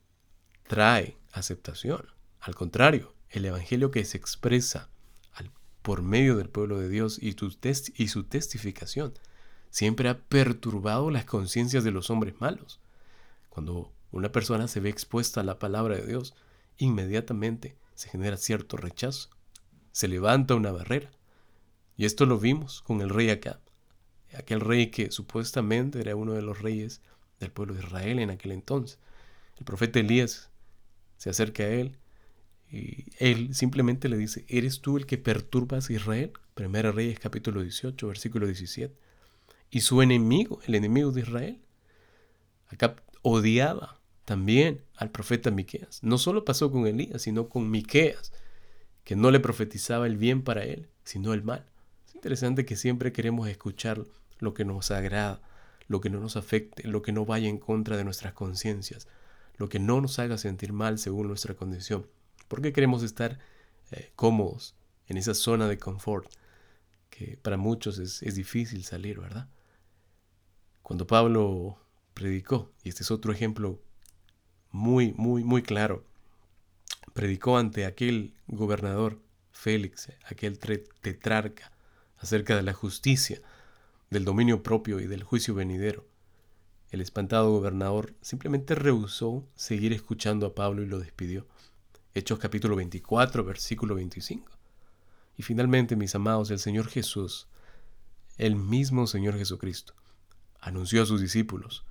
trae 0.67 1.17
aceptación. 1.33 2.07
Al 2.41 2.55
contrario, 2.55 3.15
el 3.31 3.45
Evangelio 3.45 3.91
que 3.91 4.05
se 4.05 4.17
expresa 4.17 4.89
por 5.83 6.03
medio 6.03 6.37
del 6.37 6.49
pueblo 6.49 6.79
de 6.79 6.89
Dios 6.89 7.19
y, 7.21 7.37
y 7.97 8.09
su 8.09 8.25
testificación 8.25 9.15
siempre 9.71 10.09
ha 10.09 10.19
perturbado 10.19 11.11
las 11.11 11.25
conciencias 11.25 11.83
de 11.83 11.91
los 11.91 12.09
hombres 12.09 12.41
malos. 12.41 12.81
Cuando 13.49 13.93
una 14.13 14.31
persona 14.31 14.69
se 14.69 14.81
ve 14.81 14.91
expuesta 14.91 15.41
a 15.41 15.45
la 15.45 15.59
palabra 15.59 15.97
de 15.97 16.07
Dios, 16.07 16.35
inmediatamente 16.79 17.77
se 17.95 18.09
genera 18.09 18.37
cierto 18.37 18.77
rechazo. 18.77 19.31
Se 19.91 20.09
levanta 20.09 20.55
una 20.55 20.73
barrera. 20.73 21.11
Y 21.97 22.05
esto 22.05 22.27
lo 22.27 22.39
vimos 22.39 22.81
con 22.83 23.01
el 23.01 23.11
rey 23.11 23.31
Acab, 23.31 23.61
aquel 24.37 24.61
rey 24.61 24.91
que 24.91 25.11
supuestamente 25.11 26.01
era 26.01 26.17
uno 26.17 26.33
de 26.33 26.43
los 26.43 26.61
reyes 26.63 27.03
del 27.45 27.53
pueblo 27.53 27.75
de 27.75 27.81
Israel 27.81 28.19
en 28.19 28.31
aquel 28.31 28.53
entonces. 28.53 28.99
El 29.59 29.65
profeta 29.65 30.01
Elías 30.01 30.51
se 31.17 31.31
acerca 31.31 31.63
a 31.65 31.69
él 31.69 31.97
y 32.71 33.05
él 33.19 33.55
simplemente 33.55 34.09
le 34.09 34.17
dice, 34.17 34.45
¿eres 34.49 34.81
tú 34.81 34.97
el 34.97 35.07
que 35.07 35.19
perturbas 35.19 35.91
a 35.91 35.93
Israel? 35.93 36.33
Primera 36.55 36.91
Reyes 36.91 37.19
capítulo 37.19 37.63
18, 37.63 38.07
versículo 38.07 38.47
17. 38.47 38.95
Y 39.71 39.81
su 39.81 40.03
enemigo, 40.03 40.61
el 40.67 40.75
enemigo 40.75 41.13
de 41.13 41.21
Israel, 41.21 41.61
Acab 42.69 43.03
odiaba 43.23 44.01
también 44.25 44.83
al 44.97 45.11
profeta 45.11 45.51
Miqueas. 45.51 46.03
No 46.03 46.19
solo 46.19 46.45
pasó 46.45 46.71
con 46.71 46.87
Elías, 46.87 47.23
sino 47.23 47.49
con 47.49 47.71
Miqueas, 47.71 48.33
que 49.05 49.17
no 49.17 49.31
le 49.31 49.41
profetizaba 49.41 50.07
el 50.07 50.17
bien 50.17 50.43
para 50.43 50.65
él, 50.65 50.89
sino 51.05 51.35
el 51.35 51.43
mal. 51.43 51.67
Es 52.07 52.15
interesante 52.15 52.65
que 52.65 52.77
siempre 52.77 53.13
queremos 53.13 53.49
escuchar 53.49 54.05
lo 54.39 54.55
que 54.55 54.65
nos 54.65 54.91
agrada, 54.91 55.41
lo 55.89 56.01
que 56.01 56.11
no 56.11 56.21
nos 56.21 56.37
afecte, 56.37 56.87
lo 56.87 57.03
que 57.03 57.13
no 57.13 57.25
vaya 57.25 57.49
en 57.49 57.59
contra 57.59 57.97
de 57.97 58.05
nuestras 58.05 58.33
conciencias, 58.33 59.09
lo 59.57 59.69
que 59.69 59.79
no 59.79 60.01
nos 60.01 60.19
haga 60.19 60.39
sentir 60.39 60.73
mal 60.73 60.99
según 60.99 61.29
nuestra 61.29 61.55
condición. 61.55 62.07
Porque 62.49 62.73
queremos 62.73 63.03
estar 63.03 63.39
eh, 63.91 64.13
cómodos 64.17 64.75
en 65.07 65.17
esa 65.17 65.35
zona 65.35 65.69
de 65.69 65.79
confort 65.79 66.29
que 67.11 67.37
para 67.37 67.57
muchos 67.57 67.99
es, 67.99 68.23
es 68.23 68.35
difícil 68.35 68.85
salir, 68.85 69.21
¿verdad? 69.21 69.49
Cuando 70.83 71.07
Pablo 71.07 71.79
predicó, 72.15 72.73
y 72.83 72.89
este 72.89 73.03
es 73.03 73.11
otro 73.11 73.33
ejemplo 73.33 73.81
muy, 74.71 75.13
muy, 75.13 75.45
muy 75.45 75.63
claro. 75.63 76.05
Predicó 77.13 77.59
ante 77.59 77.85
aquel 77.85 78.35
gobernador 78.47 79.21
Félix, 79.53 80.11
aquel 80.25 80.59
tetrarca, 80.59 81.73
acerca 82.19 82.57
de 82.57 82.63
la 82.63 82.73
justicia. 82.73 83.43
Del 84.13 84.27
dominio 84.27 84.63
propio 84.63 85.01
y 85.01 85.07
del 85.07 85.23
juicio 85.23 85.55
venidero. 85.55 86.07
El 86.91 87.01
espantado 87.01 87.51
gobernador 87.51 88.15
simplemente 88.21 88.75
rehusó 88.75 89.49
seguir 89.55 89.95
escuchando 89.95 90.45
a 90.45 90.55
Pablo 90.55 90.83
y 90.83 90.87
lo 90.87 90.99
despidió. 90.99 91.47
Hechos 92.13 92.39
capítulo 92.39 92.77
24, 92.77 93.43
versículo 93.43 93.95
25. 93.95 94.53
Y 95.39 95.43
finalmente, 95.43 95.97
mis 95.97 96.15
amados, 96.15 96.51
el 96.51 96.59
Señor 96.59 96.89
Jesús, 96.89 97.49
el 98.37 98.55
mismo 98.55 99.07
Señor 99.07 99.39
Jesucristo, 99.39 99.95
anunció 100.61 101.03
a 101.03 101.07
sus 101.07 101.23
discípulos, 101.23 101.87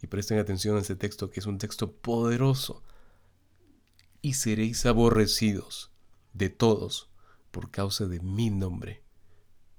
y 0.00 0.06
presten 0.06 0.38
atención 0.38 0.78
a 0.78 0.80
este 0.80 0.96
texto 0.96 1.28
que 1.28 1.40
es 1.40 1.46
un 1.46 1.58
texto 1.58 1.92
poderoso, 1.92 2.82
y 4.22 4.32
seréis 4.32 4.86
aborrecidos 4.86 5.90
de 6.32 6.48
todos 6.48 7.10
por 7.50 7.70
causa 7.70 8.06
de 8.06 8.20
mi 8.20 8.48
nombre. 8.48 9.05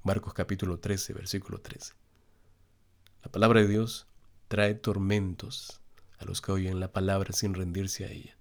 Marcos 0.07 0.33
capítulo 0.33 0.79
13, 0.79 1.11
versículo 1.11 1.59
13. 1.59 1.91
La 3.25 3.29
palabra 3.29 3.59
de 3.59 3.67
Dios 3.67 4.07
trae 4.47 4.73
tormentos 4.73 5.81
a 6.17 6.23
los 6.23 6.39
que 6.39 6.53
oyen 6.53 6.79
la 6.79 6.93
palabra 6.93 7.33
sin 7.33 7.53
rendirse 7.53 8.05
a 8.05 8.11
ella. 8.11 8.37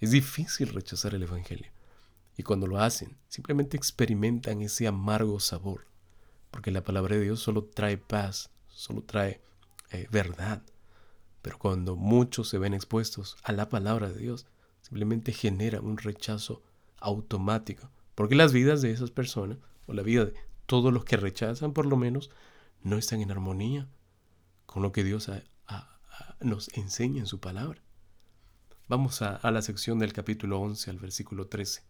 Es 0.00 0.10
difícil 0.10 0.68
rechazar 0.68 1.14
el 1.14 1.22
Evangelio. 1.22 1.72
Y 2.36 2.42
cuando 2.42 2.66
lo 2.66 2.78
hacen, 2.78 3.16
simplemente 3.28 3.78
experimentan 3.78 4.60
ese 4.60 4.86
amargo 4.86 5.40
sabor. 5.40 5.86
Porque 6.50 6.70
la 6.70 6.84
palabra 6.84 7.16
de 7.16 7.22
Dios 7.22 7.40
solo 7.40 7.64
trae 7.64 7.96
paz, 7.96 8.50
solo 8.68 9.02
trae 9.02 9.40
eh, 9.92 10.06
verdad. 10.10 10.62
Pero 11.40 11.58
cuando 11.58 11.96
muchos 11.96 12.50
se 12.50 12.58
ven 12.58 12.74
expuestos 12.74 13.38
a 13.44 13.52
la 13.52 13.70
palabra 13.70 14.10
de 14.10 14.18
Dios, 14.18 14.44
simplemente 14.82 15.32
genera 15.32 15.80
un 15.80 15.96
rechazo 15.96 16.62
automático. 17.00 17.90
Porque 18.14 18.34
las 18.34 18.52
vidas 18.52 18.82
de 18.82 18.90
esas 18.90 19.10
personas, 19.10 19.56
o 19.86 19.94
la 19.94 20.02
vida 20.02 20.26
de 20.26 20.51
todos 20.66 20.92
los 20.92 21.04
que 21.04 21.16
rechazan 21.16 21.72
por 21.72 21.86
lo 21.86 21.96
menos, 21.96 22.30
no 22.82 22.96
están 22.96 23.20
en 23.20 23.30
armonía 23.30 23.88
con 24.66 24.82
lo 24.82 24.92
que 24.92 25.04
Dios 25.04 25.30
nos 26.40 26.68
enseña 26.74 27.20
en 27.20 27.26
su 27.26 27.40
palabra. 27.40 27.80
Vamos 28.88 29.22
a, 29.22 29.50
la 29.50 29.62
sección 29.62 29.98
del 29.98 30.12
capítulo 30.12 30.60
11 30.60 30.90
al 30.90 30.98
versículo 30.98 31.46
13. 31.46 31.82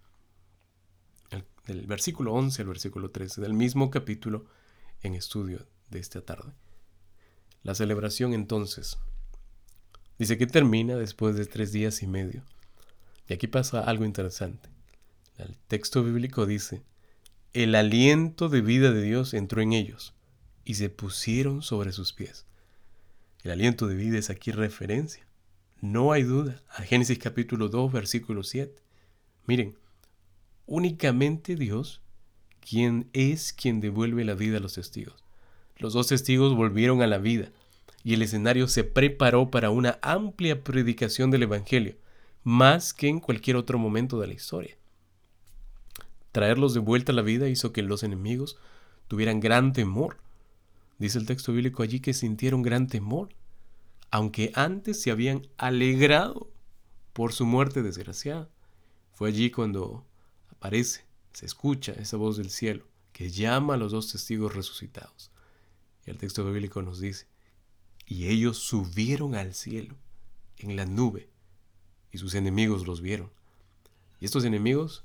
del 1.66 1.86
versículo 1.86 2.32
11 2.34 2.62
al 2.62 2.68
versículo 2.68 3.10
13 3.10 3.40
del 3.40 3.54
mismo 3.54 3.90
capítulo 3.90 4.46
en 5.02 5.14
estudio 5.14 5.66
de 5.90 5.98
esta 6.00 6.22
tarde. 6.22 6.52
La 7.62 7.74
celebración 7.74 8.34
entonces 8.34 8.98
dice 10.18 10.36
que 10.36 10.46
termina 10.46 10.96
después 10.96 11.36
de 11.36 11.46
tres 11.46 11.72
días 11.72 12.02
y 12.02 12.06
medio. 12.06 12.44
Y 13.28 13.34
aquí 13.34 13.46
pasa 13.46 13.80
algo 13.84 14.04
interesante. 14.04 14.68
El 15.38 15.56
texto 15.68 16.02
bíblico 16.04 16.46
dice, 16.46 16.82
el 17.54 17.74
aliento 17.74 18.48
de 18.48 18.62
vida 18.62 18.92
de 18.92 19.02
Dios 19.02 19.34
entró 19.34 19.60
en 19.60 19.74
ellos 19.74 20.14
y 20.64 20.74
se 20.74 20.88
pusieron 20.88 21.62
sobre 21.62 21.92
sus 21.92 22.12
pies. 22.12 22.46
El 23.42 23.50
aliento 23.50 23.86
de 23.86 23.94
vida 23.94 24.18
es 24.18 24.30
aquí 24.30 24.52
referencia. 24.52 25.26
No 25.80 26.12
hay 26.12 26.22
duda. 26.22 26.62
A 26.70 26.82
Génesis 26.82 27.18
capítulo 27.18 27.68
2, 27.68 27.92
versículo 27.92 28.42
7. 28.42 28.74
Miren, 29.46 29.76
únicamente 30.64 31.56
Dios, 31.56 32.00
quien 32.60 33.10
es 33.12 33.52
quien 33.52 33.80
devuelve 33.80 34.24
la 34.24 34.34
vida 34.34 34.56
a 34.56 34.60
los 34.60 34.74
testigos. 34.74 35.22
Los 35.76 35.92
dos 35.92 36.06
testigos 36.06 36.54
volvieron 36.54 37.02
a 37.02 37.06
la 37.06 37.18
vida 37.18 37.50
y 38.04 38.14
el 38.14 38.22
escenario 38.22 38.66
se 38.66 38.84
preparó 38.84 39.50
para 39.50 39.70
una 39.70 39.98
amplia 40.00 40.64
predicación 40.64 41.30
del 41.30 41.42
Evangelio, 41.42 41.96
más 42.44 42.94
que 42.94 43.08
en 43.08 43.20
cualquier 43.20 43.56
otro 43.56 43.78
momento 43.78 44.20
de 44.20 44.28
la 44.28 44.34
historia. 44.34 44.76
Traerlos 46.32 46.74
de 46.74 46.80
vuelta 46.80 47.12
a 47.12 47.14
la 47.14 47.22
vida 47.22 47.48
hizo 47.48 47.72
que 47.72 47.82
los 47.82 48.02
enemigos 48.02 48.56
tuvieran 49.06 49.40
gran 49.40 49.72
temor. 49.72 50.18
Dice 50.98 51.18
el 51.18 51.26
texto 51.26 51.52
bíblico 51.52 51.82
allí 51.82 52.00
que 52.00 52.14
sintieron 52.14 52.62
gran 52.62 52.86
temor, 52.86 53.28
aunque 54.10 54.50
antes 54.54 55.00
se 55.00 55.10
habían 55.10 55.46
alegrado 55.58 56.50
por 57.12 57.32
su 57.32 57.44
muerte 57.44 57.82
desgraciada. 57.82 58.48
Fue 59.12 59.28
allí 59.28 59.50
cuando 59.50 60.06
aparece, 60.50 61.04
se 61.32 61.46
escucha 61.46 61.92
esa 61.92 62.16
voz 62.16 62.38
del 62.38 62.50
cielo 62.50 62.86
que 63.12 63.30
llama 63.30 63.74
a 63.74 63.76
los 63.76 63.92
dos 63.92 64.10
testigos 64.10 64.54
resucitados. 64.54 65.30
Y 66.06 66.10
el 66.10 66.18
texto 66.18 66.44
bíblico 66.44 66.82
nos 66.82 66.98
dice, 66.98 67.26
y 68.06 68.28
ellos 68.28 68.58
subieron 68.58 69.34
al 69.34 69.54
cielo 69.54 69.96
en 70.58 70.76
la 70.76 70.86
nube, 70.86 71.28
y 72.10 72.18
sus 72.18 72.34
enemigos 72.34 72.86
los 72.86 73.00
vieron. 73.00 73.30
Y 74.20 74.24
estos 74.24 74.44
enemigos 74.44 75.04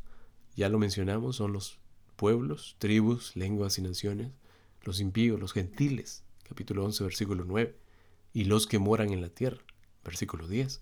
ya 0.57 0.69
lo 0.69 0.79
mencionamos, 0.79 1.35
son 1.35 1.53
los 1.53 1.77
pueblos, 2.15 2.75
tribus, 2.79 3.35
lenguas 3.35 3.77
y 3.77 3.83
naciones, 3.83 4.31
los 4.81 4.99
impíos, 4.99 5.39
los 5.39 5.53
gentiles, 5.53 6.23
capítulo 6.49 6.83
11, 6.83 7.03
versículo 7.03 7.45
9, 7.45 7.77
y 8.33 8.45
los 8.45 8.65
que 8.65 8.79
moran 8.79 9.13
en 9.13 9.21
la 9.21 9.29
tierra, 9.29 9.61
versículo 10.03 10.47
10. 10.47 10.81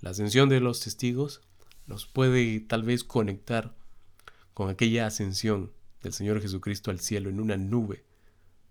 La 0.00 0.10
ascensión 0.10 0.48
de 0.48 0.60
los 0.60 0.78
testigos 0.78 1.40
nos 1.86 2.06
puede 2.06 2.60
tal 2.60 2.84
vez 2.84 3.02
conectar 3.02 3.74
con 4.54 4.70
aquella 4.70 5.06
ascensión 5.06 5.72
del 6.00 6.12
Señor 6.12 6.40
Jesucristo 6.40 6.92
al 6.92 7.00
cielo 7.00 7.30
en 7.30 7.40
una 7.40 7.56
nube 7.56 8.04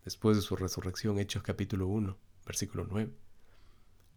después 0.06 0.38
de 0.38 0.42
su 0.42 0.56
resurrección, 0.56 1.20
Hechos 1.20 1.44
capítulo 1.44 1.86
1, 1.88 2.18
versículo 2.46 2.88
9. 2.90 3.12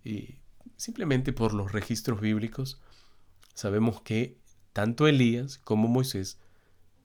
Y 0.04 0.36
simplemente 0.76 1.32
por 1.32 1.52
los 1.52 1.72
registros 1.72 2.20
bíblicos 2.20 2.80
sabemos 3.54 4.02
que 4.02 4.39
tanto 4.72 5.06
Elías 5.06 5.58
como 5.58 5.88
Moisés 5.88 6.38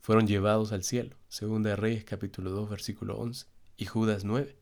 fueron 0.01 0.28
llevados 0.28 0.72
al 0.72 0.84
cielo, 0.84 1.16
segunda 1.30 1.72
de 1.72 1.76
Reyes 1.76 2.05
capítulo 2.05 2.51
2 2.51 2.70
versículo 2.70 3.18
11 3.18 3.47
y 3.78 3.86
Judas 3.86 4.24
9. 4.24 4.55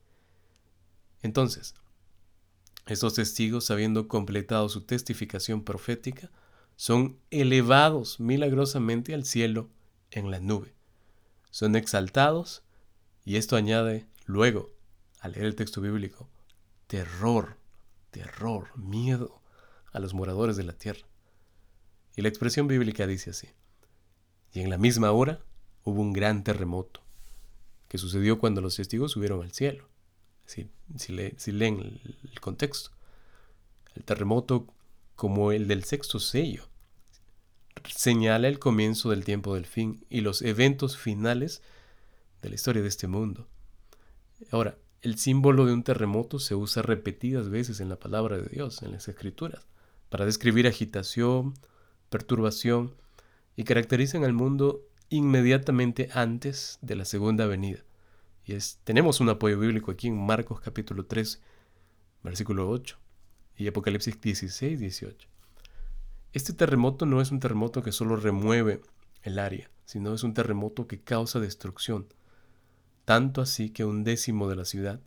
Entonces, 1.22 1.76
estos 2.86 3.14
testigos, 3.14 3.72
habiendo 3.72 4.08
completado 4.08 4.68
su 4.68 4.82
testificación 4.82 5.64
profética, 5.64 6.32
son 6.76 7.18
elevados 7.30 8.20
milagrosamente 8.20 9.14
al 9.14 9.26
cielo 9.26 9.70
en 10.12 10.32
la 10.32 10.40
nube. 10.40 10.74
Son 11.50 11.76
exaltados 11.76 12.64
y 13.26 13.38
esto 13.38 13.56
añade 13.56 14.06
luego, 14.26 14.72
al 15.20 15.34
leer 15.34 15.46
el 15.46 15.56
texto 15.56 15.80
bíblico, 15.80 16.30
terror, 16.88 17.58
terror, 18.12 18.70
miedo 18.78 19.42
a 19.94 20.00
los 20.00 20.14
moradores 20.14 20.58
de 20.58 20.64
la 20.64 20.74
tierra. 20.74 21.06
Y 22.16 22.22
la 22.22 22.30
expresión 22.30 22.68
bíblica 22.68 23.08
dice 23.08 23.32
así. 23.32 23.48
Y 24.52 24.62
en 24.62 24.70
la 24.70 24.78
misma 24.78 25.12
hora 25.12 25.42
hubo 25.84 26.02
un 26.02 26.14
gran 26.14 26.44
terremoto, 26.44 27.02
que 27.88 27.98
sucedió 27.98 28.40
cuando 28.40 28.62
los 28.62 28.76
testigos 28.76 29.12
subieron 29.12 29.42
al 29.42 29.52
cielo. 29.52 29.90
Si, 30.46 30.68
leen 31.52 31.80
el, 31.80 32.18
el 32.32 32.40
contexto. 32.40 32.92
El 33.96 34.04
terremoto, 34.04 34.68
como 35.16 35.52
el 35.52 35.68
del 35.68 35.84
sexto 35.84 36.20
sello, 36.20 36.68
señala 37.88 38.48
el 38.48 38.60
comienzo 38.60 39.10
del 39.10 39.24
tiempo 39.24 39.56
del 39.56 39.66
fin 39.66 40.06
y 40.10 40.22
los 40.22 40.42
eventos 40.42 40.98
finales 40.98 41.62
de 42.42 42.50
la 42.50 42.56
historia 42.56 42.82
de 42.82 42.88
este 42.88 43.08
mundo. 43.08 43.48
Ahora, 44.52 44.78
el 45.02 45.18
símbolo 45.18 45.66
de 45.66 45.74
un 45.74 45.84
terremoto 45.84 46.40
se 46.40 46.56
usa 46.56 46.82
repetidas 46.82 47.50
veces 47.50 47.80
en 47.80 47.90
la 47.90 48.00
palabra 48.00 48.38
de 48.38 48.48
Dios, 48.48 48.82
en 48.84 48.92
las 48.92 49.08
escrituras, 49.08 49.68
para 50.10 50.26
describir 50.26 50.68
agitación, 50.68 51.56
perturbación 52.14 52.94
y 53.56 53.64
caracterizan 53.64 54.24
al 54.24 54.34
mundo 54.34 54.88
inmediatamente 55.10 56.10
antes 56.14 56.78
de 56.84 56.96
la 56.96 57.06
segunda 57.06 57.48
venida. 57.48 57.80
Y 58.46 58.54
es, 58.54 58.78
tenemos 58.84 59.20
un 59.20 59.30
apoyo 59.30 59.58
bíblico 59.58 59.90
aquí 59.90 60.10
en 60.10 60.24
Marcos 60.24 60.62
capítulo 60.62 61.08
3, 61.08 61.42
versículo 62.22 62.70
8 62.70 63.00
y 63.58 63.68
Apocalipsis 63.68 64.22
16, 64.22 64.80
18. 64.80 65.28
Este 66.34 66.54
terremoto 66.54 67.08
no 67.08 67.20
es 67.20 67.32
un 67.32 67.40
terremoto 67.40 67.82
que 67.82 67.92
solo 67.92 68.16
remueve 68.16 68.84
el 69.24 69.40
área, 69.40 69.72
sino 69.86 70.14
es 70.14 70.22
un 70.22 70.36
terremoto 70.36 70.86
que 70.86 71.02
causa 71.02 71.40
destrucción. 71.40 72.06
Tanto 73.06 73.42
así 73.42 73.72
que 73.72 73.86
un 73.86 74.04
décimo 74.04 74.48
de 74.50 74.56
la 74.56 74.66
ciudad 74.66 75.02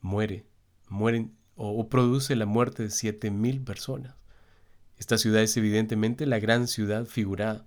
muere, 0.00 0.44
mueren 0.88 1.36
o, 1.54 1.78
o 1.78 1.88
produce 1.88 2.34
la 2.34 2.46
muerte 2.46 2.82
de 2.82 2.90
siete 2.90 3.30
mil 3.30 3.62
personas. 3.62 4.16
Esta 5.02 5.18
ciudad 5.18 5.42
es 5.42 5.56
evidentemente 5.56 6.26
la 6.26 6.38
gran 6.38 6.68
ciudad 6.68 7.06
figurada, 7.06 7.66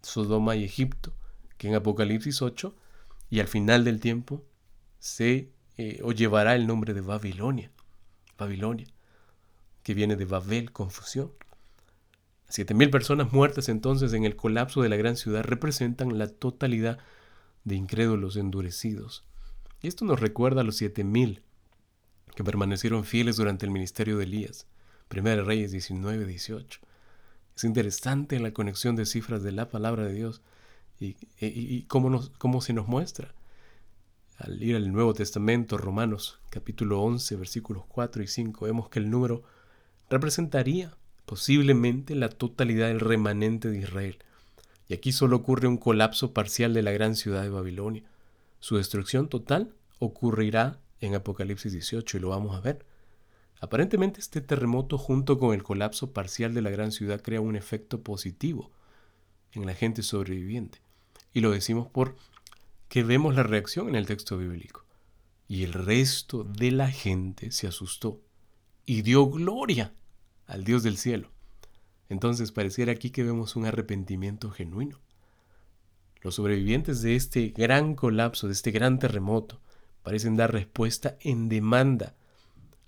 Sodoma 0.00 0.54
y 0.54 0.62
Egipto, 0.62 1.12
que 1.56 1.66
en 1.66 1.74
Apocalipsis 1.74 2.40
8 2.40 2.72
y 3.30 3.40
al 3.40 3.48
final 3.48 3.82
del 3.82 3.98
tiempo 3.98 4.44
se 5.00 5.50
eh, 5.76 5.98
o 6.04 6.12
llevará 6.12 6.54
el 6.54 6.68
nombre 6.68 6.94
de 6.94 7.00
Babilonia, 7.00 7.72
Babilonia, 8.38 8.86
que 9.82 9.92
viene 9.92 10.14
de 10.14 10.24
Babel, 10.24 10.70
confusión. 10.70 11.32
Siete 12.48 12.74
mil 12.74 12.90
personas 12.90 13.32
muertas 13.32 13.68
entonces 13.68 14.12
en 14.12 14.22
el 14.22 14.36
colapso 14.36 14.80
de 14.80 14.88
la 14.88 14.94
gran 14.94 15.16
ciudad 15.16 15.42
representan 15.42 16.16
la 16.16 16.28
totalidad 16.28 17.00
de 17.64 17.74
incrédulos 17.74 18.36
endurecidos. 18.36 19.24
Y 19.82 19.88
esto 19.88 20.04
nos 20.04 20.20
recuerda 20.20 20.60
a 20.60 20.64
los 20.64 20.76
siete 20.76 21.02
mil 21.02 21.42
que 22.36 22.44
permanecieron 22.44 23.04
fieles 23.04 23.34
durante 23.34 23.66
el 23.66 23.72
ministerio 23.72 24.16
de 24.16 24.22
Elías. 24.22 24.68
Primera 25.08 25.42
Reyes 25.42 25.72
19, 25.72 26.26
18. 26.26 26.80
Es 27.56 27.64
interesante 27.64 28.38
la 28.38 28.52
conexión 28.52 28.94
de 28.94 29.06
cifras 29.06 29.42
de 29.42 29.52
la 29.52 29.68
palabra 29.68 30.04
de 30.04 30.14
Dios 30.14 30.42
y, 31.00 31.82
cómo, 31.82 32.10
nos, 32.10 32.30
cómo 32.30 32.60
se 32.60 32.72
nos 32.72 32.86
muestra. 32.86 33.34
Al 34.36 34.62
ir 34.62 34.76
al 34.76 34.92
Nuevo 34.92 35.14
Testamento, 35.14 35.78
Romanos 35.78 36.38
capítulo 36.50 37.02
11, 37.02 37.36
versículos 37.36 37.84
4 37.88 38.22
y 38.22 38.26
5, 38.28 38.64
vemos 38.66 38.88
que 38.88 39.00
el 39.00 39.10
número 39.10 39.42
representaría 40.08 40.96
posiblemente 41.26 42.14
la 42.14 42.28
totalidad 42.28 42.88
del 42.88 43.00
remanente 43.00 43.70
de 43.70 43.78
Israel. 43.78 44.18
Y 44.88 44.94
aquí 44.94 45.12
solo 45.12 45.36
ocurre 45.36 45.68
un 45.68 45.76
colapso 45.76 46.32
parcial 46.32 46.72
de 46.72 46.82
la 46.82 46.92
gran 46.92 47.16
ciudad 47.16 47.42
de 47.42 47.50
Babilonia. 47.50 48.04
Su 48.60 48.76
destrucción 48.76 49.28
total 49.28 49.74
ocurrirá 49.98 50.78
en 51.00 51.14
Apocalipsis 51.14 51.72
18 51.72 52.16
y 52.16 52.20
lo 52.20 52.30
vamos 52.30 52.56
a 52.56 52.60
ver. 52.60 52.84
Aparentemente 53.60 54.20
este 54.20 54.40
terremoto 54.40 54.98
junto 54.98 55.38
con 55.38 55.54
el 55.54 55.62
colapso 55.62 56.12
parcial 56.12 56.54
de 56.54 56.62
la 56.62 56.70
gran 56.70 56.92
ciudad 56.92 57.22
crea 57.22 57.40
un 57.40 57.56
efecto 57.56 58.02
positivo 58.02 58.70
en 59.52 59.66
la 59.66 59.74
gente 59.74 60.02
sobreviviente. 60.02 60.80
Y 61.32 61.40
lo 61.40 61.50
decimos 61.50 61.88
por 61.88 62.16
que 62.88 63.02
vemos 63.02 63.34
la 63.34 63.42
reacción 63.42 63.88
en 63.88 63.96
el 63.96 64.06
texto 64.06 64.38
bíblico. 64.38 64.84
Y 65.48 65.64
el 65.64 65.72
resto 65.72 66.44
de 66.44 66.70
la 66.70 66.90
gente 66.90 67.50
se 67.50 67.66
asustó 67.66 68.20
y 68.86 69.02
dio 69.02 69.28
gloria 69.28 69.92
al 70.46 70.64
Dios 70.64 70.82
del 70.82 70.96
cielo. 70.96 71.30
Entonces 72.08 72.52
pareciera 72.52 72.92
aquí 72.92 73.10
que 73.10 73.24
vemos 73.24 73.56
un 73.56 73.66
arrepentimiento 73.66 74.50
genuino. 74.50 75.00
Los 76.22 76.36
sobrevivientes 76.36 77.02
de 77.02 77.16
este 77.16 77.48
gran 77.48 77.94
colapso, 77.94 78.46
de 78.46 78.52
este 78.52 78.70
gran 78.70 78.98
terremoto, 78.98 79.60
parecen 80.02 80.36
dar 80.36 80.52
respuesta 80.52 81.16
en 81.20 81.48
demanda 81.48 82.14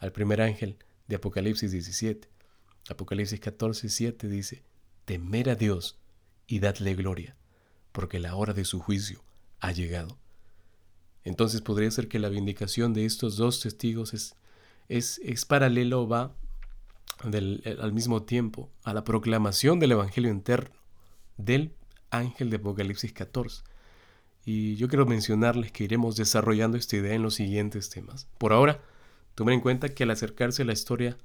al 0.01 0.13
primer 0.13 0.41
ángel 0.41 0.77
de 1.07 1.17
Apocalipsis 1.17 1.71
17. 1.71 2.29
Apocalipsis 2.89 3.39
14, 3.39 3.89
7 3.89 4.29
dice, 4.29 4.65
temer 5.05 5.51
a 5.51 5.55
Dios 5.55 5.99
y 6.47 6.59
dadle 6.59 6.95
gloria, 6.95 7.37
porque 7.93 8.19
la 8.19 8.35
hora 8.35 8.53
de 8.53 8.65
su 8.65 8.81
juicio 8.81 9.23
ha 9.61 9.73
llegado. 9.73 10.19
Entonces 11.23 11.61
podría 11.61 11.91
ser 11.91 12.09
que 12.09 12.19
la 12.19 12.31
vindicación 12.31 12.95
de 12.95 13.05
estos 13.05 13.37
dos 13.37 13.61
testigos 13.61 14.15
es, 14.15 14.35
es, 14.89 15.21
es 15.23 15.45
paralelo, 15.45 16.09
va 16.09 16.35
del, 17.25 17.63
al 17.81 17.93
mismo 17.93 18.23
tiempo 18.23 18.71
a 18.83 18.95
la 18.95 19.05
proclamación 19.05 19.79
del 19.79 19.93
Evangelio 19.93 20.31
interno 20.31 20.75
del 21.37 21.75
ángel 22.11 22.51
de 22.51 22.57
Apocalipsis 22.57 23.13
14. 23.13 23.63
Y 24.45 24.77
yo 24.77 24.89
quiero 24.89 25.07
mencionarles 25.07 25.71
que 25.71 25.85
iremos 25.85 26.17
desarrollando 26.17 26.79
esta 26.79 26.97
idea 26.97 27.15
en 27.15 27.23
los 27.23 27.35
siguientes 27.35 27.91
temas. 27.91 28.27
Por 28.39 28.53
ahora, 28.53 28.83
tomen 29.41 29.55
en 29.55 29.61
cuenta 29.63 29.89
que 29.89 30.03
al 30.03 30.11
acercarse 30.11 30.61
a 30.61 30.65
la 30.67 30.75
historia, 30.75 31.17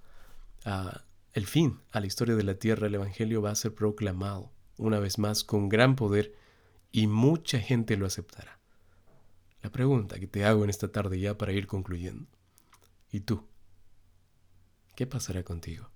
a 0.63 1.03
el 1.33 1.45
fin, 1.45 1.81
a 1.91 1.99
la 1.99 2.05
historia 2.05 2.37
de 2.37 2.43
la 2.43 2.55
tierra, 2.55 2.87
el 2.87 2.95
Evangelio 2.95 3.41
va 3.41 3.51
a 3.51 3.55
ser 3.55 3.75
proclamado 3.75 4.53
una 4.77 4.99
vez 4.99 5.19
más 5.19 5.43
con 5.43 5.67
gran 5.67 5.97
poder 5.97 6.33
y 6.93 7.07
mucha 7.07 7.59
gente 7.59 7.97
lo 7.97 8.05
aceptará. 8.05 8.57
La 9.61 9.69
pregunta 9.69 10.17
que 10.17 10.27
te 10.27 10.45
hago 10.45 10.63
en 10.63 10.69
esta 10.69 10.93
tarde 10.93 11.19
ya 11.19 11.37
para 11.37 11.51
ir 11.51 11.67
concluyendo. 11.67 12.25
¿Y 13.11 13.19
tú? 13.19 13.45
¿Qué 14.95 15.05
pasará 15.05 15.43
contigo? 15.43 15.89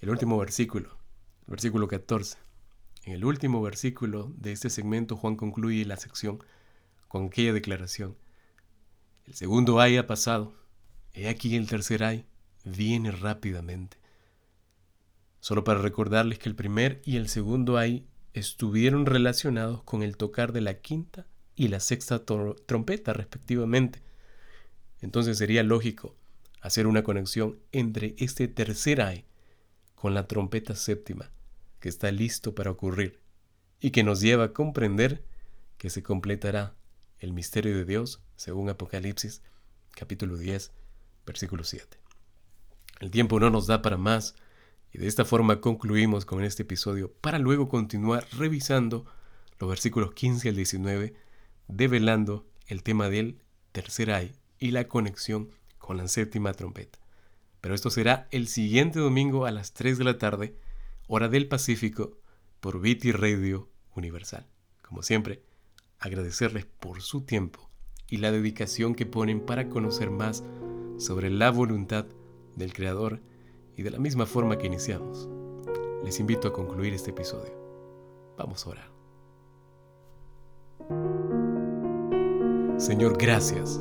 El 0.00 0.10
último 0.10 0.36
versículo, 0.36 0.98
versículo 1.46 1.86
14. 1.86 2.38
En 3.04 3.12
el 3.12 3.24
último 3.24 3.62
versículo 3.62 4.32
de 4.36 4.50
este 4.50 4.68
segmento, 4.68 5.14
Juan 5.14 5.36
concluye 5.36 5.84
la 5.84 5.96
sección 5.96 6.42
con 7.06 7.26
aquella 7.26 7.52
declaración. 7.52 8.16
El 9.30 9.36
segundo 9.36 9.78
ay 9.78 9.96
ha 9.96 10.08
pasado. 10.08 10.52
He 11.14 11.28
aquí 11.28 11.54
el 11.54 11.68
tercer 11.68 12.02
ay 12.02 12.26
viene 12.64 13.12
rápidamente. 13.12 13.96
Solo 15.38 15.62
para 15.62 15.80
recordarles 15.80 16.40
que 16.40 16.48
el 16.48 16.56
primer 16.56 17.00
y 17.04 17.16
el 17.16 17.28
segundo 17.28 17.76
ay 17.76 18.08
estuvieron 18.34 19.06
relacionados 19.06 19.84
con 19.84 20.02
el 20.02 20.16
tocar 20.16 20.52
de 20.52 20.62
la 20.62 20.80
quinta 20.80 21.28
y 21.54 21.68
la 21.68 21.78
sexta 21.78 22.24
trompeta 22.24 23.12
respectivamente. 23.12 24.02
Entonces 25.00 25.38
sería 25.38 25.62
lógico 25.62 26.16
hacer 26.60 26.88
una 26.88 27.04
conexión 27.04 27.60
entre 27.70 28.16
este 28.18 28.48
tercer 28.48 29.00
ay 29.00 29.26
con 29.94 30.12
la 30.12 30.26
trompeta 30.26 30.74
séptima 30.74 31.30
que 31.78 31.88
está 31.88 32.10
listo 32.10 32.56
para 32.56 32.72
ocurrir 32.72 33.20
y 33.80 33.92
que 33.92 34.02
nos 34.02 34.20
lleva 34.20 34.46
a 34.46 34.52
comprender 34.52 35.24
que 35.78 35.88
se 35.88 36.02
completará 36.02 36.74
el 37.20 37.32
misterio 37.32 37.76
de 37.76 37.84
Dios 37.84 38.20
según 38.40 38.70
Apocalipsis 38.70 39.42
capítulo 39.90 40.38
10 40.38 40.72
versículo 41.26 41.62
7. 41.62 41.98
El 43.00 43.10
tiempo 43.10 43.38
no 43.38 43.50
nos 43.50 43.66
da 43.66 43.82
para 43.82 43.98
más 43.98 44.34
y 44.94 44.96
de 44.96 45.08
esta 45.08 45.26
forma 45.26 45.60
concluimos 45.60 46.24
con 46.24 46.42
este 46.42 46.62
episodio 46.62 47.12
para 47.20 47.38
luego 47.38 47.68
continuar 47.68 48.26
revisando 48.38 49.04
los 49.58 49.68
versículos 49.68 50.14
15 50.14 50.48
al 50.48 50.56
19, 50.56 51.14
develando 51.68 52.46
el 52.66 52.82
tema 52.82 53.10
del 53.10 53.42
tercer 53.72 54.10
ay 54.10 54.34
y 54.58 54.70
la 54.70 54.88
conexión 54.88 55.50
con 55.76 55.98
la 55.98 56.08
séptima 56.08 56.54
trompeta. 56.54 56.98
Pero 57.60 57.74
esto 57.74 57.90
será 57.90 58.26
el 58.30 58.48
siguiente 58.48 59.00
domingo 59.00 59.44
a 59.44 59.50
las 59.50 59.74
3 59.74 59.98
de 59.98 60.04
la 60.04 60.16
tarde, 60.16 60.56
hora 61.08 61.28
del 61.28 61.46
Pacífico, 61.46 62.16
por 62.60 62.80
Viti 62.80 63.12
Radio 63.12 63.68
Universal. 63.94 64.46
Como 64.80 65.02
siempre, 65.02 65.42
agradecerles 65.98 66.64
por 66.64 67.02
su 67.02 67.26
tiempo 67.26 67.69
y 68.10 68.18
la 68.18 68.32
dedicación 68.32 68.94
que 68.94 69.06
ponen 69.06 69.40
para 69.40 69.68
conocer 69.68 70.10
más 70.10 70.44
sobre 70.98 71.30
la 71.30 71.50
voluntad 71.50 72.06
del 72.56 72.72
Creador 72.72 73.20
y 73.76 73.82
de 73.82 73.90
la 73.90 73.98
misma 73.98 74.26
forma 74.26 74.58
que 74.58 74.66
iniciamos, 74.66 75.28
les 76.04 76.18
invito 76.20 76.48
a 76.48 76.52
concluir 76.52 76.92
este 76.92 77.10
episodio. 77.10 77.52
Vamos 78.36 78.66
a 78.66 78.70
orar. 78.70 78.90
Señor, 82.78 83.16
gracias 83.16 83.78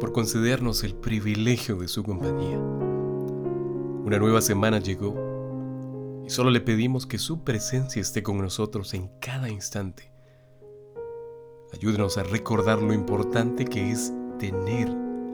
por 0.00 0.12
concedernos 0.12 0.82
el 0.82 0.94
privilegio 0.94 1.76
de 1.76 1.86
su 1.86 2.02
compañía. 2.02 2.58
Una 2.58 4.18
nueva 4.18 4.40
semana 4.40 4.80
llegó 4.80 5.14
y 6.26 6.30
solo 6.30 6.50
le 6.50 6.60
pedimos 6.60 7.06
que 7.06 7.18
su 7.18 7.44
presencia 7.44 8.00
esté 8.00 8.22
con 8.22 8.38
nosotros 8.38 8.94
en 8.94 9.08
cada 9.20 9.48
instante. 9.48 10.11
Ayúdenos 11.72 12.18
a 12.18 12.22
recordar 12.22 12.80
lo 12.82 12.92
importante 12.92 13.64
que 13.64 13.90
es 13.90 14.12
tener 14.38 14.88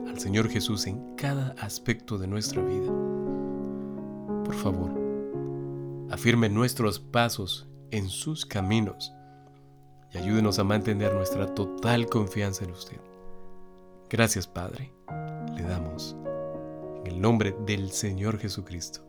al 0.07 0.19
Señor 0.19 0.49
Jesús 0.49 0.87
en 0.87 1.15
cada 1.15 1.55
aspecto 1.59 2.17
de 2.17 2.27
nuestra 2.27 2.61
vida 2.63 2.91
por 4.49 4.55
favor, 4.55 4.89
afirme 6.09 6.49
nuestros 6.49 6.99
pasos 6.99 7.67
en 7.91 8.09
sus 8.09 8.47
caminos 8.47 9.13
y 10.11 10.17
ayúdenos 10.17 10.57
a 10.57 10.63
mantener 10.63 11.13
nuestra 11.13 11.53
total 11.53 12.07
confianza 12.07 12.63
en 12.65 12.71
usted. 12.71 12.99
Gracias, 14.09 14.47
Padre. 14.47 14.91
Le 15.55 15.61
damos 15.61 16.15
en 17.05 17.11
el 17.11 17.21
nombre 17.21 17.55
del 17.67 17.91
Señor 17.91 18.39
Jesucristo. 18.39 19.05